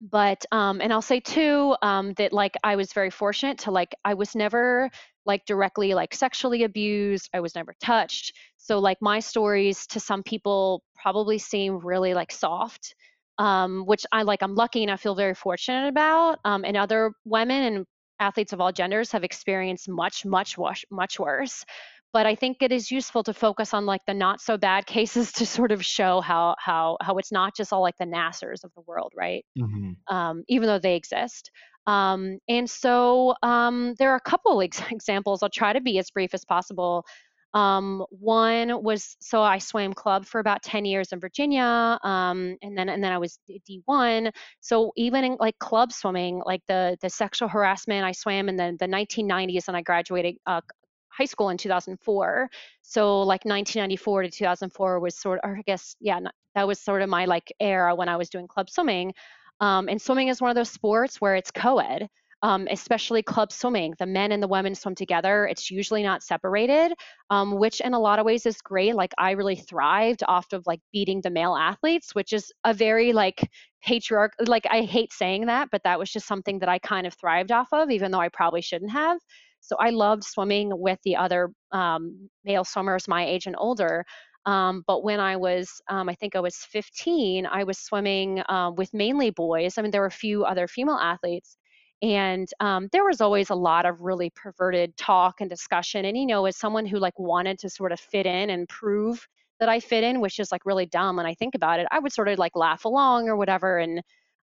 [0.09, 3.93] but um and i'll say too um that like i was very fortunate to like
[4.03, 4.89] i was never
[5.25, 10.23] like directly like sexually abused i was never touched so like my stories to some
[10.23, 12.95] people probably seem really like soft
[13.37, 17.11] um which i like i'm lucky and i feel very fortunate about um and other
[17.23, 17.85] women and
[18.21, 20.55] athletes of all genders have experienced much much
[20.91, 21.65] much worse
[22.13, 25.31] but I think it is useful to focus on like the not so bad cases
[25.33, 28.71] to sort of show how how how it's not just all like the Nassars of
[28.75, 29.45] the world, right?
[29.57, 30.13] Mm-hmm.
[30.13, 31.51] Um, even though they exist.
[31.87, 35.41] Um, and so um, there are a couple ex- examples.
[35.41, 37.05] I'll try to be as brief as possible.
[37.53, 42.77] Um, one was so I swam club for about 10 years in Virginia, um, and
[42.77, 44.31] then and then I was D1.
[44.61, 48.77] So even in like club swimming, like the the sexual harassment, I swam in the
[48.79, 50.61] the 1990s, and I graduated uh,
[51.09, 52.49] high school in 2004.
[52.81, 56.19] So like 1994 to 2004 was sort of, or I guess, yeah,
[56.55, 59.13] that was sort of my like era when I was doing club swimming.
[59.59, 62.09] Um, and swimming is one of those sports where it's co-ed.
[62.43, 63.93] Um, especially club swimming.
[63.99, 65.45] The men and the women swim together.
[65.45, 66.93] It's usually not separated,
[67.29, 68.95] um, which in a lot of ways is great.
[68.95, 73.13] Like I really thrived off of like beating the male athletes, which is a very
[73.13, 73.47] like
[73.83, 74.33] patriarch.
[74.39, 77.51] Like I hate saying that, but that was just something that I kind of thrived
[77.51, 79.19] off of, even though I probably shouldn't have.
[79.61, 84.03] So I loved swimming with the other um, male swimmers my age and older.
[84.45, 88.71] Um, but when I was, um, I think I was 15, I was swimming uh,
[88.75, 89.77] with mainly boys.
[89.77, 91.57] I mean, there were a few other female athletes.
[92.01, 96.05] And um, there was always a lot of really perverted talk and discussion.
[96.05, 99.27] And, you know, as someone who like wanted to sort of fit in and prove
[99.59, 101.99] that I fit in, which is like really dumb when I think about it, I
[101.99, 103.77] would sort of like laugh along or whatever.
[103.77, 104.01] And,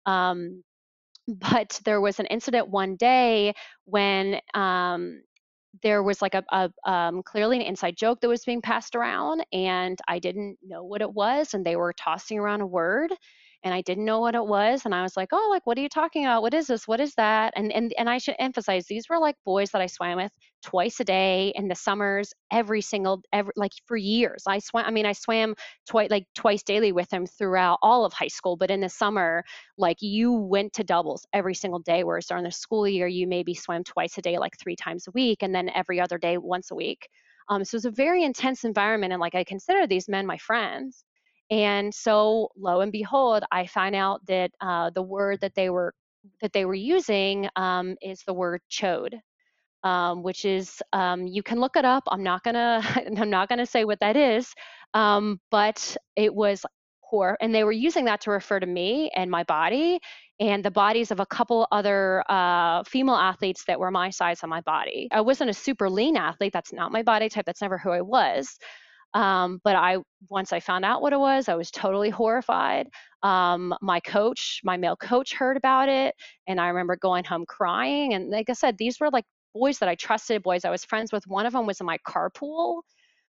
[0.06, 0.64] um,
[1.28, 3.54] but there was an incident one day
[3.86, 5.22] when um,
[5.84, 9.46] there was like a, a um, clearly an inside joke that was being passed around
[9.52, 13.12] and i didn't know what it was and they were tossing around a word
[13.66, 14.86] and I didn't know what it was.
[14.86, 16.44] And I was like, oh, like, what are you talking about?
[16.44, 16.88] What is this?
[16.88, 17.54] What is that?
[17.58, 20.32] And and and I should emphasize these were like boys that I swam with
[20.64, 24.44] twice a day in the summers, every single every like for years.
[24.48, 24.86] I swam.
[24.86, 25.56] I mean, I swam
[25.88, 28.56] twice like twice daily with them throughout all of high school.
[28.56, 29.44] But in the summer,
[29.78, 33.56] like you went to doubles every single day, whereas during the school year, you maybe
[33.56, 36.72] swam twice a day, like three times a week, and then every other day once
[36.72, 37.10] a week.
[37.50, 41.04] Um, so it's a very intense environment, and like I consider these men my friends.
[41.52, 45.94] And so, lo and behold, I find out that uh, the word that they were
[46.42, 49.14] that they were using um, is the word chode,
[49.84, 52.04] um, which is um, you can look it up.
[52.10, 52.82] I'm not gonna
[53.18, 54.52] I'm not gonna say what that is,
[54.94, 56.66] um, but it was
[57.10, 60.00] poor, and they were using that to refer to me and my body
[60.40, 64.50] and the bodies of a couple other uh, female athletes that were my size on
[64.50, 65.08] my body.
[65.12, 66.52] I wasn't a super lean athlete.
[66.54, 67.46] That's not my body type.
[67.46, 68.58] That's never who I was.
[69.16, 69.98] Um, but I
[70.30, 72.88] once I found out what it was, I was totally horrified.
[73.24, 76.16] Um, my coach, my male coach, heard about it,
[76.48, 78.14] and I remember going home crying.
[78.14, 79.26] And like I said, these were like
[79.56, 81.26] boys that I trusted, boys I was friends with.
[81.28, 82.82] One of them was in my carpool,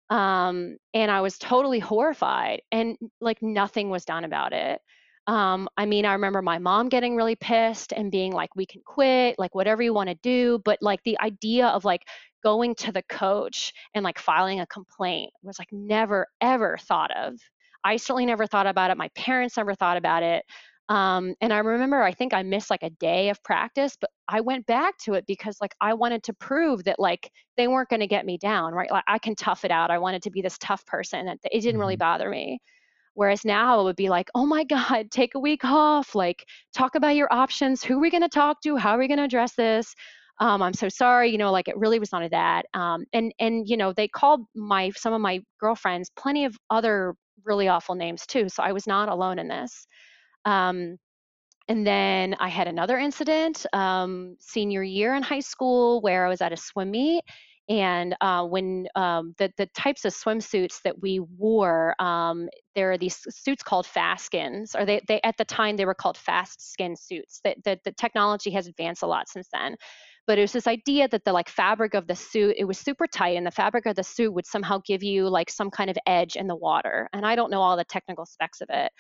[0.10, 4.82] um, and I was totally horrified, and like nothing was done about it.
[5.28, 8.82] Um, I mean, I remember my mom getting really pissed and being like, we can
[8.86, 10.62] quit, like, whatever you want to do.
[10.64, 12.02] But like the idea of like
[12.48, 17.34] going to the coach and like filing a complaint was like never, ever thought of.
[17.84, 18.96] I certainly never thought about it.
[18.96, 20.46] My parents never thought about it.
[20.88, 24.40] Um, and I remember, I think I missed like a day of practice, but I
[24.40, 28.00] went back to it because like I wanted to prove that like they weren't going
[28.00, 28.90] to get me down, right?
[28.90, 29.92] Like I can tough it out.
[29.92, 32.00] I wanted to be this tough person that it didn't really mm-hmm.
[32.00, 32.62] bother me.
[33.14, 36.96] Whereas now it would be like, oh my God, take a week off, like talk
[36.96, 37.84] about your options.
[37.84, 38.78] Who are we going to talk to?
[38.78, 39.94] How are we going to address this?
[40.40, 42.66] Um, I'm so sorry, you know, like it really was none of that.
[42.74, 47.16] Um, and and you know, they called my some of my girlfriends plenty of other
[47.44, 48.50] really awful names too.
[48.50, 49.88] So I was not alone in this.
[50.46, 50.98] Um,
[51.68, 56.42] and then I had another incident um, senior year in high school where I was
[56.42, 57.24] at a swim meet
[57.70, 62.98] and uh, when um, the, the types of swimsuits that we wore, um, there are
[62.98, 66.72] these suits called fast skins, or they, they at the time they were called fast
[66.72, 67.42] skin suits.
[67.44, 69.76] That the, the technology has advanced a lot since then.
[70.28, 73.08] But it was this idea that the like fabric of the suit, it was super
[73.08, 75.98] tight, and the fabric of the suit would somehow give you like some kind of
[76.06, 77.10] edge in the water.
[77.14, 78.92] And I don't know all the technical specs of it.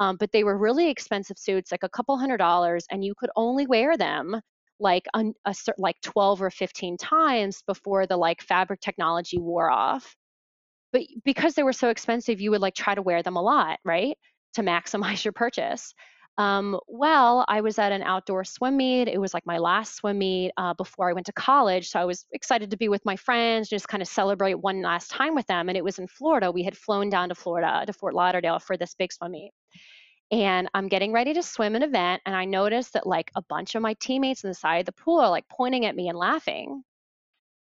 [0.00, 3.30] Um, but they were really expensive suits, like a couple hundred dollars, and you could
[3.36, 4.40] only wear them
[4.80, 10.16] like a, a like 12 or 15 times before the like fabric technology wore off
[10.92, 13.78] but because they were so expensive you would like try to wear them a lot
[13.84, 14.16] right
[14.54, 15.94] to maximize your purchase
[16.36, 20.18] um, well i was at an outdoor swim meet it was like my last swim
[20.18, 23.16] meet uh, before i went to college so i was excited to be with my
[23.16, 26.50] friends just kind of celebrate one last time with them and it was in florida
[26.50, 29.52] we had flown down to florida to fort lauderdale for this big swim meet
[30.30, 33.74] and I'm getting ready to swim an event, and I notice that like a bunch
[33.74, 36.18] of my teammates on the side of the pool are like pointing at me and
[36.18, 36.82] laughing.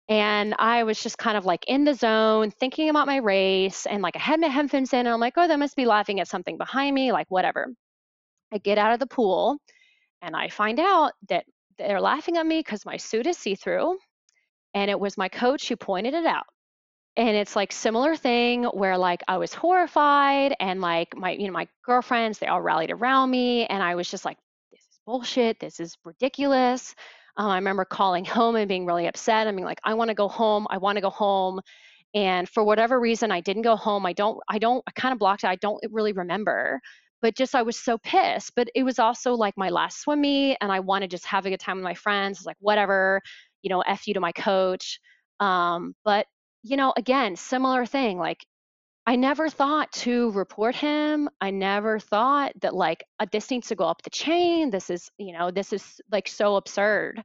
[0.08, 4.02] And I was just kind of like in the zone, thinking about my race, and
[4.02, 6.28] like I had my headphones in, and I'm like, oh, they must be laughing at
[6.28, 7.68] something behind me, like whatever.
[8.52, 9.58] I get out of the pool,
[10.22, 11.44] and I find out that
[11.78, 13.98] they're laughing at me because my suit is see through.
[14.74, 16.44] And it was my coach who pointed it out.
[17.16, 21.52] And it's like similar thing where like I was horrified and like my you know
[21.52, 24.38] my girlfriends they all rallied around me and I was just like
[24.70, 25.58] this is bullshit.
[25.58, 26.94] This is ridiculous.
[27.36, 30.14] Um, I remember calling home and being really upset I mean like I want to
[30.14, 30.66] go home.
[30.70, 31.60] I want to go home.
[32.14, 34.06] And for whatever reason I didn't go home.
[34.06, 35.48] I don't I don't I kind of blocked it.
[35.48, 36.80] I don't really remember
[37.22, 40.56] but just I was so pissed but it was also like my last swim meet
[40.60, 43.20] and I wanted just have a good time with my friends like whatever
[43.62, 45.00] you know f you to my coach
[45.40, 46.26] um, but
[46.62, 48.18] you know, again, similar thing.
[48.18, 48.44] Like,
[49.06, 51.28] I never thought to report him.
[51.40, 53.02] I never thought that like
[53.32, 54.70] this needs to go up the chain.
[54.70, 57.22] This is, you know, this is like so absurd.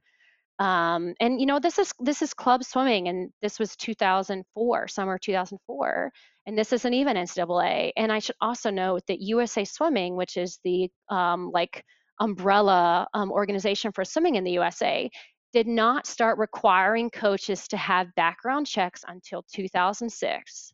[0.58, 5.18] Um, and you know, this is this is club swimming, and this was 2004, summer
[5.18, 6.12] 2004,
[6.46, 7.92] and this isn't even NCAA.
[7.96, 11.84] And I should also note that USA Swimming, which is the um, like
[12.20, 15.10] umbrella um, organization for swimming in the USA,
[15.52, 20.72] did not start requiring coaches to have background checks until 2006,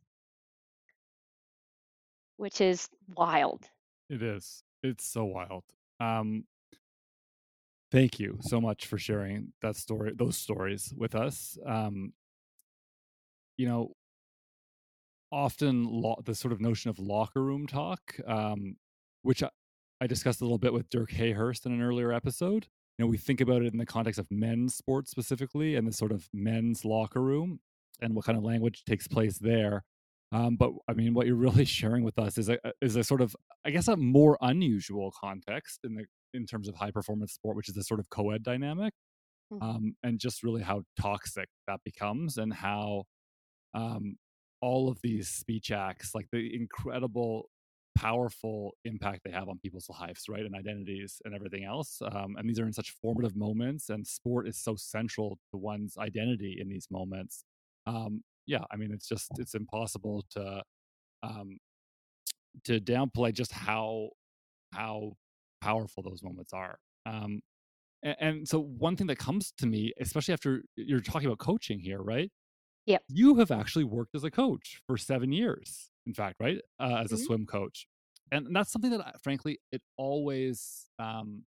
[2.36, 3.64] which is wild.
[4.08, 4.62] It is.
[4.82, 5.64] It's so wild.
[6.00, 6.44] Um,
[7.92, 11.58] thank you so much for sharing that story, those stories with us.
[11.66, 12.14] Um,
[13.56, 13.94] you know,
[15.30, 18.76] often lo- the sort of notion of locker room talk, um,
[19.22, 19.50] which I,
[20.00, 23.16] I discussed a little bit with Dirk Hayhurst in an earlier episode you know we
[23.16, 26.84] think about it in the context of men's sports specifically and the sort of men's
[26.84, 27.60] locker room
[28.02, 29.84] and what kind of language takes place there
[30.32, 33.20] Um, but I mean, what you're really sharing with us is a is a sort
[33.22, 33.36] of,
[33.66, 37.68] I guess, a more unusual context in the in terms of high performance sport, which
[37.68, 38.92] is a sort of co-ed dynamic,
[39.52, 39.62] mm-hmm.
[39.62, 43.04] um, and just really how toxic that becomes, and how
[43.74, 44.16] um,
[44.60, 47.48] all of these speech acts, like the incredible,
[47.96, 52.00] powerful impact they have on people's lives, right, and identities and everything else.
[52.02, 55.96] Um, and these are in such formative moments, and sport is so central to one's
[55.98, 57.44] identity in these moments.
[57.86, 60.62] Um, yeah, I mean, it's just it's impossible to
[61.22, 61.58] um,
[62.64, 64.10] to downplay just how
[64.72, 65.12] how
[65.62, 66.78] powerful those moments are.
[67.06, 67.40] Um,
[68.02, 71.80] and, and so one thing that comes to me, especially after you're talking about coaching
[71.80, 72.30] here, right?
[72.86, 73.02] Yep.
[73.08, 76.58] You have actually worked as a coach for seven years, in fact, right?
[76.80, 77.14] Uh, as mm-hmm.
[77.14, 77.86] a swim coach.
[78.32, 81.44] And that's something that, frankly, it always, um,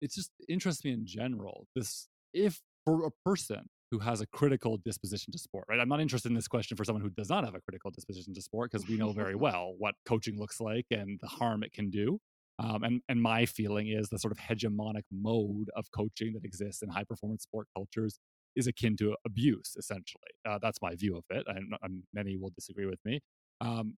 [0.00, 1.66] it just interests me in general.
[1.76, 5.78] This, if for a person who has a critical disposition to sport, right?
[5.78, 8.32] I'm not interested in this question for someone who does not have a critical disposition
[8.34, 11.74] to sport because we know very well what coaching looks like and the harm it
[11.74, 12.18] can do.
[12.62, 16.82] Um, and and my feeling is the sort of hegemonic mode of coaching that exists
[16.82, 18.18] in high performance sport cultures
[18.54, 20.22] is akin to abuse, essentially.
[20.46, 23.20] Uh, that's my view of it, and, many will disagree with me.
[23.60, 23.96] Um,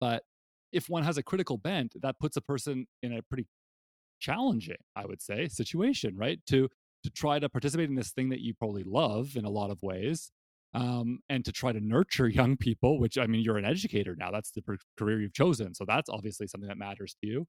[0.00, 0.24] but
[0.72, 3.46] if one has a critical bent, that puts a person in a pretty
[4.20, 6.40] challenging, I would say, situation, right?
[6.48, 6.68] To
[7.04, 9.80] to try to participate in this thing that you probably love in a lot of
[9.80, 10.32] ways
[10.74, 14.30] um, and to try to nurture young people which i mean you're an educator now
[14.30, 14.62] that's the
[14.98, 17.46] career you've chosen so that's obviously something that matters to you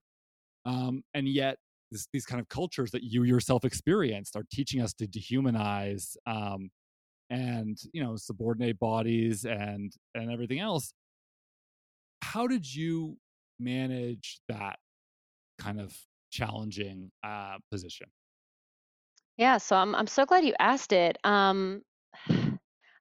[0.68, 1.56] um, and yet
[1.90, 6.70] this, these kind of cultures that you yourself experienced are teaching us to dehumanize um,
[7.30, 10.92] and you know subordinate bodies and and everything else
[12.22, 13.16] how did you
[13.60, 14.78] manage that
[15.58, 15.96] kind of
[16.30, 18.06] challenging uh, position
[19.38, 21.16] yeah, so I'm I'm so glad you asked it.
[21.24, 21.82] Um,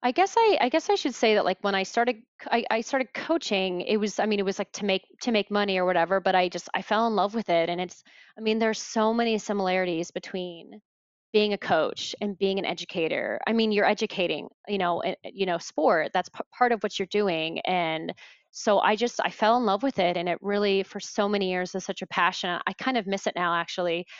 [0.08, 2.82] I guess I I guess I should say that like when I started I, I
[2.82, 5.86] started coaching, it was I mean it was like to make to make money or
[5.86, 8.04] whatever, but I just I fell in love with it and it's
[8.38, 10.80] I mean there's so many similarities between
[11.34, 13.40] being a coach and being an educator.
[13.48, 17.08] I mean you're educating, you know, you know sport, that's p- part of what you're
[17.12, 18.14] doing and
[18.52, 21.50] so I just I fell in love with it and it really for so many
[21.52, 22.60] years is such a passion.
[22.66, 24.06] I kind of miss it now actually.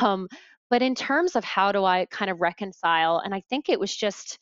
[0.00, 0.28] Um,
[0.70, 3.94] but in terms of how do I kind of reconcile, and I think it was
[3.94, 4.38] just,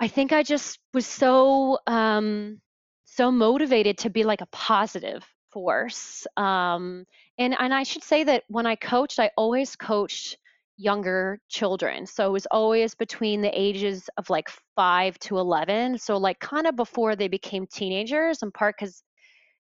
[0.00, 2.60] I think I just was so um,
[3.04, 6.26] so motivated to be like a positive force.
[6.36, 7.04] Um,
[7.38, 10.36] and and I should say that when I coached, I always coached
[10.76, 12.06] younger children.
[12.06, 15.98] So it was always between the ages of like five to 11.
[15.98, 19.02] So, like, kind of before they became teenagers, in part because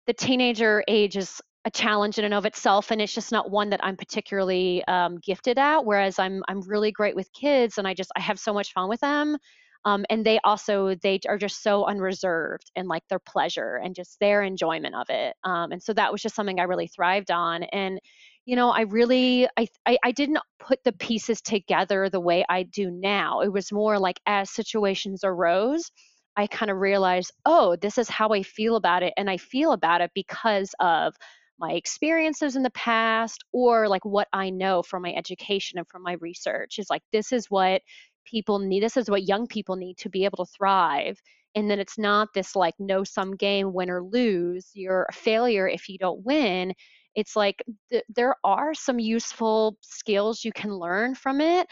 [0.06, 3.70] the teenager age is a challenge in and of itself and it's just not one
[3.70, 7.94] that i'm particularly um, gifted at whereas i'm i'm really great with kids and i
[7.94, 9.38] just i have so much fun with them
[9.84, 14.18] um, and they also they are just so unreserved in like their pleasure and just
[14.20, 15.34] their enjoyment of it.
[15.44, 17.64] Um, and so that was just something i really thrived on.
[17.64, 18.00] And
[18.46, 22.62] you know i really I, I i didn't put the pieces together the way i
[22.64, 23.40] do now.
[23.40, 25.90] It was more like as situations arose
[26.36, 29.14] i kind of realized oh this is how i feel about it.
[29.16, 31.14] And i feel about it because of
[31.58, 36.02] my experiences in the past or like what I know from my education and from
[36.02, 37.80] my research is like this is what
[38.24, 41.18] people need this is what young people need to be able to thrive
[41.54, 45.68] and then it's not this like no sum game win or lose you're a failure
[45.68, 46.72] if you don't win.
[47.14, 51.68] It's like th- there are some useful skills you can learn from it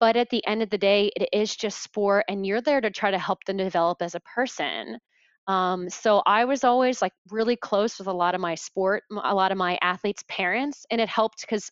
[0.00, 2.90] but at the end of the day it is just sport and you're there to
[2.90, 4.98] try to help them develop as a person.
[5.46, 9.34] Um, so I was always like really close with a lot of my sport, a
[9.34, 11.70] lot of my athletes' parents, and it helped because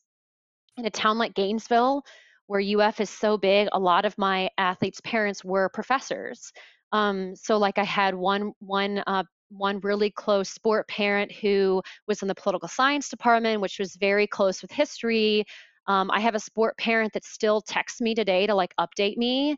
[0.77, 2.03] in a town like Gainesville,
[2.49, 6.51] where UF is so big, a lot of my athletes' parents were professors.
[6.93, 12.23] Um, so like I had one one uh, one really close sport parent who was
[12.23, 15.45] in the political science department, which was very close with history.
[15.87, 19.57] Um, I have a sport parent that still texts me today to like update me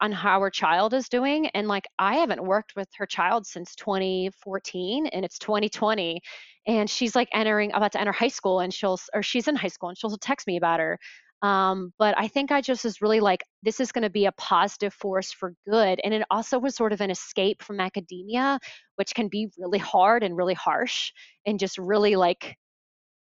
[0.00, 3.74] on how her child is doing and like i haven't worked with her child since
[3.74, 6.20] 2014 and it's 2020
[6.66, 9.68] and she's like entering about to enter high school and she'll or she's in high
[9.68, 10.98] school and she'll text me about her
[11.44, 14.32] um, but i think i just was really like this is going to be a
[14.32, 18.58] positive force for good and it also was sort of an escape from academia
[18.96, 21.12] which can be really hard and really harsh
[21.46, 22.56] and just really like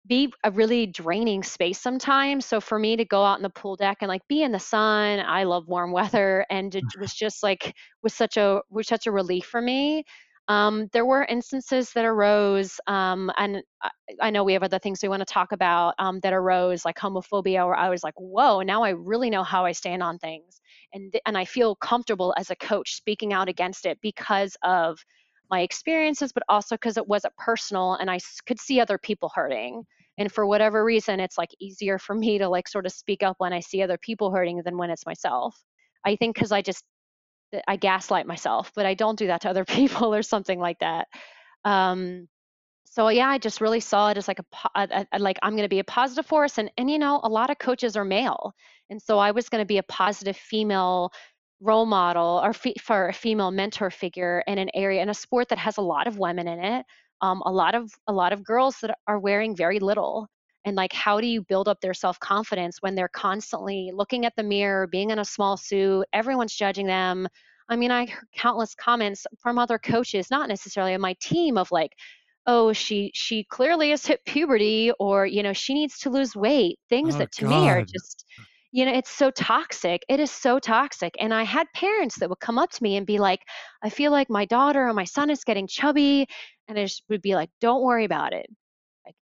[0.07, 2.47] be a really draining space sometimes.
[2.47, 4.59] So for me to go out in the pool deck and like be in the
[4.59, 9.07] sun, I love warm weather, and it was just like was such a was such
[9.07, 10.05] a relief for me.
[10.49, 13.91] Um, there were instances that arose, um, and I,
[14.23, 16.97] I, know we have other things we want to talk about um, that arose, like
[16.97, 20.61] homophobia, where I was like, "Whoa!" Now I really know how I stand on things,
[20.95, 24.99] and and I feel comfortable as a coach speaking out against it because of
[25.51, 29.85] my experiences, but also because it wasn't personal and I could see other people hurting.
[30.19, 33.37] And for whatever reason, it's like easier for me to like sort of speak up
[33.39, 35.57] when I see other people hurting than when it's myself.
[36.05, 36.85] I think because I just
[37.66, 41.09] I gaslight myself, but I don't do that to other people or something like that.
[41.65, 42.29] Um,
[42.85, 44.41] so yeah, I just really saw it as like
[44.75, 47.51] a like I'm going to be a positive force, and and you know a lot
[47.51, 48.55] of coaches are male,
[48.91, 51.12] and so I was going to be a positive female
[51.61, 55.49] role model or fe- for a female mentor figure in an area in a sport
[55.49, 56.87] that has a lot of women in it,
[57.20, 60.29] um, a lot of a lot of girls that are wearing very little,
[60.64, 64.35] and like how do you build up their self confidence when they're constantly looking at
[64.36, 67.28] the mirror, being in a small suit, everyone's judging them.
[67.68, 71.70] I mean, I heard countless comments from other coaches, not necessarily on my team, of
[71.70, 71.93] like,
[72.48, 76.78] oh she she clearly has hit puberty or you know she needs to lose weight
[76.89, 77.51] things oh, that to God.
[77.51, 78.24] me are just
[78.72, 82.40] you know it's so toxic it is so toxic and i had parents that would
[82.40, 83.40] come up to me and be like
[83.82, 86.26] i feel like my daughter or my son is getting chubby
[86.66, 88.47] and i just would be like don't worry about it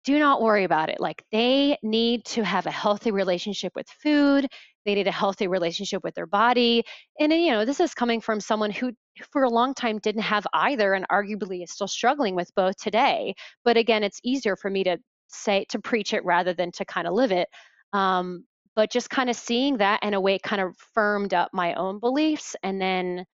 [0.04, 4.46] do not worry about it like they need to have a healthy relationship with food
[4.84, 6.82] they need a healthy relationship with their body
[7.18, 8.92] and you know this is coming from someone who
[9.32, 13.34] for a long time didn't have either and arguably is still struggling with both today
[13.64, 14.98] but again it's easier for me to
[15.28, 17.48] say to preach it rather than to kind of live it
[17.92, 18.44] um,
[18.76, 21.98] but just kind of seeing that in a way kind of firmed up my own
[22.00, 23.24] beliefs and then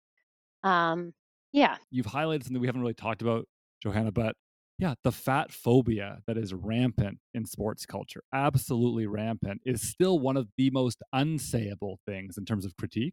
[0.62, 1.12] um,
[1.52, 1.76] yeah.
[1.90, 3.46] You've highlighted something we haven't really talked about
[3.82, 4.36] johanna but
[4.80, 10.38] yeah, the fat phobia that is rampant in sports culture, absolutely rampant, is still one
[10.38, 13.12] of the most unsayable things in terms of critique.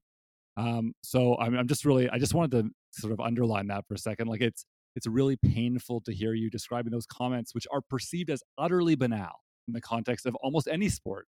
[0.56, 3.96] Um, so I'm, I'm just really, I just wanted to sort of underline that for
[3.96, 4.28] a second.
[4.30, 4.66] Like it's,
[4.96, 9.42] it's really painful to hear you describing those comments, which are perceived as utterly banal
[9.68, 11.28] in the context of almost any sport.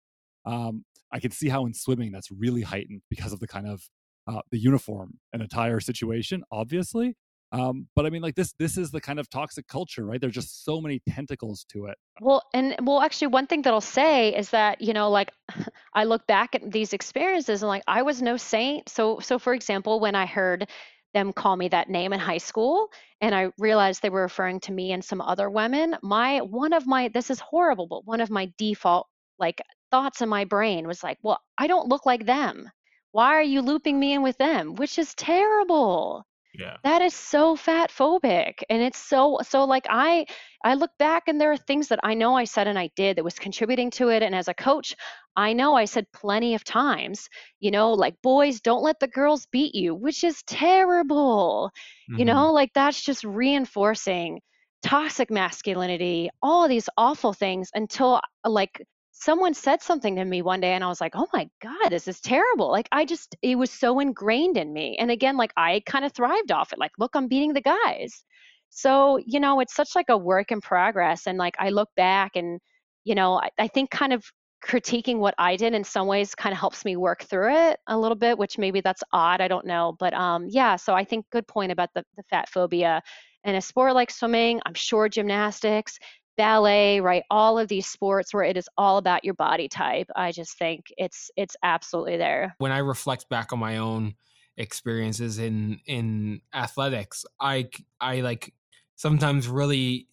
[0.45, 0.83] Um,
[1.13, 3.87] I can see how in swimming that's really heightened because of the kind of
[4.27, 7.15] uh, the uniform and attire situation, obviously.
[7.51, 10.19] Um, but I mean, like this, this is the kind of toxic culture, right?
[10.19, 11.97] There's just so many tentacles to it.
[12.19, 15.31] Well, and well, actually, one thing that I'll say is that you know, like,
[15.93, 18.89] I look back at these experiences and like I was no saint.
[18.89, 20.67] So, so for example, when I heard
[21.15, 22.89] them call me that name in high school
[23.21, 26.85] and i realized they were referring to me and some other women my one of
[26.85, 29.07] my this is horrible but one of my default
[29.39, 29.61] like
[29.91, 32.69] thoughts in my brain was like well i don't look like them
[33.13, 36.25] why are you looping me in with them which is terrible
[36.57, 36.77] yeah.
[36.83, 38.63] That is so fat phobic.
[38.69, 40.25] And it's so so like I
[40.63, 43.17] I look back and there are things that I know I said and I did
[43.17, 44.23] that was contributing to it.
[44.23, 44.95] And as a coach,
[45.35, 47.29] I know I said plenty of times,
[47.59, 51.71] you know, like boys, don't let the girls beat you, which is terrible.
[52.09, 52.19] Mm-hmm.
[52.19, 54.41] You know, like that's just reinforcing
[54.83, 58.81] toxic masculinity, all these awful things until like
[59.17, 62.07] someone said something to me one day and I was like, oh my God, this
[62.07, 62.69] is terrible.
[62.69, 64.97] Like, I just, it was so ingrained in me.
[64.99, 66.79] And again, like, I kind of thrived off it.
[66.79, 68.23] Like, look, I'm beating the guys.
[68.71, 71.27] So, you know, it's such like a work in progress.
[71.27, 72.59] And like, I look back and,
[73.05, 74.25] you know, I, I think kind of
[74.61, 77.97] critiquing what I did in some ways kind of helps me work through it a
[77.97, 79.39] little bit, which maybe that's odd.
[79.39, 79.95] I don't know.
[79.97, 83.01] But um, yeah, so I think good point about the, the fat phobia.
[83.45, 85.99] In a sport like swimming, I'm sure gymnastics,
[86.37, 87.23] ballet, right?
[87.29, 90.07] All of these sports where it is all about your body type.
[90.15, 92.55] I just think it's it's absolutely there.
[92.57, 94.15] When I reflect back on my own
[94.57, 98.53] experiences in in athletics, I I like
[98.95, 100.07] sometimes really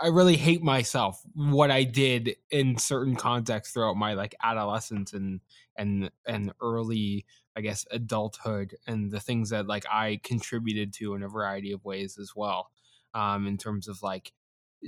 [0.00, 5.40] I really hate myself what I did in certain contexts throughout my like adolescence and
[5.76, 7.24] and and early
[7.56, 11.84] I guess adulthood and the things that like I contributed to in a variety of
[11.84, 12.70] ways as well.
[13.14, 14.32] Um, in terms of like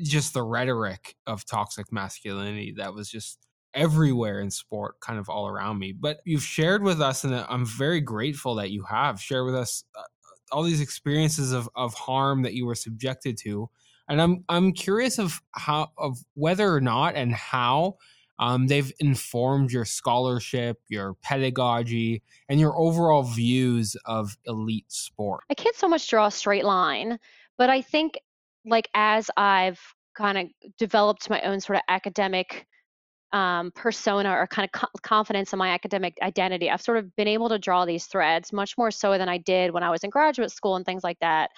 [0.03, 5.47] just the rhetoric of toxic masculinity that was just everywhere in sport kind of all
[5.47, 9.45] around me but you've shared with us and i'm very grateful that you have shared
[9.45, 10.03] with us uh,
[10.51, 13.69] all these experiences of, of harm that you were subjected to
[14.09, 17.97] and i'm i'm curious of how of whether or not and how
[18.41, 25.43] um, they've informed your scholarship your pedagogy and your overall views of elite sport.
[25.51, 27.19] I can't so much draw a straight line
[27.59, 28.19] but i think
[28.69, 29.81] like as I've
[30.16, 30.47] kind of
[30.78, 32.66] developed my own sort of academic
[33.32, 37.28] um, persona or kind of co- confidence in my academic identity, I've sort of been
[37.28, 40.11] able to draw these threads much more so than I did when I was in
[40.11, 41.51] graduate school and things like that.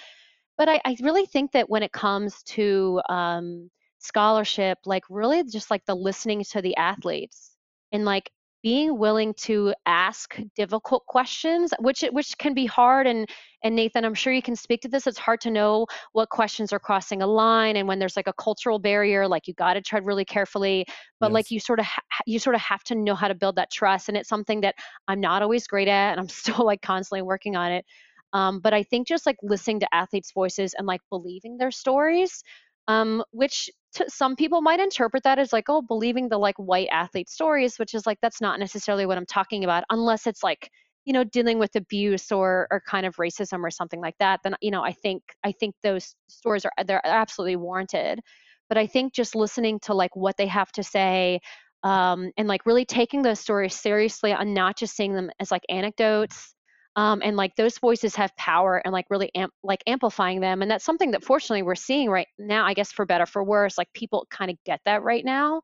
[0.59, 5.71] But I, I really think that when it comes to um, scholarship, like really just
[5.71, 7.57] like the listening to the athletes
[7.93, 8.31] and like
[8.63, 13.29] being willing to ask difficult questions which which can be hard and
[13.63, 16.73] and Nathan I'm sure you can speak to this it's hard to know what questions
[16.73, 19.83] are crossing a line and when there's like a cultural barrier like you got to
[19.83, 20.87] tread really carefully
[21.21, 21.35] but yes.
[21.35, 23.71] like you sort of ha- you sort of have to know how to build that
[23.71, 24.75] trust and it's something that
[25.09, 27.85] I'm not always great at and I'm still like constantly working on it
[28.33, 32.45] Um, but I think just like listening to athletes' voices and like believing their stories,
[32.89, 36.89] um, which to some people might interpret that as like, oh, believing the like white
[36.91, 40.71] athlete stories, which is like that's not necessarily what I'm talking about, unless it's like
[41.05, 44.41] you know dealing with abuse or or kind of racism or something like that.
[44.45, 48.21] Then you know I think I think those stories are they're absolutely warranted.
[48.69, 51.41] But I think just listening to like what they have to say.
[51.83, 55.63] Um, and like really taking those stories seriously and not just seeing them as like
[55.71, 56.55] anecdotes
[56.97, 60.71] um, and like those voices have power and like really amp- like amplifying them and
[60.71, 63.89] that's something that fortunately we're seeing right now i guess for better for worse like
[63.95, 65.61] people kind of get that right now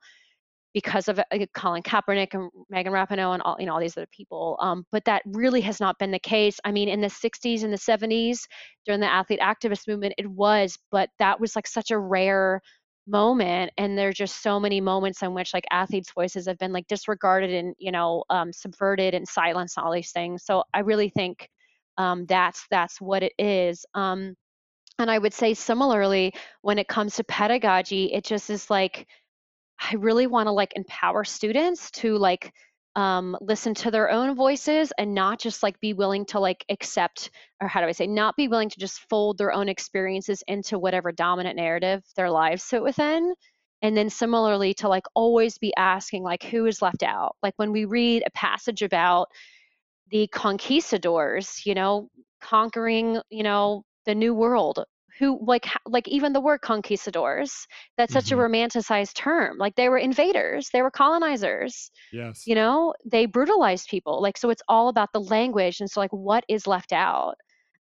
[0.76, 1.24] because of uh,
[1.54, 4.58] Colin Kaepernick and Megan Rapinoe and all you know all these other people.
[4.60, 6.60] Um, but that really has not been the case.
[6.66, 8.40] I mean, in the 60s and the 70s
[8.84, 12.60] during the athlete activist movement, it was, but that was like such a rare
[13.06, 16.86] moment and there's just so many moments in which like athletes voices have been like
[16.88, 20.44] disregarded and you know um, subverted and silenced all these things.
[20.44, 21.48] So i really think
[21.98, 23.86] um, that's that's what it is.
[23.94, 24.36] Um,
[24.98, 29.06] and i would say similarly when it comes to pedagogy it just is like
[29.80, 32.52] i really want to like empower students to like
[32.96, 37.30] um, listen to their own voices and not just like be willing to like accept
[37.60, 40.78] or how do i say not be willing to just fold their own experiences into
[40.78, 43.34] whatever dominant narrative their lives sit within.
[43.82, 47.36] And then similarly to like always be asking like who is left out?
[47.42, 49.28] Like when we read a passage about
[50.10, 52.08] the conquistadors you know
[52.40, 54.84] conquering you know the new world
[55.18, 57.66] who like like even the word conquistadors
[57.96, 58.40] that's such mm-hmm.
[58.40, 63.88] a romanticized term like they were invaders they were colonizers yes you know they brutalized
[63.88, 67.34] people like so it's all about the language and so like what is left out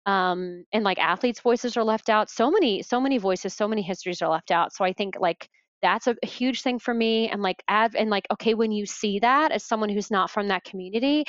[0.06, 3.82] um and like athletes voices are left out so many so many voices so many
[3.82, 5.48] histories are left out so i think like
[5.82, 8.86] that's a, a huge thing for me and like av- and like okay when you
[8.86, 11.24] see that as someone who's not from that community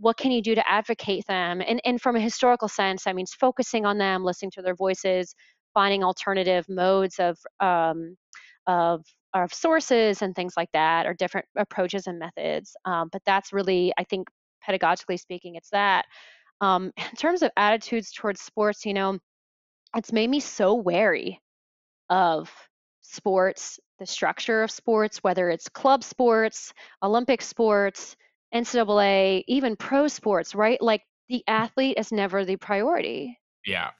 [0.00, 1.60] what can you do to advocate them?
[1.60, 5.34] And, and from a historical sense that means focusing on them listening to their voices
[5.74, 8.16] finding alternative modes of um,
[8.66, 13.52] of of sources and things like that or different approaches and methods um, but that's
[13.52, 14.28] really i think
[14.68, 16.04] pedagogically speaking it's that.
[16.60, 19.18] Um, in terms of attitudes towards sports you know
[19.96, 21.40] it's made me so wary
[22.08, 22.50] of
[23.02, 26.72] sports the structure of sports whether it's club sports
[27.02, 28.16] olympic sports
[28.54, 30.80] NCAA, even pro sports, right?
[30.80, 33.38] Like the athlete is never the priority.
[33.64, 33.90] Yeah.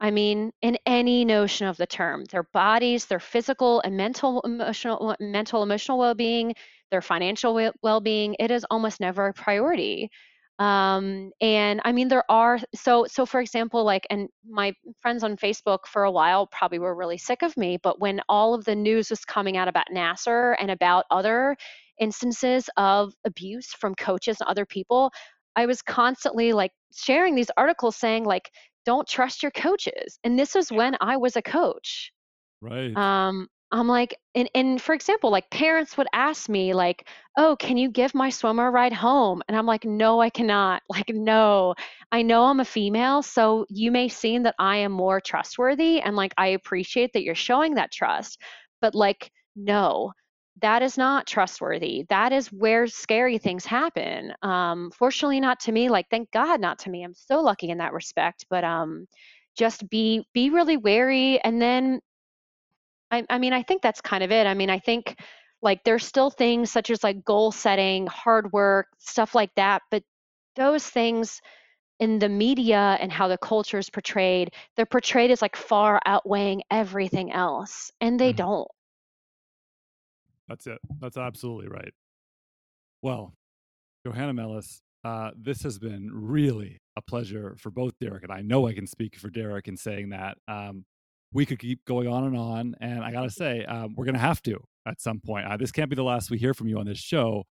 [0.00, 5.16] I mean, in any notion of the term, their bodies, their physical and mental, emotional,
[5.20, 6.54] mental, emotional well-being,
[6.90, 10.10] their financial well-being, it is almost never a priority.
[10.58, 13.26] Um, and I mean, there are so so.
[13.26, 17.42] For example, like, and my friends on Facebook for a while probably were really sick
[17.42, 21.06] of me, but when all of the news was coming out about Nassar and about
[21.10, 21.56] other
[22.00, 25.10] instances of abuse from coaches and other people,
[25.56, 28.50] I was constantly like sharing these articles saying like,
[28.84, 30.18] don't trust your coaches.
[30.24, 32.12] And this was when I was a coach.
[32.60, 32.96] Right.
[32.96, 37.76] Um, I'm like, and, and for example, like parents would ask me, like, oh, can
[37.76, 39.42] you give my swimmer a ride home?
[39.48, 40.82] And I'm like, no, I cannot.
[40.88, 41.74] Like, no,
[42.12, 43.22] I know I'm a female.
[43.22, 46.00] So you may seem that I am more trustworthy.
[46.00, 48.40] And like, I appreciate that you're showing that trust.
[48.80, 50.12] But like, no,
[50.62, 52.06] that is not trustworthy.
[52.08, 54.32] That is where scary things happen.
[54.42, 55.88] Um, fortunately, not to me.
[55.88, 57.02] Like, thank God, not to me.
[57.02, 58.46] I'm so lucky in that respect.
[58.48, 59.06] But um,
[59.56, 62.00] just be be really wary, and then,
[63.10, 64.46] I, I mean, I think that's kind of it.
[64.46, 65.16] I mean, I think
[65.62, 69.82] like there's still things such as like goal setting, hard work, stuff like that.
[69.90, 70.02] But
[70.56, 71.40] those things
[72.00, 76.62] in the media and how the culture is portrayed, they're portrayed as like far outweighing
[76.70, 78.36] everything else, and they mm-hmm.
[78.36, 78.68] don't.
[80.48, 80.78] That's it.
[81.00, 81.92] That's absolutely right.
[83.02, 83.34] Well,
[84.06, 88.66] Johanna Mellis, uh, this has been really a pleasure for both Derek and I know
[88.66, 90.38] I can speak for Derek in saying that.
[90.48, 90.84] Um,
[91.32, 94.40] we could keep going on and on, and I gotta say, um, we're gonna have
[94.42, 94.56] to
[94.86, 95.46] at some point.
[95.46, 97.44] Uh, this can't be the last we hear from you on this show.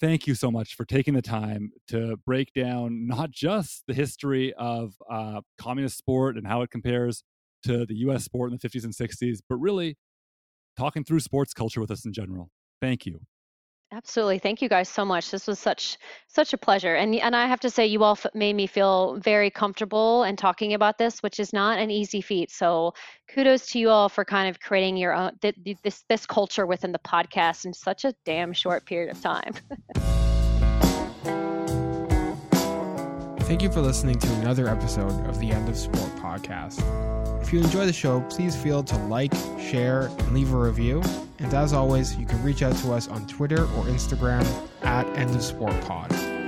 [0.00, 4.54] Thank you so much for taking the time to break down not just the history
[4.54, 7.22] of uh, communist sport and how it compares
[7.64, 8.24] to the U.S.
[8.24, 9.96] sport in the 50s and 60s, but really
[10.80, 12.50] talking through sports culture with us in general.
[12.80, 13.20] Thank you.
[13.92, 14.38] Absolutely.
[14.38, 15.32] Thank you guys so much.
[15.32, 15.98] This was such
[16.28, 16.94] such a pleasure.
[16.94, 20.38] And and I have to say you all f- made me feel very comfortable and
[20.38, 22.52] talking about this, which is not an easy feat.
[22.52, 22.94] So
[23.28, 26.92] kudos to you all for kind of creating your own th- this this culture within
[26.92, 29.54] the podcast in such a damn short period of time.
[33.50, 36.80] Thank you for listening to another episode of the End of Sport podcast.
[37.42, 41.02] If you enjoy the show, please feel to like, share, and leave a review.
[41.40, 44.46] And as always, you can reach out to us on Twitter or Instagram
[44.82, 46.39] at End of Sport Pod.